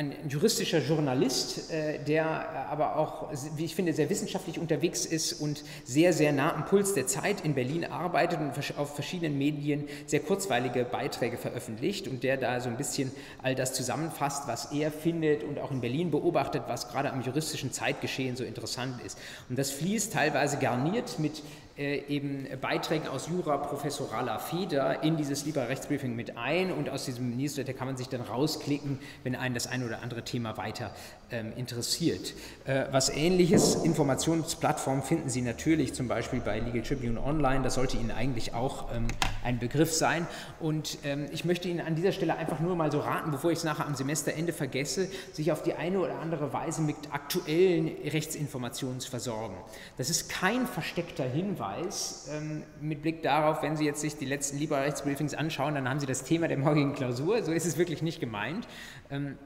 ein 0.00 0.14
juristischer 0.28 0.78
Journalist, 0.78 1.70
äh, 1.70 1.98
der 1.98 2.66
aber 2.70 2.96
auch, 2.96 3.30
wie 3.56 3.66
ich 3.66 3.74
finde, 3.74 3.92
sehr 3.92 4.08
wissenschaftlich 4.08 4.58
unterwegs 4.58 5.04
ist 5.04 5.34
und 5.34 5.62
sehr, 5.84 6.14
sehr 6.14 6.32
nah 6.32 6.54
am 6.54 6.64
Puls 6.64 6.94
der 6.94 7.06
Zeit 7.06 7.44
in 7.44 7.54
Berlin 7.54 7.84
arbeitet 7.84 8.40
und 8.40 8.78
auf 8.78 8.94
verschiedenen 8.94 9.36
Medien 9.36 9.84
sehr 10.06 10.20
kurzweilige 10.20 10.84
Beiträge 10.84 11.36
veröffentlicht 11.36 12.08
und 12.08 12.22
der 12.22 12.38
da 12.38 12.60
so 12.60 12.70
ein 12.70 12.78
bisschen 12.78 13.12
all 13.42 13.54
das 13.54 13.74
zusammenfasst, 13.74 14.48
was 14.48 14.72
er 14.72 14.90
findet 14.90 15.44
und 15.44 15.58
auch 15.58 15.70
in 15.70 15.82
Berlin 15.82 16.10
beobachtet, 16.10 16.62
was 16.66 16.88
gerade 16.88 17.12
am 17.12 17.20
juristischen 17.20 17.70
Zeitgeschehen 17.70 18.36
so 18.36 18.44
interessant 18.44 19.02
ist. 19.04 19.18
Und 19.50 19.58
das 19.58 19.70
fließt 19.70 20.14
teilweise 20.14 20.56
garniert 20.56 21.18
mit 21.18 21.42
äh, 21.69 21.69
eben 21.76 22.46
Beiträgen 22.60 23.08
aus 23.08 23.28
Jura 23.28 23.56
professoraler 23.56 24.38
Feder 24.38 25.02
in 25.02 25.16
dieses 25.16 25.44
Libra-Rechtsbriefing 25.44 26.14
mit 26.14 26.36
ein 26.36 26.72
und 26.72 26.90
aus 26.90 27.04
diesem 27.06 27.36
Newsletter 27.36 27.72
kann 27.72 27.86
man 27.86 27.96
sich 27.96 28.08
dann 28.08 28.20
rausklicken, 28.20 28.98
wenn 29.24 29.34
einen 29.34 29.54
das 29.54 29.66
ein 29.66 29.84
oder 29.84 30.02
andere 30.02 30.22
Thema 30.22 30.56
weiter 30.56 30.92
ähm, 31.30 31.52
interessiert. 31.56 32.34
Äh, 32.64 32.86
was 32.90 33.08
ähnliches, 33.08 33.76
Informationsplattformen 33.76 35.02
finden 35.02 35.28
Sie 35.28 35.42
natürlich 35.42 35.94
zum 35.94 36.08
Beispiel 36.08 36.40
bei 36.40 36.58
Legal 36.58 36.82
Tribune 36.82 37.22
Online, 37.22 37.62
das 37.62 37.74
sollte 37.74 37.96
Ihnen 37.96 38.10
eigentlich 38.10 38.54
auch 38.54 38.92
ähm, 38.94 39.06
ein 39.44 39.58
Begriff 39.58 39.92
sein 39.92 40.26
und 40.58 40.98
ähm, 41.04 41.26
ich 41.32 41.44
möchte 41.44 41.68
Ihnen 41.68 41.80
an 41.80 41.94
dieser 41.94 42.12
Stelle 42.12 42.36
einfach 42.36 42.60
nur 42.60 42.76
mal 42.76 42.90
so 42.90 43.00
raten, 43.00 43.30
bevor 43.30 43.50
ich 43.50 43.58
es 43.58 43.64
nachher 43.64 43.86
am 43.86 43.94
Semesterende 43.94 44.52
vergesse, 44.52 45.08
sich 45.32 45.52
auf 45.52 45.62
die 45.62 45.74
eine 45.74 46.00
oder 46.00 46.18
andere 46.18 46.52
Weise 46.52 46.82
mit 46.82 46.96
aktuellen 47.10 47.90
Rechtsinformationen 48.04 49.00
zu 49.00 49.10
versorgen. 49.10 49.56
Das 49.98 50.10
ist 50.10 50.28
kein 50.28 50.66
versteckter 50.66 51.24
Hinweis, 51.24 51.69
weiß, 51.70 52.30
ähm, 52.32 52.62
mit 52.80 53.02
Blick 53.02 53.22
darauf, 53.22 53.62
wenn 53.62 53.76
Sie 53.76 53.84
jetzt 53.84 54.00
sich 54.00 54.16
die 54.16 54.26
letzten 54.26 54.58
Libra-Rechtsbriefings 54.58 55.34
anschauen, 55.34 55.74
dann 55.74 55.88
haben 55.88 56.00
Sie 56.00 56.06
das 56.06 56.24
Thema 56.24 56.48
der 56.48 56.58
morgigen 56.58 56.94
Klausur. 56.94 57.42
So 57.42 57.52
ist 57.52 57.66
es 57.66 57.78
wirklich 57.78 58.02
nicht 58.02 58.20
gemeint. 58.20 58.66
Ähm, 59.10 59.38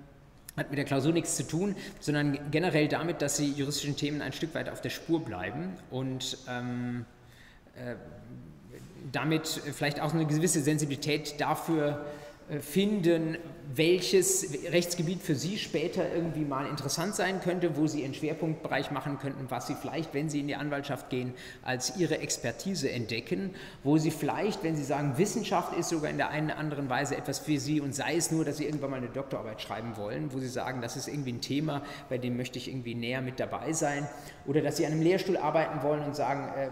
hat 0.57 0.71
mit 0.71 0.79
der 0.79 0.85
Klausur 0.85 1.13
nichts 1.13 1.37
zu 1.37 1.47
tun, 1.47 1.75
sondern 1.99 2.39
generell 2.51 2.87
damit, 2.87 3.23
dass 3.23 3.37
Sie 3.37 3.51
juristischen 3.51 3.97
Themen 3.97 4.23
ein 4.23 4.33
Stück 4.33 4.55
weit 4.55 4.69
auf 4.69 4.81
der 4.81 4.91
Spur 4.91 5.25
bleiben 5.25 5.77
und 5.91 6.39
ähm, 6.49 7.05
äh, 7.75 7.97
damit 9.11 9.49
vielleicht 9.49 10.01
auch 10.01 10.15
eine 10.15 10.27
gewisse 10.27 10.61
Sensibilität 10.61 11.41
dafür 11.41 12.05
finden, 12.61 13.39
welches 13.75 14.47
Rechtsgebiet 14.71 15.23
für 15.23 15.35
Sie 15.35 15.57
später 15.59 16.13
irgendwie 16.15 16.45
mal 16.45 16.67
interessant 16.67 17.15
sein 17.15 17.41
könnte, 17.41 17.77
wo 17.77 17.87
Sie 17.87 18.03
Ihren 18.03 18.15
Schwerpunktbereich 18.15 18.91
machen 18.91 19.19
könnten, 19.19 19.47
was 19.49 19.67
Sie 19.67 19.75
vielleicht, 19.75 20.13
wenn 20.13 20.29
Sie 20.29 20.41
in 20.41 20.49
die 20.49 20.55
Anwaltschaft 20.55 21.09
gehen, 21.09 21.33
als 21.63 21.97
Ihre 21.97 22.19
Expertise 22.19 22.91
entdecken, 22.91 23.55
wo 23.83 23.97
Sie 23.97 24.11
vielleicht, 24.11 24.63
wenn 24.63 24.77
Sie 24.77 24.85
sagen, 24.85 25.17
Wissenschaft 25.17 25.77
ist 25.77 25.89
sogar 25.89 26.11
in 26.11 26.19
der 26.19 26.29
einen 26.29 26.49
oder 26.49 26.59
anderen 26.59 26.91
Weise 26.91 27.17
etwas 27.17 27.39
für 27.39 27.59
Sie 27.59 27.81
und 27.81 27.95
sei 27.95 28.17
es 28.17 28.31
nur, 28.31 28.45
dass 28.45 28.59
Sie 28.59 28.67
irgendwann 28.67 28.91
mal 28.91 28.97
eine 28.99 29.09
Doktorarbeit 29.09 29.63
schreiben 29.63 29.97
wollen, 29.97 30.33
wo 30.33 30.39
Sie 30.39 30.49
sagen, 30.49 30.83
das 30.83 30.97
ist 30.97 31.09
irgendwie 31.09 31.33
ein 31.33 31.41
Thema, 31.41 31.83
bei 32.11 32.19
dem 32.19 32.37
möchte 32.37 32.59
ich 32.59 32.69
irgendwie 32.69 32.95
näher 32.95 33.23
mit 33.23 33.41
dabei 33.41 33.73
sein, 33.73 34.07
oder 34.47 34.61
dass 34.61 34.77
Sie 34.77 34.85
an 34.85 34.93
einem 34.93 35.03
Lehrstuhl 35.03 35.39
arbeiten 35.39 35.83
wollen 35.83 36.03
und 36.05 36.15
sagen, 36.15 36.49
äh, 36.55 36.69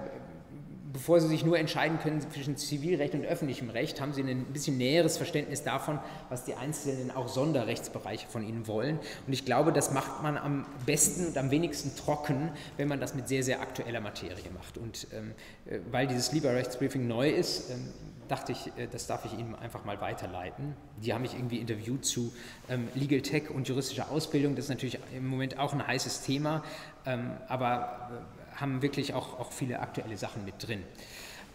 bevor 0.92 1.20
Sie 1.20 1.28
sich 1.28 1.44
nur 1.44 1.58
entscheiden 1.58 1.98
können 1.98 2.20
zwischen 2.20 2.56
Zivilrecht 2.56 3.14
und 3.14 3.24
öffentlichem 3.24 3.70
Recht, 3.70 4.00
haben 4.00 4.12
Sie 4.12 4.22
ein 4.22 4.44
bisschen 4.46 4.76
näheres 4.78 5.16
Verständnis 5.16 5.62
davon, 5.62 5.98
was 6.28 6.44
die 6.44 6.54
einzelnen 6.54 7.10
auch 7.10 7.28
Sonderrechtsbereiche 7.28 8.26
von 8.28 8.46
Ihnen 8.46 8.66
wollen. 8.66 8.98
Und 9.26 9.32
ich 9.32 9.44
glaube, 9.44 9.72
das 9.72 9.92
macht 9.92 10.22
man 10.22 10.36
am 10.36 10.66
besten 10.86 11.26
und 11.26 11.38
am 11.38 11.50
wenigsten 11.50 11.96
trocken, 11.96 12.50
wenn 12.76 12.88
man 12.88 13.00
das 13.00 13.14
mit 13.14 13.28
sehr, 13.28 13.42
sehr 13.42 13.60
aktueller 13.60 14.00
Materie 14.00 14.50
macht. 14.54 14.78
Und 14.78 15.06
ähm, 15.12 15.32
äh, 15.66 15.78
weil 15.90 16.06
dieses 16.06 16.32
Lieber-Rechtsbriefing 16.32 17.06
neu 17.06 17.30
ist, 17.30 17.70
ähm, 17.70 17.88
dachte 18.28 18.52
ich, 18.52 18.66
äh, 18.78 18.86
das 18.90 19.06
darf 19.06 19.24
ich 19.24 19.38
Ihnen 19.38 19.54
einfach 19.54 19.84
mal 19.84 20.00
weiterleiten. 20.00 20.74
Die 21.02 21.12
haben 21.12 21.22
mich 21.22 21.34
irgendwie 21.34 21.58
interviewt 21.58 22.04
zu 22.04 22.32
ähm, 22.68 22.88
Legal 22.94 23.20
Tech 23.20 23.50
und 23.50 23.68
juristischer 23.68 24.10
Ausbildung. 24.10 24.56
Das 24.56 24.66
ist 24.66 24.70
natürlich 24.70 24.98
im 25.14 25.26
Moment 25.26 25.58
auch 25.58 25.72
ein 25.72 25.86
heißes 25.86 26.22
Thema, 26.22 26.62
ähm, 27.06 27.32
aber 27.48 28.10
äh, 28.10 28.41
haben 28.62 28.80
wirklich 28.80 29.12
auch, 29.12 29.38
auch 29.38 29.52
viele 29.52 29.80
aktuelle 29.80 30.16
Sachen 30.16 30.44
mit 30.46 30.66
drin. 30.66 30.82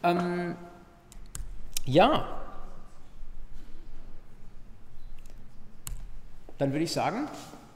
Ähm, 0.04 0.56
ja, 1.86 2.44
dann 6.58 6.72
würde 6.72 6.84
ich 6.84 6.92
sagen, 6.92 7.28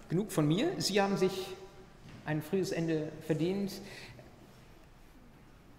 genug 0.10 0.32
von 0.32 0.48
mir. 0.48 0.74
Sie 0.78 1.02
haben 1.02 1.18
sich 1.18 1.32
ein 2.26 2.42
frühes 2.42 2.72
Ende 2.72 3.12
verdient. 3.26 3.72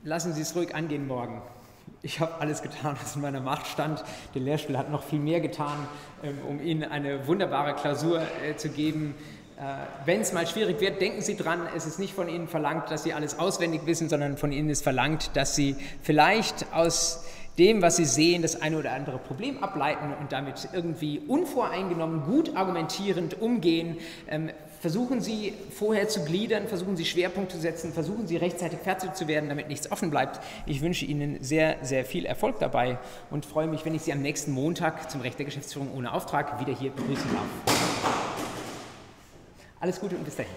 Lassen 0.02 0.32
Sie 0.32 0.40
es 0.40 0.56
ruhig 0.56 0.74
angehen 0.74 1.06
morgen. 1.06 1.42
Ich 2.00 2.20
habe 2.20 2.40
alles 2.40 2.62
getan, 2.62 2.96
was 3.00 3.14
in 3.16 3.22
meiner 3.22 3.40
Macht 3.40 3.66
stand. 3.66 4.02
Der 4.34 4.40
Lehrstuhl 4.40 4.78
hat 4.78 4.90
noch 4.90 5.04
viel 5.04 5.20
mehr 5.20 5.40
getan, 5.40 5.86
ähm, 6.22 6.38
um 6.48 6.60
Ihnen 6.60 6.84
eine 6.84 7.26
wunderbare 7.26 7.74
Klausur 7.74 8.22
äh, 8.42 8.56
zu 8.56 8.70
geben, 8.70 9.14
wenn 10.04 10.20
es 10.20 10.32
mal 10.32 10.46
schwierig 10.46 10.80
wird, 10.80 11.00
denken 11.00 11.22
Sie 11.22 11.36
dran, 11.36 11.68
es 11.76 11.86
ist 11.86 11.98
nicht 11.98 12.14
von 12.14 12.28
Ihnen 12.28 12.48
verlangt, 12.48 12.90
dass 12.90 13.04
Sie 13.04 13.12
alles 13.12 13.38
auswendig 13.38 13.82
wissen, 13.86 14.08
sondern 14.08 14.36
von 14.36 14.52
Ihnen 14.52 14.70
ist 14.70 14.82
verlangt, 14.82 15.30
dass 15.34 15.54
Sie 15.54 15.76
vielleicht 16.02 16.66
aus 16.72 17.24
dem, 17.58 17.82
was 17.82 17.96
Sie 17.96 18.04
sehen, 18.04 18.42
das 18.42 18.60
eine 18.60 18.78
oder 18.78 18.92
andere 18.92 19.18
Problem 19.18 19.62
ableiten 19.62 20.12
und 20.20 20.32
damit 20.32 20.68
irgendwie 20.72 21.20
unvoreingenommen, 21.20 22.24
gut 22.24 22.56
argumentierend 22.56 23.40
umgehen. 23.40 23.98
Ähm, 24.28 24.50
versuchen 24.80 25.20
Sie 25.20 25.54
vorher 25.70 26.08
zu 26.08 26.24
gliedern, 26.24 26.66
versuchen 26.66 26.96
Sie 26.96 27.04
Schwerpunkte 27.04 27.56
zu 27.56 27.60
setzen, 27.60 27.92
versuchen 27.92 28.26
Sie 28.26 28.36
rechtzeitig 28.36 28.80
fertig 28.80 29.14
zu 29.14 29.28
werden, 29.28 29.48
damit 29.48 29.68
nichts 29.68 29.92
offen 29.92 30.10
bleibt. 30.10 30.40
Ich 30.66 30.80
wünsche 30.80 31.04
Ihnen 31.04 31.42
sehr, 31.42 31.76
sehr 31.82 32.04
viel 32.04 32.24
Erfolg 32.24 32.58
dabei 32.58 32.98
und 33.30 33.46
freue 33.46 33.68
mich, 33.68 33.84
wenn 33.84 33.94
ich 33.94 34.02
Sie 34.02 34.12
am 34.12 34.22
nächsten 34.22 34.50
Montag 34.52 35.10
zum 35.10 35.20
Recht 35.20 35.38
der 35.38 35.46
Geschäftsführung 35.46 35.92
ohne 35.94 36.12
Auftrag 36.12 36.58
wieder 36.58 36.76
hier 36.76 36.90
begrüßen 36.90 37.30
darf. 37.32 38.41
Alles 39.82 39.98
Gute 39.98 40.16
und 40.16 40.24
bis 40.24 40.36
dahin. 40.36 40.52